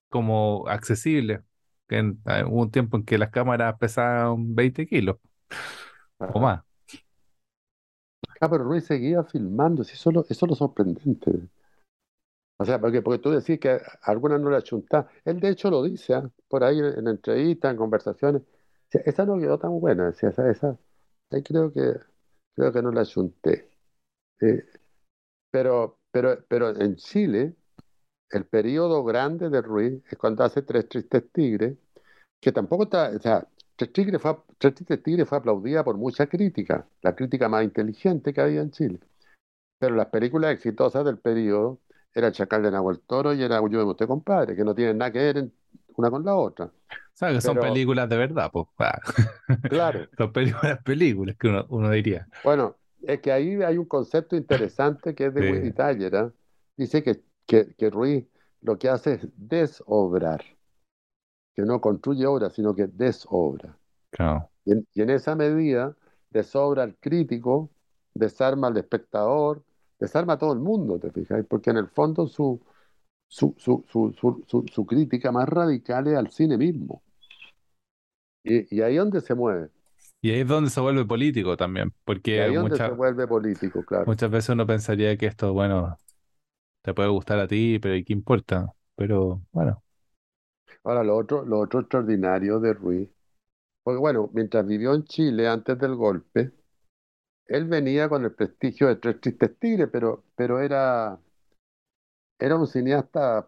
como 0.10 0.68
accesibles, 0.68 1.42
que 1.88 1.98
en- 2.00 2.22
eh, 2.28 2.44
hubo 2.46 2.64
un 2.64 2.72
tiempo 2.72 2.98
en 2.98 3.06
que 3.06 3.18
las 3.18 3.32
cámaras 3.32 3.78
pesaban 3.80 4.56
20 4.56 4.88
kilos 4.88 5.18
o 6.34 6.40
Ah, 6.40 6.40
más. 6.40 6.62
ah, 8.42 8.50
pero 8.50 8.64
Ruiz 8.64 8.86
seguía 8.86 9.24
filmando, 9.24 9.84
sí, 9.84 9.94
eso, 9.94 10.10
es 10.10 10.16
lo- 10.16 10.26
eso 10.28 10.46
es 10.46 10.50
lo 10.50 10.56
sorprendente. 10.56 11.50
O 12.60 12.66
sea, 12.66 12.80
porque, 12.82 13.02
porque 13.02 13.20
tú 13.20 13.30
decís 13.32 13.60
que 13.60 13.70
a 13.72 13.82
algunas 14.04 14.40
no 14.42 14.50
le 14.50 14.58
achuntá. 14.58 15.08
Él 15.26 15.40
de 15.40 15.50
hecho 15.50 15.70
lo 15.70 15.84
dice, 15.84 16.14
¿ah? 16.16 16.30
Por 16.48 16.64
ahí 16.64 16.80
en, 16.80 16.86
en 17.00 17.08
entrevistas, 17.08 17.72
en 17.72 17.78
conversaciones. 17.78 18.42
Esa 18.92 19.26
no 19.26 19.38
quedó 19.38 19.60
tan 19.60 19.80
buena, 19.80 20.10
esa, 20.10 20.30
esa, 20.50 20.78
ahí 21.32 21.44
creo 21.44 21.72
que, 21.74 21.94
creo 22.56 22.72
que 22.72 22.82
no 22.82 22.92
la 22.92 23.02
achunté. 23.02 23.70
Eh, 24.42 24.66
pero, 25.52 26.00
pero, 26.12 26.46
pero 26.48 26.70
en 26.80 26.96
Chile, 26.98 27.56
el 28.32 28.46
periodo 28.46 29.04
grande 29.04 29.50
de 29.50 29.62
Ruiz 29.62 30.04
es 30.10 30.18
cuando 30.18 30.44
hace 30.44 30.62
Tres 30.62 30.90
Tristes 30.90 31.32
Tigres, 31.32 31.78
que 32.40 32.52
tampoco 32.52 32.84
está, 32.84 33.12
o 33.16 33.20
sea, 33.20 33.48
Tres 33.76 33.94
Tigres 33.94 34.22
fue, 34.22 34.38
Tres 34.58 34.76
Tristes 34.76 35.04
Tigres 35.04 35.30
fue 35.30 35.38
aplaudida 35.40 35.84
por 35.84 35.98
mucha 35.98 36.28
crítica, 36.28 36.88
la 37.02 37.16
crítica 37.16 37.50
más 37.50 37.64
inteligente 37.64 38.34
que 38.34 38.42
había 38.42 38.62
en 38.62 38.72
Chile. 38.72 39.00
Pero 39.80 39.96
las 39.96 40.08
películas 40.08 40.54
exitosas 40.54 41.06
del 41.06 41.20
periodo 41.20 41.80
era 42.14 42.32
Chacal 42.32 42.64
de 42.64 42.72
Nahuel 42.72 43.02
Toro 43.02 43.34
y 43.34 43.44
era 43.44 43.58
Ayúdeme 43.58 43.92
usted, 43.92 44.08
compadre, 44.08 44.56
que 44.56 44.64
no 44.64 44.76
tienen 44.76 44.98
nada 44.98 45.12
que 45.12 45.20
ver 45.20 45.52
una 45.96 46.10
con 46.12 46.26
la 46.26 46.36
otra. 46.36 46.72
¿Sabes 47.18 47.36
que 47.38 47.42
son 47.42 47.60
películas 47.60 48.08
de 48.10 48.18
verdad, 48.18 48.52
pues? 48.52 48.68
Claro, 49.68 50.10
Son 50.18 50.32
películas, 50.32 50.80
películas 50.84 51.36
que 51.38 51.48
uno, 51.48 51.66
uno 51.70 51.90
diría. 51.92 52.28
bueno, 52.44 52.78
es 53.02 53.22
que 53.22 53.32
ahí 53.32 53.62
hay 53.64 53.78
un 53.78 53.86
concepto 53.86 54.36
interesante 54.36 55.14
que 55.16 55.28
es 55.28 55.34
de 55.34 55.42
Willy 55.42 55.72
Sí, 55.72 55.74
Taller, 55.74 56.16
¿ah? 56.16 56.34
Dice 56.76 57.04
que, 57.04 57.24
que, 57.46 57.74
que 57.76 57.90
Ruiz 57.90 58.26
lo 58.62 58.78
que 58.78 58.90
hace 58.90 59.14
es 59.16 59.28
desobrar, 59.36 60.44
que 61.56 61.64
no 61.64 61.82
construye 61.82 62.26
obra, 62.26 62.50
sino 62.50 62.76
que 62.76 62.88
desobra. 62.88 63.78
claro. 64.12 64.52
Y 64.66 64.74
en, 64.74 64.88
y 64.94 65.02
en 65.04 65.10
esa 65.12 65.36
medida 65.36 65.98
desobra 66.32 66.84
al 66.84 66.98
crítico, 66.98 67.72
desarma 68.14 68.68
al 68.70 68.78
espectador, 68.78 69.64
desarma 70.00 70.34
a 70.36 70.38
todo 70.38 70.54
el 70.54 70.60
mundo, 70.60 71.00
¿te 71.00 71.12
fijas? 71.12 71.46
Porque 71.50 71.72
en 71.72 71.78
el 71.78 71.90
fondo 71.90 72.28
su, 72.28 72.62
su, 73.28 73.56
su, 73.58 73.86
su, 73.90 74.14
su, 74.20 74.44
su- 74.48 74.66
su 74.72 74.86
crítica 74.86 75.32
más 75.32 75.50
radical 75.50 76.08
es 76.08 76.18
al 76.18 76.32
cine 76.32 76.58
mismo. 76.58 77.04
Y, 78.48 78.76
y 78.78 78.82
ahí 78.82 78.94
es 78.96 79.00
donde 79.00 79.22
se 79.22 79.36
mueve, 79.36 79.70
Y 80.22 80.32
ahí 80.32 80.42
es 80.42 80.48
donde 80.48 80.70
se 80.70 80.80
vuelve 80.82 81.06
político 81.06 81.56
también, 81.58 81.94
y 82.34 82.40
porque 82.40 82.42
ahí 82.42 82.54
es 82.54 82.60
donde 82.60 82.80
se 82.80 82.92
muchas, 82.92 82.94
vuelve 82.94 83.28
político, 83.28 83.84
claro. 83.84 84.16
muchas 84.16 84.30
veces 84.32 84.50
uno 84.50 84.66
pensaría 84.68 85.18
que 85.18 85.28
esto, 85.28 85.54
bueno, 85.54 85.98
te 86.84 86.94
puede 86.94 87.10
gustar 87.10 87.40
a 87.40 87.48
ti, 87.50 87.80
pero 87.80 87.96
¿y 87.96 88.04
qué 88.06 88.14
importa? 88.14 88.74
Pero 88.96 89.44
bueno, 89.52 89.84
Ahora, 90.84 91.04
lo 91.04 91.16
otro, 91.18 91.46
lo 91.46 91.60
otro 91.60 91.82
extraordinario 91.82 92.60
de 92.60 92.74
Ruiz, 92.74 93.10
porque 93.84 94.00
bueno, 94.00 94.30
mientras 94.34 94.66
vivió 94.68 94.94
en 94.96 95.06
Chile 95.06 95.48
antes 95.48 95.78
del 95.80 95.96
golpe, 95.96 96.54
él 97.48 97.66
venía 97.68 98.10
con 98.10 98.24
el 98.26 98.34
prestigio 98.36 98.88
de 98.88 98.98
Tres 98.98 99.22
Tristes 99.22 99.60
Tigres, 99.60 99.90
pero, 99.92 100.26
pero 100.36 100.60
era, 100.62 101.20
era 102.40 102.56
un 102.58 102.66
cineasta 102.68 103.48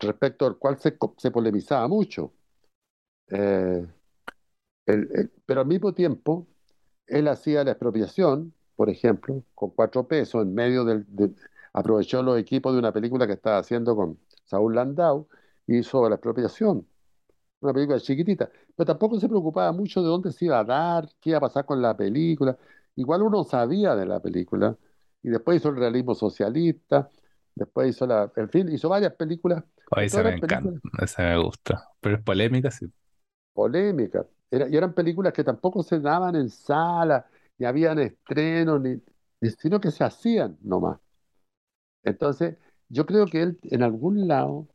respecto 0.00 0.46
al 0.46 0.56
cual 0.58 0.78
se, 0.78 0.96
se 1.18 1.30
polemizaba 1.30 1.86
mucho. 1.88 2.32
Eh, 3.30 3.86
pero 5.46 5.60
al 5.60 5.66
mismo 5.66 5.92
tiempo, 5.94 6.46
él 7.06 7.28
hacía 7.28 7.64
la 7.64 7.72
expropiación, 7.72 8.54
por 8.76 8.90
ejemplo, 8.90 9.44
con 9.54 9.70
cuatro 9.70 10.06
pesos 10.08 10.42
en 10.44 10.54
medio 10.54 10.84
del... 10.84 11.04
de- 11.08 11.34
aprovechó 11.72 12.22
los 12.22 12.38
equipos 12.38 12.72
de 12.72 12.78
una 12.80 12.92
película 12.92 13.26
que 13.26 13.34
estaba 13.34 13.58
haciendo 13.58 13.94
con 13.96 14.18
Saúl 14.44 14.74
Landau 14.76 15.28
y 15.66 15.78
hizo 15.78 16.08
la 16.08 16.16
expropiación. 16.16 16.86
una 17.60 17.72
película 17.74 18.00
chiquitita, 18.00 18.50
pero 18.76 18.86
tampoco 18.86 19.20
se 19.20 19.28
preocupaba 19.28 19.72
mucho 19.72 20.02
de 20.02 20.08
dónde 20.08 20.32
se 20.32 20.46
iba 20.46 20.60
a 20.60 20.64
dar, 20.64 21.08
qué 21.20 21.30
iba 21.30 21.38
a 21.38 21.42
pasar 21.42 21.66
con 21.66 21.82
la 21.82 21.96
película. 21.96 22.56
Igual 22.96 23.22
uno 23.22 23.44
sabía 23.44 23.96
de 23.96 24.06
la 24.06 24.20
película, 24.20 24.76
y 25.22 25.30
después 25.30 25.58
hizo 25.58 25.70
el 25.70 25.76
realismo 25.76 26.14
socialista, 26.14 27.10
después 27.54 27.90
hizo 27.90 28.06
la, 28.06 28.30
en 28.36 28.50
fin, 28.50 28.68
hizo 28.72 28.88
varias 28.90 29.14
películas, 29.14 29.64
pero 29.86 30.08
se 30.08 30.22
me 30.22 30.30
encanta, 30.36 30.70
películas 30.70 30.82
ese 31.02 31.22
me 31.22 31.38
gusta. 31.38 31.84
Pero 32.00 32.16
es 32.16 32.22
polémica, 32.22 32.70
sí. 32.70 32.86
Polémicas, 33.56 34.26
Era- 34.52 34.68
y 34.70 34.76
eran 34.78 34.94
películas 34.94 35.34
que 35.34 35.44
tampoco 35.44 35.82
se 35.84 36.00
daban 36.00 36.36
en 36.36 36.50
sala, 36.50 37.26
ni 37.58 37.66
habían 37.66 37.98
estrenos, 38.00 38.80
ni, 38.82 39.02
sino 39.60 39.80
que 39.82 39.92
se 39.92 40.04
hacían 40.04 40.58
nomás. 40.62 41.00
Entonces, 42.04 42.56
yo 42.88 43.06
creo 43.06 43.28
que 43.28 43.42
él 43.42 43.58
en 43.64 43.82
algún 43.82 44.28
lado 44.28 44.68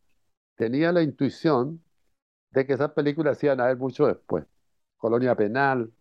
tenía 0.56 0.92
la 0.92 1.04
intuición 1.04 1.84
de 2.52 2.66
que 2.68 2.74
esas 2.76 2.92
películas 2.94 3.38
se 3.40 3.48
iban 3.48 3.62
a 3.62 3.68
ver 3.68 3.78
mucho 3.78 4.08
después. 4.08 4.46
Colonia 4.98 5.36
Penal, 5.36 5.92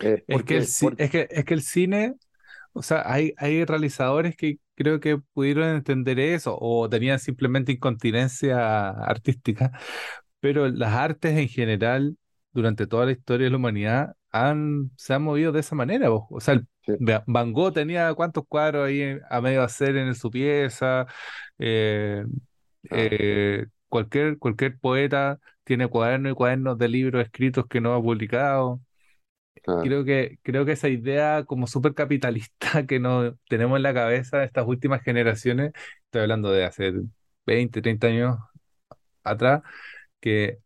Eh, 0.00 0.24
Es 0.26 0.44
que 0.44 0.56
el, 0.58 0.66
porque, 0.66 0.94
es 0.98 1.10
que, 1.10 1.28
es 1.30 1.44
que 1.44 1.54
el 1.54 1.62
cine, 1.62 2.14
o 2.72 2.82
sea, 2.82 3.02
hay, 3.06 3.34
hay 3.38 3.64
realizadores 3.64 4.36
que 4.36 4.58
creo 4.76 5.00
que 5.00 5.18
pudieron 5.34 5.68
entender 5.76 6.18
eso 6.20 6.56
o 6.60 6.88
tenían 6.90 7.18
simplemente 7.20 7.72
incontinencia 7.72 8.90
artística, 8.90 9.72
pero 10.44 10.68
las 10.68 10.92
artes 10.94 11.38
en 11.38 11.48
general, 11.48 12.16
durante 12.52 12.86
toda 12.86 13.06
la 13.06 13.12
historia 13.12 13.46
de 13.46 13.50
la 13.50 13.56
humanidad, 13.56 14.16
han, 14.30 14.90
se 14.96 15.14
han 15.14 15.22
movido 15.22 15.52
de 15.52 15.60
esa 15.60 15.74
manera. 15.76 16.10
O 16.12 16.40
sea, 16.40 16.62
sí, 16.86 16.94
Van 17.26 17.52
Gogh 17.52 17.72
tenía 17.72 18.12
cuántos 18.14 18.44
cuadros 18.46 18.86
ahí 18.88 19.18
a 19.30 19.40
medio 19.40 19.62
hacer 19.62 19.96
en 19.96 20.14
su 20.14 20.30
pieza, 20.30 21.06
eh, 21.58 22.24
ah, 22.90 23.10
eh, 23.10 23.66
cualquier, 23.88 24.38
cualquier 24.38 24.78
poeta 24.78 25.38
tiene 25.64 25.88
cuadernos 25.88 26.32
y 26.32 26.34
cuadernos 26.34 26.78
de 26.78 26.88
libros 26.88 27.24
escritos 27.24 27.66
que 27.68 27.80
no 27.80 27.94
ha 27.94 28.02
publicado. 28.02 28.80
ah, 29.66 29.88
Creo 29.88 30.04
que, 30.04 30.38
creo 30.42 30.64
que 30.64 30.72
esa 30.72 30.88
idea 30.88 31.44
como 31.44 31.66
súper 31.66 31.94
capitalista 31.94 32.86
que 32.86 33.00
no 33.00 33.36
tenemos 33.48 33.76
en 33.76 33.82
la 33.82 33.92
cabeza 33.94 34.44
estas 34.44 34.66
últimas 34.66 35.02
generaciones, 35.02 35.72
estoy 36.06 36.22
hablando 36.22 36.50
de 36.52 36.64
hace 36.64 36.92
20 37.46 37.82
30 37.82 38.06
años 38.06 38.38
atrás, 39.24 39.62
que, 40.24 40.60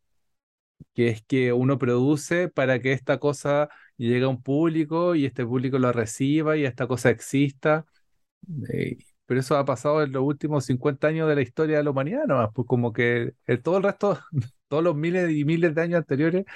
que 0.95 1.09
es 1.09 1.23
que 1.23 1.53
uno 1.53 1.79
produce 1.79 2.49
para 2.49 2.81
que 2.81 2.93
esta 2.93 3.19
cosa 3.19 3.69
llegue 3.97 4.25
a 4.25 4.29
un 4.29 4.43
público 4.43 5.15
y 5.15 5.27
este 5.27 5.45
público 5.47 5.79
lo 5.79 5.93
reciba 5.93 6.57
y 6.57 6.65
esta 6.65 6.87
cosa 6.87 7.11
exista. 7.11 7.87
eh, 8.73 8.99
pero 9.27 9.41
eso 9.41 9.57
ha 9.57 9.65
pasado 9.67 10.03
en 10.03 10.13
los 10.13 10.23
últimos 10.25 10.65
50 10.67 11.09
años 11.09 11.29
de 11.29 11.37
la 11.37 11.43
historia 11.43 11.79
de 11.79 11.85
la 11.85 11.91
humanidad, 11.91 12.27
nomás, 12.27 12.51
pues 12.55 12.67
como 12.69 12.93
que 12.93 13.35
todo 13.63 13.79
el 13.79 13.85
resto, 13.85 14.19
todos 14.69 14.85
los 14.85 14.97
miles 14.97 15.31
y 15.33 15.45
miles 15.45 15.75
de 15.75 15.83
años 15.83 15.99
anteriores, 15.99 16.47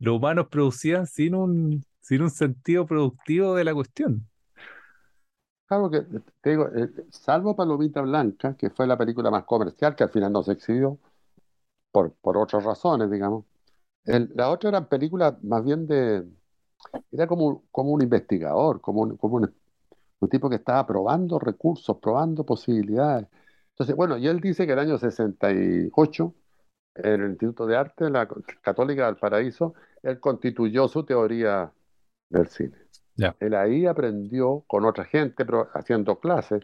los 0.00 0.16
humanos 0.18 0.48
producían 0.50 1.06
sin 1.06 1.34
un, 1.36 1.84
sin 2.00 2.22
un 2.22 2.30
sentido 2.30 2.86
productivo 2.86 3.54
de 3.56 3.64
la 3.64 3.74
cuestión. 3.74 4.28
Claro 5.66 5.90
que, 5.90 6.02
te 6.42 6.50
digo, 6.50 6.68
eh, 6.76 6.88
salvo 7.10 7.56
Palomita 7.56 8.02
Blanca, 8.02 8.54
que 8.56 8.70
fue 8.70 8.86
la 8.86 8.98
película 8.98 9.30
más 9.30 9.44
comercial, 9.44 9.96
que 9.96 10.04
al 10.04 10.10
final 10.10 10.32
no 10.32 10.42
se 10.42 10.52
exhibió, 10.52 10.98
por, 11.94 12.12
por 12.16 12.36
otras 12.38 12.64
razones, 12.64 13.10
digamos. 13.10 13.46
El- 14.06 14.30
la 14.36 14.50
otra 14.50 14.70
eran 14.70 14.88
películas 14.88 15.42
más 15.44 15.64
bien 15.64 15.86
de, 15.86 16.24
era 17.12 17.26
como, 17.26 17.64
como 17.70 17.92
un 17.92 18.02
investigador, 18.02 18.80
como 18.80 19.02
un, 19.02 19.16
como 19.16 19.36
un, 19.36 19.54
un 20.20 20.28
tipo 20.28 20.50
que 20.50 20.56
estaba 20.56 20.86
probando 20.86 21.38
recursos, 21.38 21.98
probando 21.98 22.44
posibilidades. 22.46 23.28
Entonces, 23.70 23.96
bueno, 23.96 24.18
y 24.18 24.28
él 24.28 24.40
dice 24.40 24.66
que 24.66 24.72
el 24.74 24.78
año 24.80 24.98
68, 24.98 26.34
en 26.96 27.22
el 27.22 27.30
Instituto 27.32 27.66
de 27.66 27.76
Arte 27.76 28.10
la 28.10 28.28
Católica 28.62 29.06
del 29.06 29.16
Paraíso, 29.16 29.74
él 30.02 30.20
constituyó 30.20 30.88
su 30.88 31.04
teoría 31.04 31.72
del 32.30 32.48
cine. 32.48 32.76
Ya. 33.16 33.34
Él 33.40 33.54
ahí 33.54 33.86
aprendió 33.86 34.64
con 34.66 34.84
otra 34.84 35.04
gente, 35.04 35.44
pero 35.44 35.68
haciendo 35.74 36.18
clases 36.20 36.62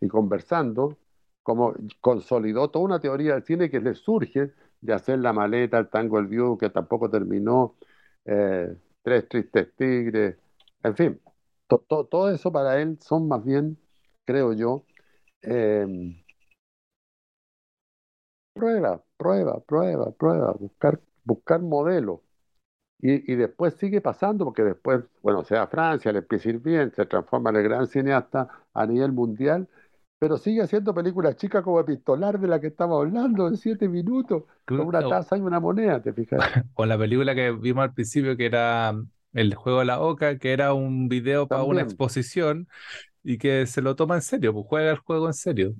y 0.00 0.08
conversando, 0.08 0.98
como 1.42 1.74
consolidó 2.00 2.70
toda 2.70 2.84
una 2.84 3.00
teoría 3.00 3.34
del 3.34 3.42
cine 3.44 3.70
que 3.70 3.80
le 3.80 3.94
surge 3.94 4.52
de 4.80 4.92
hacer 4.92 5.18
La 5.18 5.32
Maleta, 5.32 5.78
El 5.78 5.88
Tango, 5.88 6.18
El 6.18 6.26
View, 6.26 6.58
que 6.58 6.70
tampoco 6.70 7.10
terminó, 7.10 7.76
eh, 8.24 8.74
Tres 9.02 9.28
Tristes 9.28 9.74
Tigres, 9.76 10.36
en 10.82 10.96
fin, 10.96 11.20
to- 11.66 11.78
to- 11.88 12.06
todo 12.06 12.30
eso 12.32 12.52
para 12.52 12.80
él 12.80 12.98
son 13.00 13.28
más 13.28 13.44
bien, 13.44 13.78
creo 14.24 14.52
yo, 14.52 14.84
eh, 15.42 15.86
prueba, 18.52 19.02
prueba, 19.16 19.60
prueba, 19.60 20.10
prueba, 20.12 20.52
buscar, 20.52 21.00
buscar 21.24 21.60
modelos. 21.62 22.20
Y, 23.00 23.32
y 23.32 23.36
después 23.36 23.74
sigue 23.76 24.00
pasando, 24.00 24.44
porque 24.46 24.62
después, 24.64 25.04
bueno, 25.22 25.44
se 25.44 25.56
va 25.56 25.62
a 25.64 25.66
Francia, 25.68 26.12
le 26.12 26.20
empieza 26.20 26.50
a 26.50 26.90
se 26.90 27.06
transforma 27.06 27.50
en 27.50 27.56
el 27.56 27.64
gran 27.64 27.86
cineasta 27.88 28.48
a 28.74 28.86
nivel 28.86 29.12
mundial, 29.12 29.68
pero 30.22 30.38
sigue 30.38 30.62
haciendo 30.62 30.94
películas 30.94 31.36
chicas 31.36 31.64
como 31.64 31.80
Epistolar, 31.80 32.38
de 32.38 32.46
la 32.48 32.60
que 32.60 32.68
estamos 32.68 33.00
hablando, 33.00 33.48
en 33.48 33.56
siete 33.56 33.88
minutos, 33.88 34.44
con 34.72 34.86
una 34.86 35.04
taza 35.06 35.36
y 35.36 35.40
una 35.40 35.58
moneda, 35.60 36.00
¿te 36.02 36.12
fijas? 36.12 36.46
o 36.74 36.86
la 36.86 36.98
película 36.98 37.34
que 37.34 37.50
vimos 37.52 37.82
al 37.84 37.94
principio 37.94 38.36
que 38.36 38.46
era 38.46 38.94
el 39.32 39.54
juego 39.54 39.80
de 39.80 39.84
la 39.86 40.00
Oca, 40.00 40.38
que 40.38 40.52
era 40.52 40.74
un 40.74 41.08
video 41.08 41.48
para 41.48 41.64
una 41.64 41.82
exposición 41.82 42.68
y 43.24 43.38
que 43.38 43.66
se 43.66 43.82
lo 43.82 43.96
toma 43.96 44.16
en 44.16 44.22
serio, 44.22 44.52
pues 44.54 44.66
juega 44.68 44.90
el 44.92 44.98
juego 44.98 45.26
en 45.28 45.34
serio. 45.34 45.74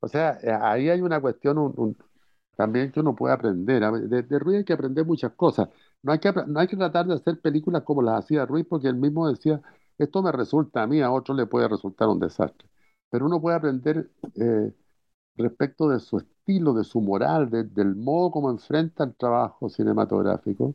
O 0.00 0.08
sea, 0.08 0.38
eh, 0.42 0.50
ahí 0.52 0.88
hay 0.90 1.00
una 1.00 1.20
cuestión 1.20 1.58
un- 1.58 1.74
un- 1.76 1.96
también 2.56 2.90
que 2.92 3.00
uno 3.00 3.14
puede 3.14 3.34
aprender. 3.34 3.82
De, 4.08 4.22
de 4.22 4.38
Ruiz 4.38 4.58
hay 4.58 4.64
que 4.64 4.72
aprender 4.72 5.04
muchas 5.04 5.32
cosas. 5.34 5.68
No 6.02 6.12
hay 6.12 6.18
que, 6.20 6.32
no 6.46 6.60
hay 6.60 6.66
que 6.68 6.76
tratar 6.76 7.06
de 7.06 7.14
hacer 7.14 7.40
películas 7.40 7.82
como 7.82 8.02
las 8.02 8.24
hacía 8.24 8.46
Ruiz, 8.46 8.66
porque 8.68 8.88
él 8.88 8.96
mismo 8.96 9.28
decía, 9.28 9.60
esto 9.98 10.22
me 10.22 10.32
resulta 10.32 10.82
a 10.82 10.86
mí, 10.86 11.00
a 11.00 11.10
otro 11.12 11.34
le 11.34 11.46
puede 11.46 11.68
resultar 11.68 12.08
un 12.08 12.20
desastre. 12.20 12.68
Pero 13.10 13.26
uno 13.26 13.40
puede 13.40 13.56
aprender 13.56 14.10
eh, 14.36 14.72
respecto 15.36 15.88
de 15.90 16.00
su 16.00 16.18
estilo, 16.18 16.74
de 16.74 16.84
su 16.84 17.00
moral, 17.00 17.50
de- 17.50 17.64
del 17.64 17.96
modo 17.96 18.30
como 18.32 18.50
enfrenta 18.50 19.04
el 19.04 19.14
trabajo 19.16 19.68
cinematográfico, 19.70 20.74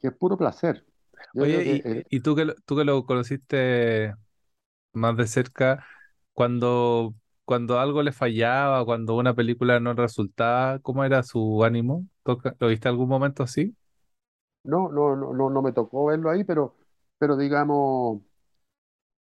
que 0.00 0.08
es 0.08 0.14
puro 0.16 0.36
placer. 0.38 0.86
Yo 1.32 1.48
Oye, 1.48 1.62
que 1.64 1.82
y, 1.86 1.86
eh, 1.86 2.04
y 2.16 2.20
tú 2.20 2.34
que 2.36 2.44
lo, 2.46 2.54
tú 2.64 2.76
que 2.76 2.84
lo 2.84 3.04
conociste 3.06 4.14
más 4.92 5.16
de 5.16 5.26
cerca, 5.26 5.86
cuando, 6.32 7.14
cuando 7.44 7.80
algo 7.80 8.02
le 8.02 8.12
fallaba, 8.12 8.84
cuando 8.86 9.16
una 9.16 9.34
película 9.34 9.80
no 9.80 9.94
resultaba, 9.94 10.78
¿cómo 10.80 11.04
era 11.04 11.22
su 11.24 11.64
ánimo? 11.64 12.06
¿Toca- 12.24 12.56
¿Lo 12.60 12.68
viste 12.68 12.88
algún 12.88 13.08
momento 13.08 13.42
así? 13.44 13.76
no, 14.64 14.88
no, 14.90 15.16
no, 15.16 15.32
no, 15.34 15.50
no 15.50 15.62
me 15.62 15.72
tocó 15.72 16.06
verlo 16.06 16.30
ahí, 16.30 16.44
pero, 16.44 16.76
pero 17.18 17.36
digamos... 17.36 18.22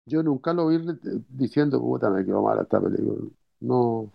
Yo 0.05 0.21
nunca 0.23 0.53
lo 0.53 0.67
vi 0.67 0.77
re- 0.77 0.97
diciendo, 1.29 1.79
puta, 1.79 2.09
me 2.09 2.25
quedó 2.25 2.41
mala 2.43 2.63
esta 2.63 2.81
película. 2.81 3.29
No, 3.61 4.11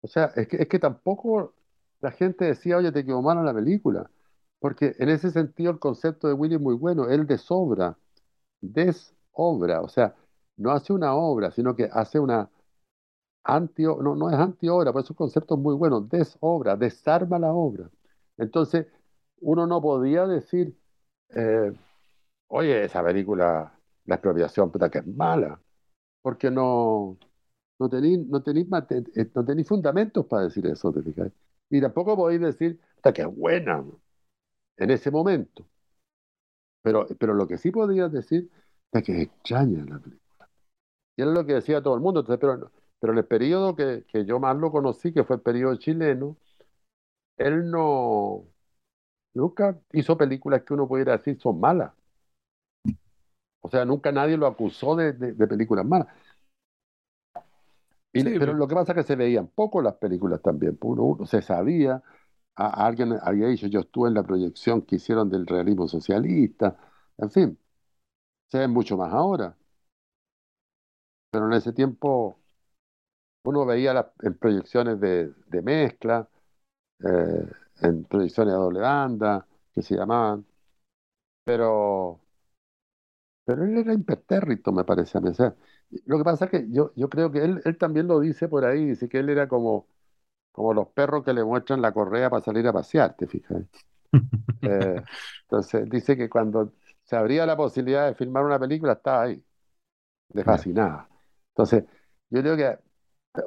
o 0.00 0.06
sea, 0.08 0.26
es 0.36 0.48
que, 0.48 0.56
es 0.62 0.68
que 0.68 0.78
tampoco 0.78 1.54
la 2.00 2.10
gente 2.12 2.44
decía, 2.46 2.76
oye, 2.76 2.92
te 2.92 3.04
quedó 3.04 3.22
mala 3.22 3.42
la 3.42 3.54
película. 3.54 4.10
Porque 4.58 4.94
en 4.98 5.08
ese 5.10 5.30
sentido 5.30 5.70
el 5.72 5.78
concepto 5.78 6.28
de 6.28 6.34
Willy 6.34 6.56
es 6.56 6.60
muy 6.60 6.74
bueno. 6.74 7.08
Él 7.08 7.26
desobra, 7.26 7.96
desobra. 8.60 9.82
O 9.82 9.88
sea, 9.88 10.14
no 10.56 10.70
hace 10.72 10.92
una 10.92 11.14
obra, 11.14 11.50
sino 11.52 11.76
que 11.76 11.88
hace 11.92 12.20
una 12.20 12.50
anti, 13.44 13.84
no, 13.84 14.16
no 14.16 14.30
es 14.30 14.36
anti-obra, 14.38 14.92
por 14.92 15.02
eso 15.04 15.14
un 15.14 15.16
concepto 15.18 15.56
muy 15.56 15.74
bueno. 15.76 16.00
Desobra, 16.02 16.76
desarma 16.76 17.38
la 17.38 17.52
obra. 17.52 17.90
Entonces, 18.38 18.86
uno 19.40 19.66
no 19.66 19.82
podía 19.82 20.26
decir, 20.26 20.76
eh, 21.30 21.72
oye, 22.54 22.84
esa 22.84 23.02
película, 23.04 23.72
la 24.06 24.14
expropiación, 24.14 24.70
puta, 24.70 24.90
que 24.90 24.98
es 24.98 25.06
mala. 25.06 25.60
Porque 26.22 26.50
no. 26.50 27.18
No 27.80 27.90
tenéis 27.90 28.20
no 28.28 28.40
mate- 28.68 29.04
eh, 29.16 29.30
no 29.34 29.44
tenéis 29.44 29.68
fundamentos 29.68 30.26
para 30.26 30.44
decir 30.44 30.66
eso, 30.66 30.92
¿te 30.92 31.02
fijas? 31.02 31.32
Y 31.70 31.80
tampoco 31.80 32.16
podéis 32.16 32.40
decir, 32.42 32.80
"Puta, 32.96 33.12
que 33.12 33.22
es 33.22 33.28
buena 33.36 33.84
en 34.78 34.90
ese 34.90 35.10
momento. 35.10 35.66
Pero, 36.82 37.06
pero 37.18 37.34
lo 37.34 37.46
que 37.48 37.58
sí 37.58 37.70
podías 37.70 38.12
decir 38.12 38.50
es 38.92 39.02
que 39.02 39.12
es 39.12 39.22
extraña 39.28 39.84
la 39.84 39.98
película. 39.98 40.20
Y 41.16 41.22
era 41.22 41.32
lo 41.32 41.46
que 41.46 41.54
decía 41.54 41.82
todo 41.82 41.94
el 41.96 42.00
mundo. 42.02 42.24
Pero, 42.26 42.72
pero 43.00 43.12
en 43.14 43.18
el 43.18 43.26
periodo 43.26 43.76
que, 43.76 44.04
que 44.08 44.24
yo 44.26 44.40
más 44.40 44.56
lo 44.58 44.72
conocí, 44.72 45.12
que 45.12 45.24
fue 45.24 45.36
el 45.38 45.42
periodo 45.42 45.76
chileno, 45.76 46.38
él 47.36 47.70
no, 47.70 48.46
nunca 49.34 49.80
hizo 49.92 50.18
películas 50.18 50.62
que 50.64 50.74
uno 50.74 50.88
pudiera 50.88 51.14
decir 51.18 51.40
son 51.40 51.60
malas. 51.60 51.92
O 53.64 53.70
sea, 53.70 53.84
nunca 53.86 54.12
nadie 54.12 54.36
lo 54.36 54.46
acusó 54.46 54.96
de, 54.96 55.12
de- 55.14 55.32
de 55.34 55.48
películas 55.48 55.86
malas. 55.86 56.08
Y, 58.12 58.22
Sí, 58.22 58.30
pero 58.30 58.54
lo 58.54 58.68
que 58.68 58.74
pasa 58.74 58.92
es 58.92 58.96
que 58.98 59.02
se 59.04 59.16
veían 59.16 59.48
poco 59.48 59.82
las 59.82 59.94
películas 59.96 60.40
también. 60.42 60.76
pues 60.76 60.92
Uno, 60.92 61.02
uno 61.04 61.26
se 61.26 61.42
sabía, 61.42 62.02
a, 62.56 62.66
a 62.84 62.86
alguien 62.86 63.14
había 63.22 63.48
dicho, 63.48 63.66
yo 63.68 63.80
estuve 63.80 64.08
en 64.08 64.14
la 64.14 64.22
proyección 64.24 64.82
que 64.82 64.96
hicieron 64.96 65.30
del 65.30 65.46
realismo 65.46 65.88
socialista, 65.88 66.76
en 67.18 67.30
fin, 67.30 67.58
se 68.48 68.58
ven 68.60 68.72
mucho 68.72 68.96
más 68.98 69.12
ahora. 69.14 69.56
Pero 71.30 71.46
en 71.46 71.52
ese 71.54 71.72
tiempo 71.74 72.38
uno 73.44 73.66
veía 73.66 73.92
las, 73.94 74.06
en 74.22 74.34
proyecciones 74.38 75.00
de, 75.00 75.32
de 75.46 75.62
mezcla, 75.62 76.28
eh, 77.04 77.46
en 77.82 78.04
proyecciones 78.04 78.54
a 78.54 78.58
doble 78.58 78.80
banda, 78.80 79.46
que 79.72 79.82
se 79.82 79.96
llamaban, 79.96 80.46
pero, 81.44 82.20
pero 83.44 83.64
él 83.64 83.76
era 83.78 83.92
impertérrito, 83.94 84.72
me 84.72 84.84
parece 84.84 85.18
a 85.18 85.20
mí. 85.20 85.30
O 85.30 85.34
sea, 85.34 85.54
lo 86.06 86.18
que 86.18 86.24
pasa 86.24 86.46
es 86.46 86.50
que 86.50 86.66
yo, 86.70 86.92
yo 86.96 87.08
creo 87.08 87.30
que 87.32 87.40
él, 87.44 87.60
él 87.64 87.78
también 87.78 88.06
lo 88.08 88.20
dice 88.20 88.48
por 88.48 88.64
ahí, 88.64 88.86
dice 88.86 89.08
que 89.08 89.18
él 89.20 89.28
era 89.30 89.48
como 89.48 89.88
como 90.52 90.74
los 90.74 90.88
perros 90.88 91.24
que 91.24 91.32
le 91.34 91.44
muestran 91.44 91.82
la 91.82 91.92
correa 91.94 92.30
para 92.30 92.42
salir 92.44 92.66
a 92.68 92.72
pasear, 92.74 93.16
¿te 93.16 93.26
fijas? 93.28 93.62
Eh, 94.64 95.02
entonces 95.42 95.88
dice 95.90 96.16
que 96.16 96.28
cuando 96.28 96.72
se 97.04 97.16
abría 97.16 97.46
la 97.46 97.56
posibilidad 97.56 98.06
de 98.06 98.14
filmar 98.14 98.44
una 98.44 98.58
película, 98.58 98.94
estaba 98.94 99.22
ahí, 99.24 99.44
le 100.34 100.44
Ya. 100.44 100.44
fascinaba. 100.44 101.08
Entonces, 101.50 101.84
yo 102.30 102.40
creo 102.42 102.56
que 102.56 102.78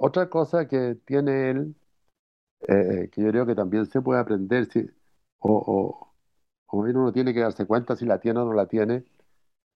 otra 0.01 0.29
cosa 0.29 0.67
que 0.67 0.95
tiene 1.05 1.51
él, 1.51 1.75
eh, 2.67 3.09
que 3.11 3.21
yo 3.23 3.29
creo 3.31 3.45
que 3.45 3.55
también 3.55 3.85
se 3.87 4.01
puede 4.01 4.21
aprender, 4.21 4.67
si, 4.71 4.81
o, 5.39 5.51
o, 5.51 6.15
o 6.67 6.83
bien 6.83 6.97
uno 6.97 7.11
tiene 7.13 7.33
que 7.33 7.41
darse 7.41 7.65
cuenta 7.67 7.95
si 7.95 8.05
la 8.05 8.19
tiene 8.19 8.39
o 8.41 8.45
no 8.45 8.53
la 8.53 8.67
tiene, 8.67 9.05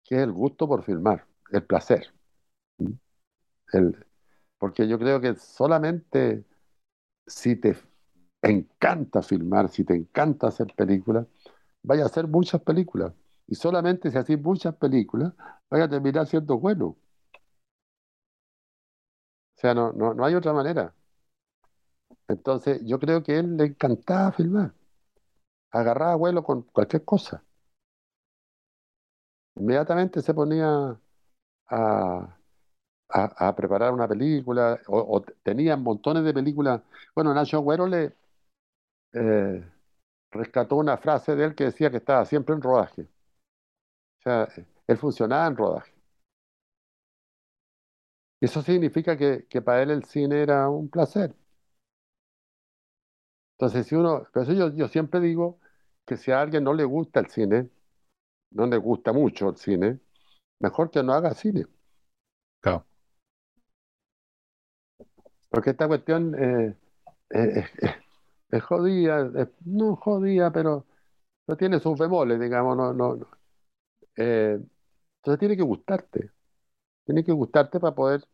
que 0.04 0.16
es 0.18 0.22
el 0.22 0.32
gusto 0.32 0.68
por 0.68 0.84
filmar, 0.84 1.26
el 1.52 1.64
placer. 1.64 2.14
El, 3.74 4.06
porque 4.58 4.88
yo 4.88 5.00
creo 5.00 5.22
que 5.22 5.36
solamente 5.36 6.46
si 7.28 7.56
te 7.58 7.78
encanta 8.44 9.22
filmar, 9.24 9.70
si 9.70 9.84
te 9.86 9.96
encanta 9.96 10.48
hacer 10.48 10.74
películas, 10.76 11.28
vaya 11.84 12.04
a 12.04 12.08
hacer 12.08 12.28
muchas 12.28 12.62
películas. 12.64 13.14
Y 13.48 13.56
solamente 13.56 14.12
si 14.12 14.18
haces 14.20 14.42
muchas 14.42 14.76
películas, 14.76 15.34
vaya 15.70 15.86
a 15.86 15.90
terminar 15.90 16.28
siendo 16.28 16.60
bueno. 16.60 16.86
O 16.88 16.98
sea, 19.56 19.74
no, 19.74 19.94
no, 19.94 20.14
no 20.14 20.26
hay 20.26 20.36
otra 20.36 20.52
manera. 20.54 20.94
Entonces, 22.28 22.82
yo 22.84 22.98
creo 23.00 23.22
que 23.22 23.38
él 23.38 23.58
le 23.58 23.66
encantaba 23.66 24.32
filmar. 24.32 24.74
Agarraba 25.72 26.16
vuelo 26.16 26.44
con 26.44 26.64
cualquier 26.64 27.06
cosa. 27.06 27.44
Inmediatamente 29.62 30.22
se 30.24 30.34
ponía 30.34 31.00
a, 31.70 32.38
preparar 33.56 33.94
una 33.94 34.08
película, 34.08 34.80
o, 34.88 35.18
o 35.18 35.22
tenía 35.44 35.78
montones 35.78 36.24
de 36.24 36.34
películas. 36.34 36.82
Bueno, 37.16 37.34
Nacho 37.34 37.58
Agüero 37.58 37.88
le 37.88 38.14
eh, 39.14 39.64
rescató 40.32 40.78
una 40.78 40.98
frase 40.98 41.36
de 41.36 41.46
él 41.46 41.56
que 41.56 41.66
decía 41.66 41.92
que 41.92 41.98
estaba 41.98 42.26
siempre 42.26 42.56
en 42.56 42.62
rodaje. 42.62 43.04
O 43.04 44.22
sea, 44.24 44.48
él 44.88 44.98
funcionaba 44.98 45.48
en 45.48 45.58
rodaje. 45.58 45.94
Y 48.42 48.46
eso 48.46 48.62
significa 48.62 49.16
que, 49.18 49.46
para 49.62 49.84
él 49.84 49.92
el 49.92 50.04
cine 50.04 50.42
era 50.42 50.70
un 50.70 50.90
placer. 50.90 51.34
Entonces, 53.58 53.88
si 53.88 53.96
uno, 53.96 54.28
eso 54.36 54.54
yo, 54.54 54.74
yo 54.76 54.88
siempre 54.88 55.20
digo 55.20 55.60
que 56.06 56.18
si 56.18 56.32
a 56.32 56.42
alguien 56.42 56.64
no 56.64 56.74
le 56.74 56.84
gusta 56.84 57.20
el 57.20 57.28
cine, 57.30 57.70
no 58.52 58.68
le 58.68 58.78
gusta 58.78 59.14
mucho 59.14 59.50
el 59.50 59.58
cine, 59.58 60.00
mejor 60.60 60.92
que 60.92 61.04
no 61.04 61.14
haga 61.14 61.34
cine. 61.36 61.68
Claro. 62.62 62.86
Porque 65.50 65.72
esta 65.72 65.88
cuestión 65.88 66.36
eh, 66.36 66.76
eh, 67.32 67.66
es, 67.82 67.92
es 68.52 68.64
jodida, 68.64 69.32
es- 69.42 69.50
no 69.66 69.96
jodida, 69.96 70.52
pero 70.52 70.86
no 71.48 71.58
tiene 71.58 71.80
sus 71.80 72.00
bemoles, 72.00 72.40
digamos, 72.40 72.78
no, 72.78 72.94
no, 72.94 73.16
no. 73.18 73.28
Eh, 74.18 74.60
entonces 75.18 75.40
tiene 75.40 75.58
que 75.58 75.64
gustarte, 75.64 76.32
tiene 77.06 77.24
que 77.26 77.32
gustarte 77.34 77.80
para 77.80 77.96
poder 77.96 78.26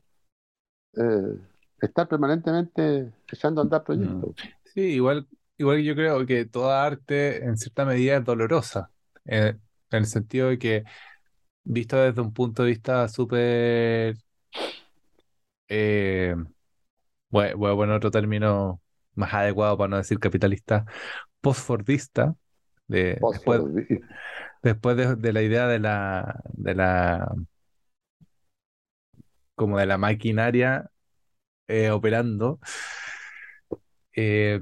eh, 0.95 1.39
estar 1.81 2.07
permanentemente 2.07 3.14
echando 3.31 3.61
a 3.61 3.64
andar 3.64 3.84
Mm. 3.94 4.22
proyectos. 4.22 4.35
Sí, 4.73 4.81
igual, 4.81 5.27
igual 5.57 5.81
yo 5.84 5.95
creo 5.95 6.26
que 6.26 6.45
toda 6.45 6.85
arte 6.85 7.44
en 7.45 7.57
cierta 7.57 7.85
medida 7.85 8.18
es 8.18 8.26
dolorosa, 8.26 8.91
eh, 9.26 9.57
en 9.91 9.99
el 9.99 10.05
sentido 10.07 10.49
de 10.49 10.59
que 10.59 10.84
visto 11.64 11.97
desde 11.97 12.22
un 12.22 12.34
punto 12.34 12.64
de 12.64 12.69
vista 12.72 13.07
súper, 13.09 14.18
eh, 15.69 16.35
a 17.34 17.57
poner 17.57 17.95
otro 17.95 18.11
término 18.11 18.81
más 19.15 19.34
adecuado 19.34 19.77
para 19.77 19.89
no 19.89 19.97
decir 19.97 20.19
capitalista, 20.19 20.85
postfordista, 21.41 22.35
de, 22.88 23.19
después, 23.31 23.61
después 24.64 24.97
de, 24.97 25.15
de 25.15 25.34
la 25.34 25.41
idea 25.41 25.68
de 25.68 25.80
la, 25.80 26.41
de 26.53 26.76
la, 26.76 27.35
como 29.55 29.77
de 29.80 29.85
la 29.85 29.97
maquinaria 29.97 30.89
eh, 31.68 31.91
operando, 31.91 32.59
eh, 34.15 34.59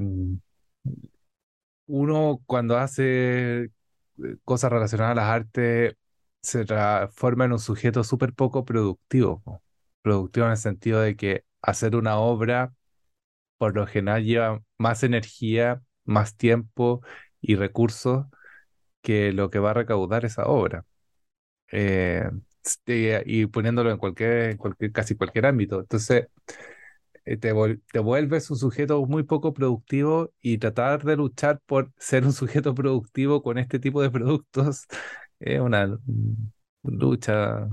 uno 1.88 2.42
cuando 2.46 2.78
hace 2.78 3.70
cosas 4.44 4.72
relacionadas 4.72 5.12
a 5.14 5.16
las 5.16 5.30
artes 5.30 5.96
se 6.42 6.66
transforma 6.66 7.46
en 7.46 7.54
un 7.54 7.60
sujeto 7.60 8.04
súper 8.04 8.34
poco 8.34 8.66
productivo. 8.66 9.44
Productivo 10.02 10.46
en 10.48 10.52
el 10.54 10.58
sentido 10.58 11.02
de 11.02 11.16
que 11.16 11.46
hacer 11.62 11.96
una 11.96 12.18
obra 12.18 12.74
por 13.58 13.76
lo 13.76 13.88
general 13.88 14.24
lleva 14.24 14.62
más 14.78 15.04
energía, 15.04 15.82
más 16.06 16.36
tiempo 16.38 17.02
y 17.42 17.56
recursos 17.56 18.28
que 19.02 19.32
lo 19.34 19.50
que 19.50 19.60
va 19.60 19.72
a 19.72 19.74
recaudar 19.76 20.26
esa 20.26 20.46
obra. 20.48 20.86
Eh, 21.72 22.30
este, 22.64 23.24
y 23.26 23.46
poniéndolo 23.48 23.92
en 23.92 23.98
cualquier, 23.98 24.52
en 24.52 24.58
cualquier, 24.58 24.92
casi 24.92 25.16
cualquier 25.16 25.46
ámbito. 25.48 25.80
Entonces, 25.82 26.24
eh, 26.24 26.30
te, 27.26 27.54
vol- 27.54 27.82
te 27.92 28.00
vuelves 28.00 28.50
un 28.52 28.58
sujeto 28.58 29.06
muy 29.06 29.24
poco 29.24 29.54
productivo 29.54 30.32
y 30.42 30.58
tratar 30.60 31.04
de 31.04 31.16
luchar 31.18 31.60
por 31.66 31.92
ser 32.00 32.26
un 32.26 32.34
sujeto 32.34 32.76
productivo 32.76 33.42
con 33.44 33.58
este 33.58 33.80
tipo 33.80 34.02
de 34.02 34.12
productos 34.12 34.88
es 35.40 35.60
una 35.60 35.98
lucha 36.84 37.68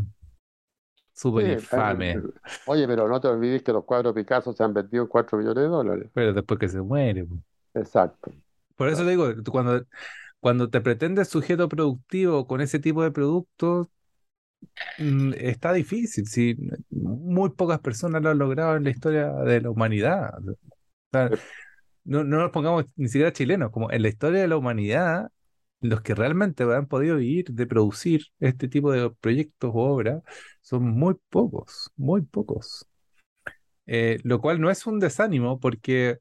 súper 1.14 1.46
Sí, 1.46 1.56
eh, 1.72 1.86
infame, 1.86 2.22
oye, 2.64 2.86
pero 2.86 3.08
no 3.08 3.20
te 3.20 3.28
olvides 3.28 3.62
que 3.62 3.72
los 3.72 3.84
cuadros 3.84 4.14
Picasso 4.14 4.52
se 4.52 4.62
han 4.62 4.74
vendido 4.74 5.02
en 5.04 5.08
4 5.08 5.38
millones 5.38 5.62
de 5.64 5.68
dólares. 5.68 6.10
pero 6.12 6.32
después 6.32 6.58
que 6.60 6.68
se 6.68 6.80
muere. 6.82 7.26
Exacto. 7.74 8.32
Por 8.76 8.88
eso 8.88 9.04
le 9.04 9.10
digo, 9.12 9.26
cuando, 9.50 9.86
cuando 10.40 10.70
te 10.70 10.80
pretendes 10.80 11.28
sujeto 11.28 11.68
productivo 11.68 12.46
con 12.46 12.60
ese 12.60 12.78
tipo 12.80 13.02
de 13.02 13.10
productos, 13.12 13.88
está 15.38 15.72
difícil. 15.72 16.26
Si 16.26 16.56
muy 16.90 17.50
pocas 17.50 17.80
personas 17.80 18.22
lo 18.22 18.30
han 18.30 18.38
logrado 18.38 18.76
en 18.76 18.84
la 18.84 18.90
historia 18.90 19.32
de 19.32 19.60
la 19.60 19.70
humanidad. 19.70 20.38
O 20.48 20.56
sea, 21.12 21.30
no, 22.04 22.24
no 22.24 22.38
nos 22.38 22.50
pongamos 22.50 22.86
ni 22.96 23.08
siquiera 23.08 23.32
chilenos, 23.32 23.70
como 23.70 23.90
en 23.90 24.02
la 24.02 24.08
historia 24.08 24.40
de 24.42 24.48
la 24.48 24.56
humanidad, 24.56 25.30
los 25.80 26.00
que 26.02 26.14
realmente 26.14 26.64
han 26.64 26.86
podido 26.86 27.16
vivir 27.16 27.46
de 27.52 27.66
producir 27.66 28.26
este 28.40 28.68
tipo 28.68 28.92
de 28.92 29.10
proyectos 29.10 29.70
o 29.74 29.78
obras 29.80 30.22
son 30.60 30.84
muy 30.84 31.14
pocos, 31.30 31.90
muy 31.96 32.22
pocos. 32.22 32.86
Eh, 33.86 34.18
lo 34.24 34.40
cual 34.40 34.60
no 34.60 34.70
es 34.70 34.86
un 34.86 35.00
desánimo 35.00 35.58
porque 35.60 36.18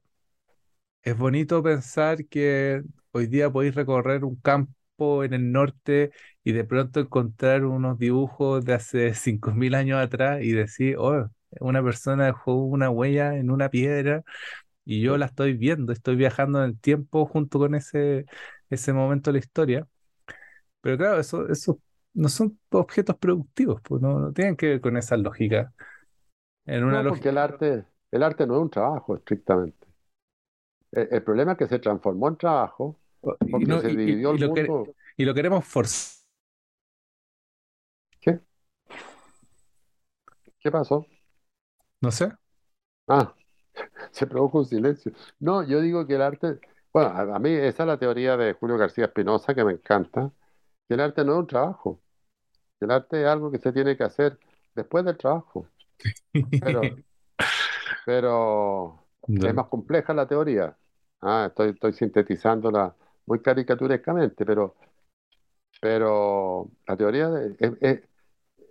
es 1.02 1.16
bonito 1.16 1.62
pensar 1.62 2.26
que 2.26 2.82
hoy 3.12 3.26
día 3.26 3.50
podéis 3.50 3.74
recorrer 3.74 4.24
un 4.24 4.36
campo 4.36 5.24
en 5.24 5.34
el 5.34 5.52
norte 5.52 6.12
y 6.44 6.52
de 6.52 6.64
pronto 6.64 7.00
encontrar 7.00 7.64
unos 7.64 7.98
dibujos 7.98 8.64
de 8.64 8.74
hace 8.74 9.14
5.000 9.14 9.74
años 9.74 10.00
atrás 10.00 10.42
y 10.42 10.52
decir, 10.52 10.96
oh, 10.98 11.28
una 11.60 11.82
persona 11.82 12.26
dejó 12.26 12.54
una 12.56 12.90
huella 12.90 13.36
en 13.36 13.50
una 13.50 13.68
piedra 13.70 14.22
y 14.84 15.02
yo 15.02 15.18
la 15.18 15.26
estoy 15.26 15.54
viendo, 15.54 15.92
estoy 15.92 16.16
viajando 16.16 16.60
en 16.64 16.70
el 16.70 16.80
tiempo 16.80 17.26
junto 17.26 17.58
con 17.60 17.74
ese, 17.74 18.26
ese 18.70 18.92
momento 18.94 19.30
de 19.30 19.34
la 19.34 19.38
historia. 19.40 19.88
Pero 20.80 20.96
claro, 20.98 21.20
eso, 21.20 21.48
eso 21.48 21.80
no 22.14 22.28
son 22.28 22.58
objetos 22.70 23.16
productivos, 23.18 23.80
pues 23.82 24.02
no, 24.02 24.18
no 24.20 24.32
tienen 24.32 24.56
que 24.56 24.68
ver 24.68 24.80
con 24.80 24.96
esa 24.96 25.16
lógica. 25.16 25.72
En 26.66 26.84
una 26.84 27.02
No, 27.02 27.06
porque 27.06 27.30
el 27.30 27.38
lógica. 27.38 27.38
arte, 27.38 27.84
el 28.12 28.22
arte 28.22 28.46
no 28.46 28.54
es 28.54 28.60
un 28.62 28.70
trabajo 28.70 29.16
estrictamente. 29.16 29.88
El, 30.90 31.08
el 31.12 31.22
problema 31.22 31.52
es 31.52 31.58
que 31.58 31.68
se 31.68 31.78
transformó 31.78 32.28
en 32.28 32.36
trabajo 32.38 32.98
Y, 33.44 33.66
porque 33.66 33.66
no, 33.66 33.78
se 33.78 33.88
y, 33.88 34.00
y- 34.04 34.22
dividió 34.22 34.30
y 34.36 34.38
el 34.38 34.52
que, 34.52 34.52
mundo. 34.52 34.94
y 35.16 35.24
lo 35.24 35.34
queremos 35.34 35.64
forzar. 35.66 36.22
¿Qué? 38.20 38.40
¿Qué 40.62 40.70
pasó? 40.70 41.06
No 42.02 42.10
sé. 42.18 42.30
Ah, 43.08 43.34
se 44.12 44.26
produjo 44.26 44.58
un 44.60 44.66
silencio. 44.66 45.12
No, 45.40 45.62
yo 45.64 45.80
digo 45.80 46.06
que 46.06 46.14
el 46.16 46.22
arte, 46.22 46.60
bueno, 46.92 47.10
a, 47.10 47.36
a 47.36 47.38
mí 47.38 47.50
esa 47.50 47.82
es 47.84 47.86
la 47.86 47.98
teoría 47.98 48.36
de 48.36 48.54
Julio 48.54 48.78
García 48.78 49.06
Espinosa 49.06 49.54
que 49.54 49.64
me 49.64 49.72
encanta, 49.74 50.32
que 50.88 50.94
el 50.94 51.00
arte 51.00 51.24
no 51.24 51.34
es 51.34 51.38
un 51.40 51.46
trabajo, 51.46 52.02
el 52.80 52.90
arte 52.92 53.22
es 53.22 53.28
algo 53.28 53.50
que 53.50 53.58
se 53.58 53.72
tiene 53.72 53.96
que 53.96 54.04
hacer 54.04 54.38
después 54.74 55.04
del 55.04 55.16
trabajo. 55.18 55.68
Pero, 56.58 57.00
pero 58.04 59.06
es 59.40 59.54
más 59.54 59.66
compleja 59.68 60.14
la 60.14 60.26
teoría. 60.26 60.76
Ah, 61.20 61.46
estoy, 61.48 61.70
estoy 61.70 61.92
sintetizándola 61.92 62.94
muy 63.26 63.40
caricaturescamente, 63.40 64.44
pero, 64.44 64.76
pero 65.80 66.70
la 66.86 66.96
teoría 66.96 67.28
de- 67.30 67.56
es- 67.58 67.72
es- 67.80 68.00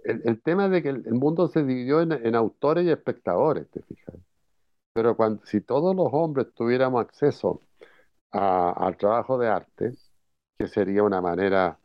el, 0.04 0.42
tema 0.42 0.70
de 0.70 0.82
que 0.82 0.90
el, 0.90 1.14
mundo 1.14 1.48
se 1.48 1.64
dividió 1.64 2.02
en, 2.02 2.12
en 2.12 2.36
autores 2.36 2.86
y 2.86 2.92
espectadores, 2.92 3.70
¿te 3.70 3.82
fijas? 3.84 4.16
Pero 4.94 5.16
cuando, 5.16 5.46
si 5.46 5.62
todos 5.62 5.96
los 5.96 6.10
hombres 6.12 6.54
tuviéramos 6.54 7.02
acceso 7.02 7.62
al 8.32 8.98
trabajo 8.98 9.38
de 9.38 9.50
arte, 9.50 9.94
que 10.58 10.68
sería 10.68 11.04
una 11.04 11.22
manera 11.22 11.80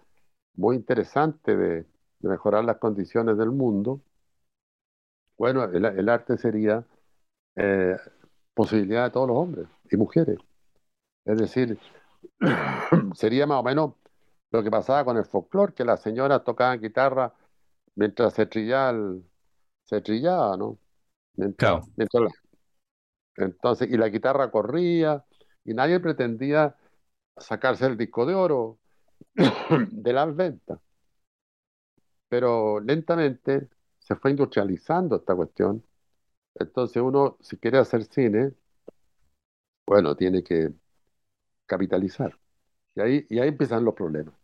muy 0.54 0.76
interesante 0.76 1.56
de, 1.56 1.86
mejorar 2.20 2.64
las 2.64 2.78
condiciones 2.78 3.36
del 3.38 3.50
mundo, 3.52 4.00
bueno, 5.38 5.64
el, 5.64 5.84
el 5.84 6.08
arte 6.08 6.36
sería 6.38 6.84
eh, 7.56 7.96
posibilidad 8.54 9.04
de 9.04 9.10
todos 9.10 9.28
los 9.28 9.36
hombres 9.36 9.68
y 9.90 9.96
mujeres. 9.96 10.38
Es 11.24 11.38
decir, 11.38 11.78
sería 13.14 13.46
más 13.46 13.60
o 13.60 13.62
menos 13.62 13.92
lo 14.50 14.62
que 14.62 14.70
pasaba 14.70 15.04
con 15.04 15.16
el 15.18 15.24
folclore, 15.24 15.74
que 15.74 15.84
las 15.84 16.00
señoras 16.02 16.44
tocaban 16.44 16.80
guitarra 16.80 17.32
mientras 17.96 18.34
se 18.34 18.46
trillaba, 18.46 18.90
el- 18.90 19.24
se 19.86 20.00
trillaba, 20.02 20.56
¿no? 20.58 20.78
Mientras, 21.36 21.80
Claro. 21.80 21.86
mientras 21.96 22.24
la- 22.24 22.30
entonces, 23.36 23.88
y 23.90 23.96
la 23.96 24.08
guitarra 24.08 24.50
corría, 24.50 25.24
y 25.64 25.74
nadie 25.74 26.00
pretendía 26.00 26.76
sacarse 27.38 27.86
el 27.86 27.96
disco 27.96 28.26
de 28.26 28.34
oro 28.34 28.78
de 29.92 30.12
las 30.12 30.34
ventas. 30.36 30.80
Pero 32.28 32.80
lentamente 32.80 33.68
se 33.98 34.16
fue 34.16 34.30
industrializando 34.30 35.16
esta 35.16 35.34
cuestión. 35.34 35.84
Entonces 36.56 37.02
uno, 37.02 37.38
si 37.40 37.58
quiere 37.58 37.78
hacer 37.78 38.04
cine, 38.06 38.54
bueno, 39.86 40.16
tiene 40.16 40.42
que 40.42 40.72
capitalizar. 41.66 42.38
Y 42.96 43.00
ahí, 43.02 43.26
y 43.30 43.40
ahí 43.40 43.48
empiezan 43.50 43.84
los 43.84 43.94
problemas. 43.94 44.34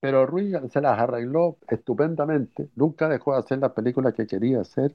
Pero 0.00 0.26
Ruiz 0.26 0.54
se 0.70 0.80
las 0.80 0.98
arregló 0.98 1.58
estupendamente, 1.68 2.70
nunca 2.76 3.08
dejó 3.08 3.32
de 3.32 3.40
hacer 3.40 3.58
las 3.58 3.72
películas 3.72 4.14
que 4.14 4.26
quería 4.26 4.60
hacer, 4.60 4.94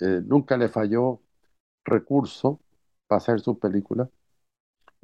eh, 0.00 0.20
nunca 0.24 0.56
le 0.56 0.68
falló 0.68 1.20
recurso 1.84 2.60
para 3.06 3.18
hacer 3.18 3.40
sus 3.40 3.58
películas, 3.58 4.08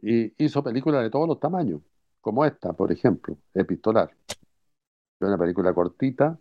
y 0.03 0.33
hizo 0.43 0.63
películas 0.63 1.03
de 1.03 1.11
todos 1.11 1.29
los 1.29 1.41
tamaños, 1.41 1.81
como 2.21 2.45
esta, 2.45 2.73
por 2.73 2.93
ejemplo, 2.93 3.39
Epistolar. 3.55 4.11
Es 4.29 5.29
una 5.29 5.39
película 5.39 5.73
cortita, 5.73 6.39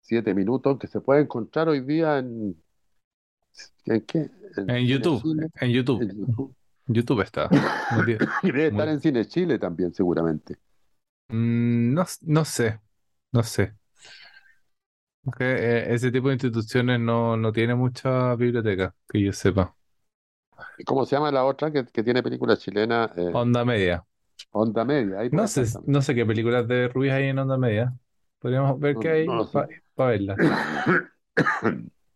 siete 0.00 0.34
minutos, 0.34 0.78
que 0.78 0.86
se 0.86 1.00
puede 1.00 1.22
encontrar 1.22 1.68
hoy 1.68 1.80
día 1.80 2.18
en, 2.18 2.56
¿en 3.84 4.00
qué? 4.02 4.30
En 4.56 4.86
YouTube, 4.86 5.50
en 5.60 5.70
YouTube. 5.70 6.02
en 6.02 6.18
YouTube. 6.18 6.54
YouTube 6.88 7.20
está. 7.22 7.48
Debe 8.42 8.68
estar 8.68 8.88
en 8.88 9.00
Cine 9.00 9.26
Chile 9.26 9.58
también, 9.58 9.92
seguramente. 9.92 10.56
Mm, 11.28 11.94
no, 11.94 12.04
no 12.22 12.44
sé, 12.44 12.80
no 13.32 13.42
sé. 13.42 13.76
Eh, 15.40 15.86
ese 15.90 16.12
tipo 16.12 16.28
de 16.28 16.34
instituciones 16.34 17.00
no, 17.00 17.36
no 17.36 17.52
tiene 17.52 17.74
mucha 17.74 18.34
biblioteca, 18.36 18.94
que 19.08 19.20
yo 19.22 19.32
sepa. 19.32 19.76
¿Y 20.78 20.84
¿Cómo 20.84 21.04
se 21.06 21.16
llama 21.16 21.30
la 21.32 21.44
otra 21.44 21.70
que, 21.72 21.84
que 21.86 22.02
tiene 22.02 22.22
películas 22.22 22.58
chilenas? 22.60 23.10
Eh, 23.16 23.40
Onda 23.40 23.64
Media. 23.64 24.04
Onda 24.52 24.84
Media, 24.84 25.20
ahí 25.20 25.30
No 25.30 25.46
sé, 25.48 25.64
no 25.86 26.02
sé 26.02 26.14
qué 26.14 26.24
películas 26.26 26.66
de 26.68 26.88
Ruiz 26.88 27.12
hay 27.12 27.26
en 27.26 27.38
Onda 27.38 27.58
Media. 27.58 27.94
Podríamos 28.38 28.78
ver 28.80 28.96
No, 28.96 28.98
qué 28.98 29.08
hay 29.10 29.34
no 29.34 29.48
para 29.94 30.10
verlas. 30.10 30.40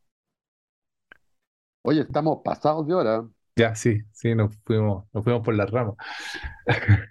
Oye, 1.83 2.01
estamos 2.03 2.41
pasados 2.45 2.87
de 2.87 2.95
hora. 2.95 3.29
Ya, 3.61 3.75
sí, 3.75 4.01
sí, 4.13 4.35
nos 4.35 4.57
fuimos, 4.65 5.05
nos 5.13 5.23
fuimos 5.25 5.43
por 5.45 5.55
las 5.55 5.71
ramas. 5.71 5.95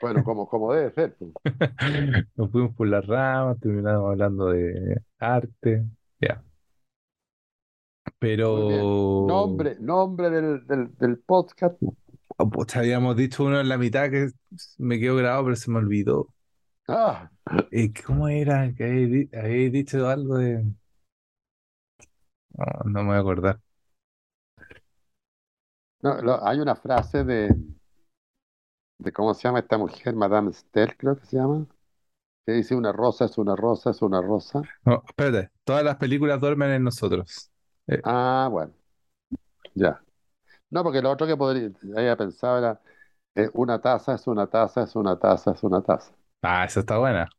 Bueno, 0.02 0.24
como, 0.24 0.48
como 0.48 0.74
debe 0.74 0.92
ser. 0.94 1.16
pues. 1.18 1.32
Nos 2.36 2.52
fuimos 2.52 2.76
por 2.76 2.88
las 2.88 3.06
ramas, 3.06 3.60
terminamos 3.60 4.10
hablando 4.12 4.48
de 4.48 5.02
arte. 5.20 5.86
Ya. 6.22 6.44
Pero 8.20 9.26
Nombre, 9.28 9.78
nombre 9.80 10.30
del, 10.30 10.66
del, 10.68 10.96
del 10.98 11.18
podcast. 11.20 11.78
oh, 12.38 12.50
pucha, 12.50 12.80
habíamos 12.80 13.16
dicho 13.16 13.44
uno 13.44 13.60
en 13.60 13.70
la 13.70 13.78
mitad 13.78 14.10
que 14.10 14.30
me 14.78 15.00
quedó 15.00 15.16
grabado, 15.18 15.46
pero 15.46 15.56
se 15.56 15.72
me 15.72 15.78
olvidó. 15.78 16.34
Ah, 16.88 17.30
Eh, 17.72 17.92
¿cómo 18.06 18.28
era? 18.28 18.62
Habéis 18.64 19.12
di- 19.12 19.30
habéis 19.38 19.72
dicho 19.72 20.08
algo 20.08 20.38
de. 20.38 20.66
No, 22.58 22.66
no 22.86 23.02
me 23.04 23.08
voy 23.10 23.16
a 23.18 23.20
acordar. 23.20 23.60
No, 26.02 26.22
lo- 26.22 26.46
hay 26.48 26.60
una 26.60 26.76
frase 26.76 27.24
de, 27.24 27.56
de, 28.98 29.12
¿cómo 29.14 29.34
se 29.34 29.44
llama 29.44 29.60
esta 29.60 29.78
mujer? 29.78 30.16
Madame 30.16 30.54
Stell, 30.54 30.96
creo 30.98 31.18
que 31.18 31.26
se 31.26 31.38
llama. 31.38 31.66
Que 32.46 32.54
dice, 32.54 32.76
una 32.76 32.92
rosa 32.94 33.26
es 33.26 33.38
una 33.40 33.56
rosa 33.58 33.92
es 33.92 34.02
una 34.04 34.22
rosa. 34.22 34.70
No, 34.86 35.04
espérate, 35.08 35.52
todas 35.64 35.84
las 35.84 35.98
películas 35.98 36.40
duermen 36.42 36.72
en 36.72 36.84
nosotros. 36.84 37.52
Eh, 37.88 38.04
Ah, 38.04 38.48
bueno, 38.52 38.74
ya. 39.74 40.04
No, 40.72 40.84
porque 40.84 41.02
lo 41.02 41.12
otro 41.12 41.28
que 41.28 41.38
podría, 41.38 41.72
había 41.98 42.18
pensado 42.18 42.60
era, 42.60 42.82
eh, 43.36 43.50
una 43.54 43.82
taza 43.82 44.16
es 44.16 44.28
una 44.28 44.48
taza 44.50 44.84
es 44.84 44.96
una 44.96 45.20
taza 45.20 45.52
es 45.54 45.64
una 45.64 45.82
taza. 45.84 46.14
ah, 46.42 46.66
esa 46.66 46.80
está 46.82 46.98
buena. 46.98 47.30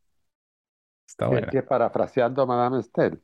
Está 1.06 1.28
Que, 1.28 1.28
buena. 1.28 1.50
que 1.50 1.58
es 1.58 1.64
parafraseando 1.64 2.42
a 2.42 2.46
Madame 2.46 2.82
Stell. 2.82 3.18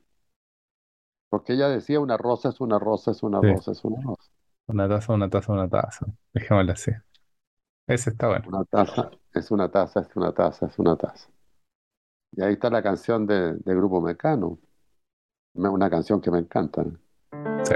Porque 1.29 1.53
ella 1.53 1.69
decía, 1.69 2.01
una 2.01 2.17
rosa 2.17 2.49
es 2.49 2.59
una 2.59 2.79
rosa 2.79 3.11
es 3.11 3.23
una 3.23 3.41
Sí, 3.41 3.47
rosa 3.47 3.71
es 3.71 3.81
una 3.85 4.01
rosa. 4.01 4.29
Una 4.67 4.87
taza, 4.87 5.13
una 5.13 5.29
taza, 5.29 5.53
una 5.53 5.67
taza. 5.69 6.05
Dejémosla 6.33 6.73
así. 6.73 6.91
Esa 7.87 8.09
está 8.09 8.27
buena. 8.27 8.47
Una 8.47 8.65
taza 8.65 9.11
es 9.33 9.51
una 9.51 9.69
taza, 9.69 10.01
es 10.01 10.15
una 10.15 10.33
taza, 10.33 10.65
es 10.67 10.79
una 10.79 10.95
taza. 10.95 11.29
Y 12.31 12.41
ahí 12.41 12.53
está 12.53 12.69
la 12.69 12.83
canción 12.83 13.25
de, 13.25 13.55
de 13.55 13.75
Grupo 13.75 14.01
Mecano, 14.01 14.59
una 15.53 15.89
canción 15.89 16.21
que 16.21 16.31
me 16.31 16.39
encanta. 16.39 16.83
Sí. 17.63 17.75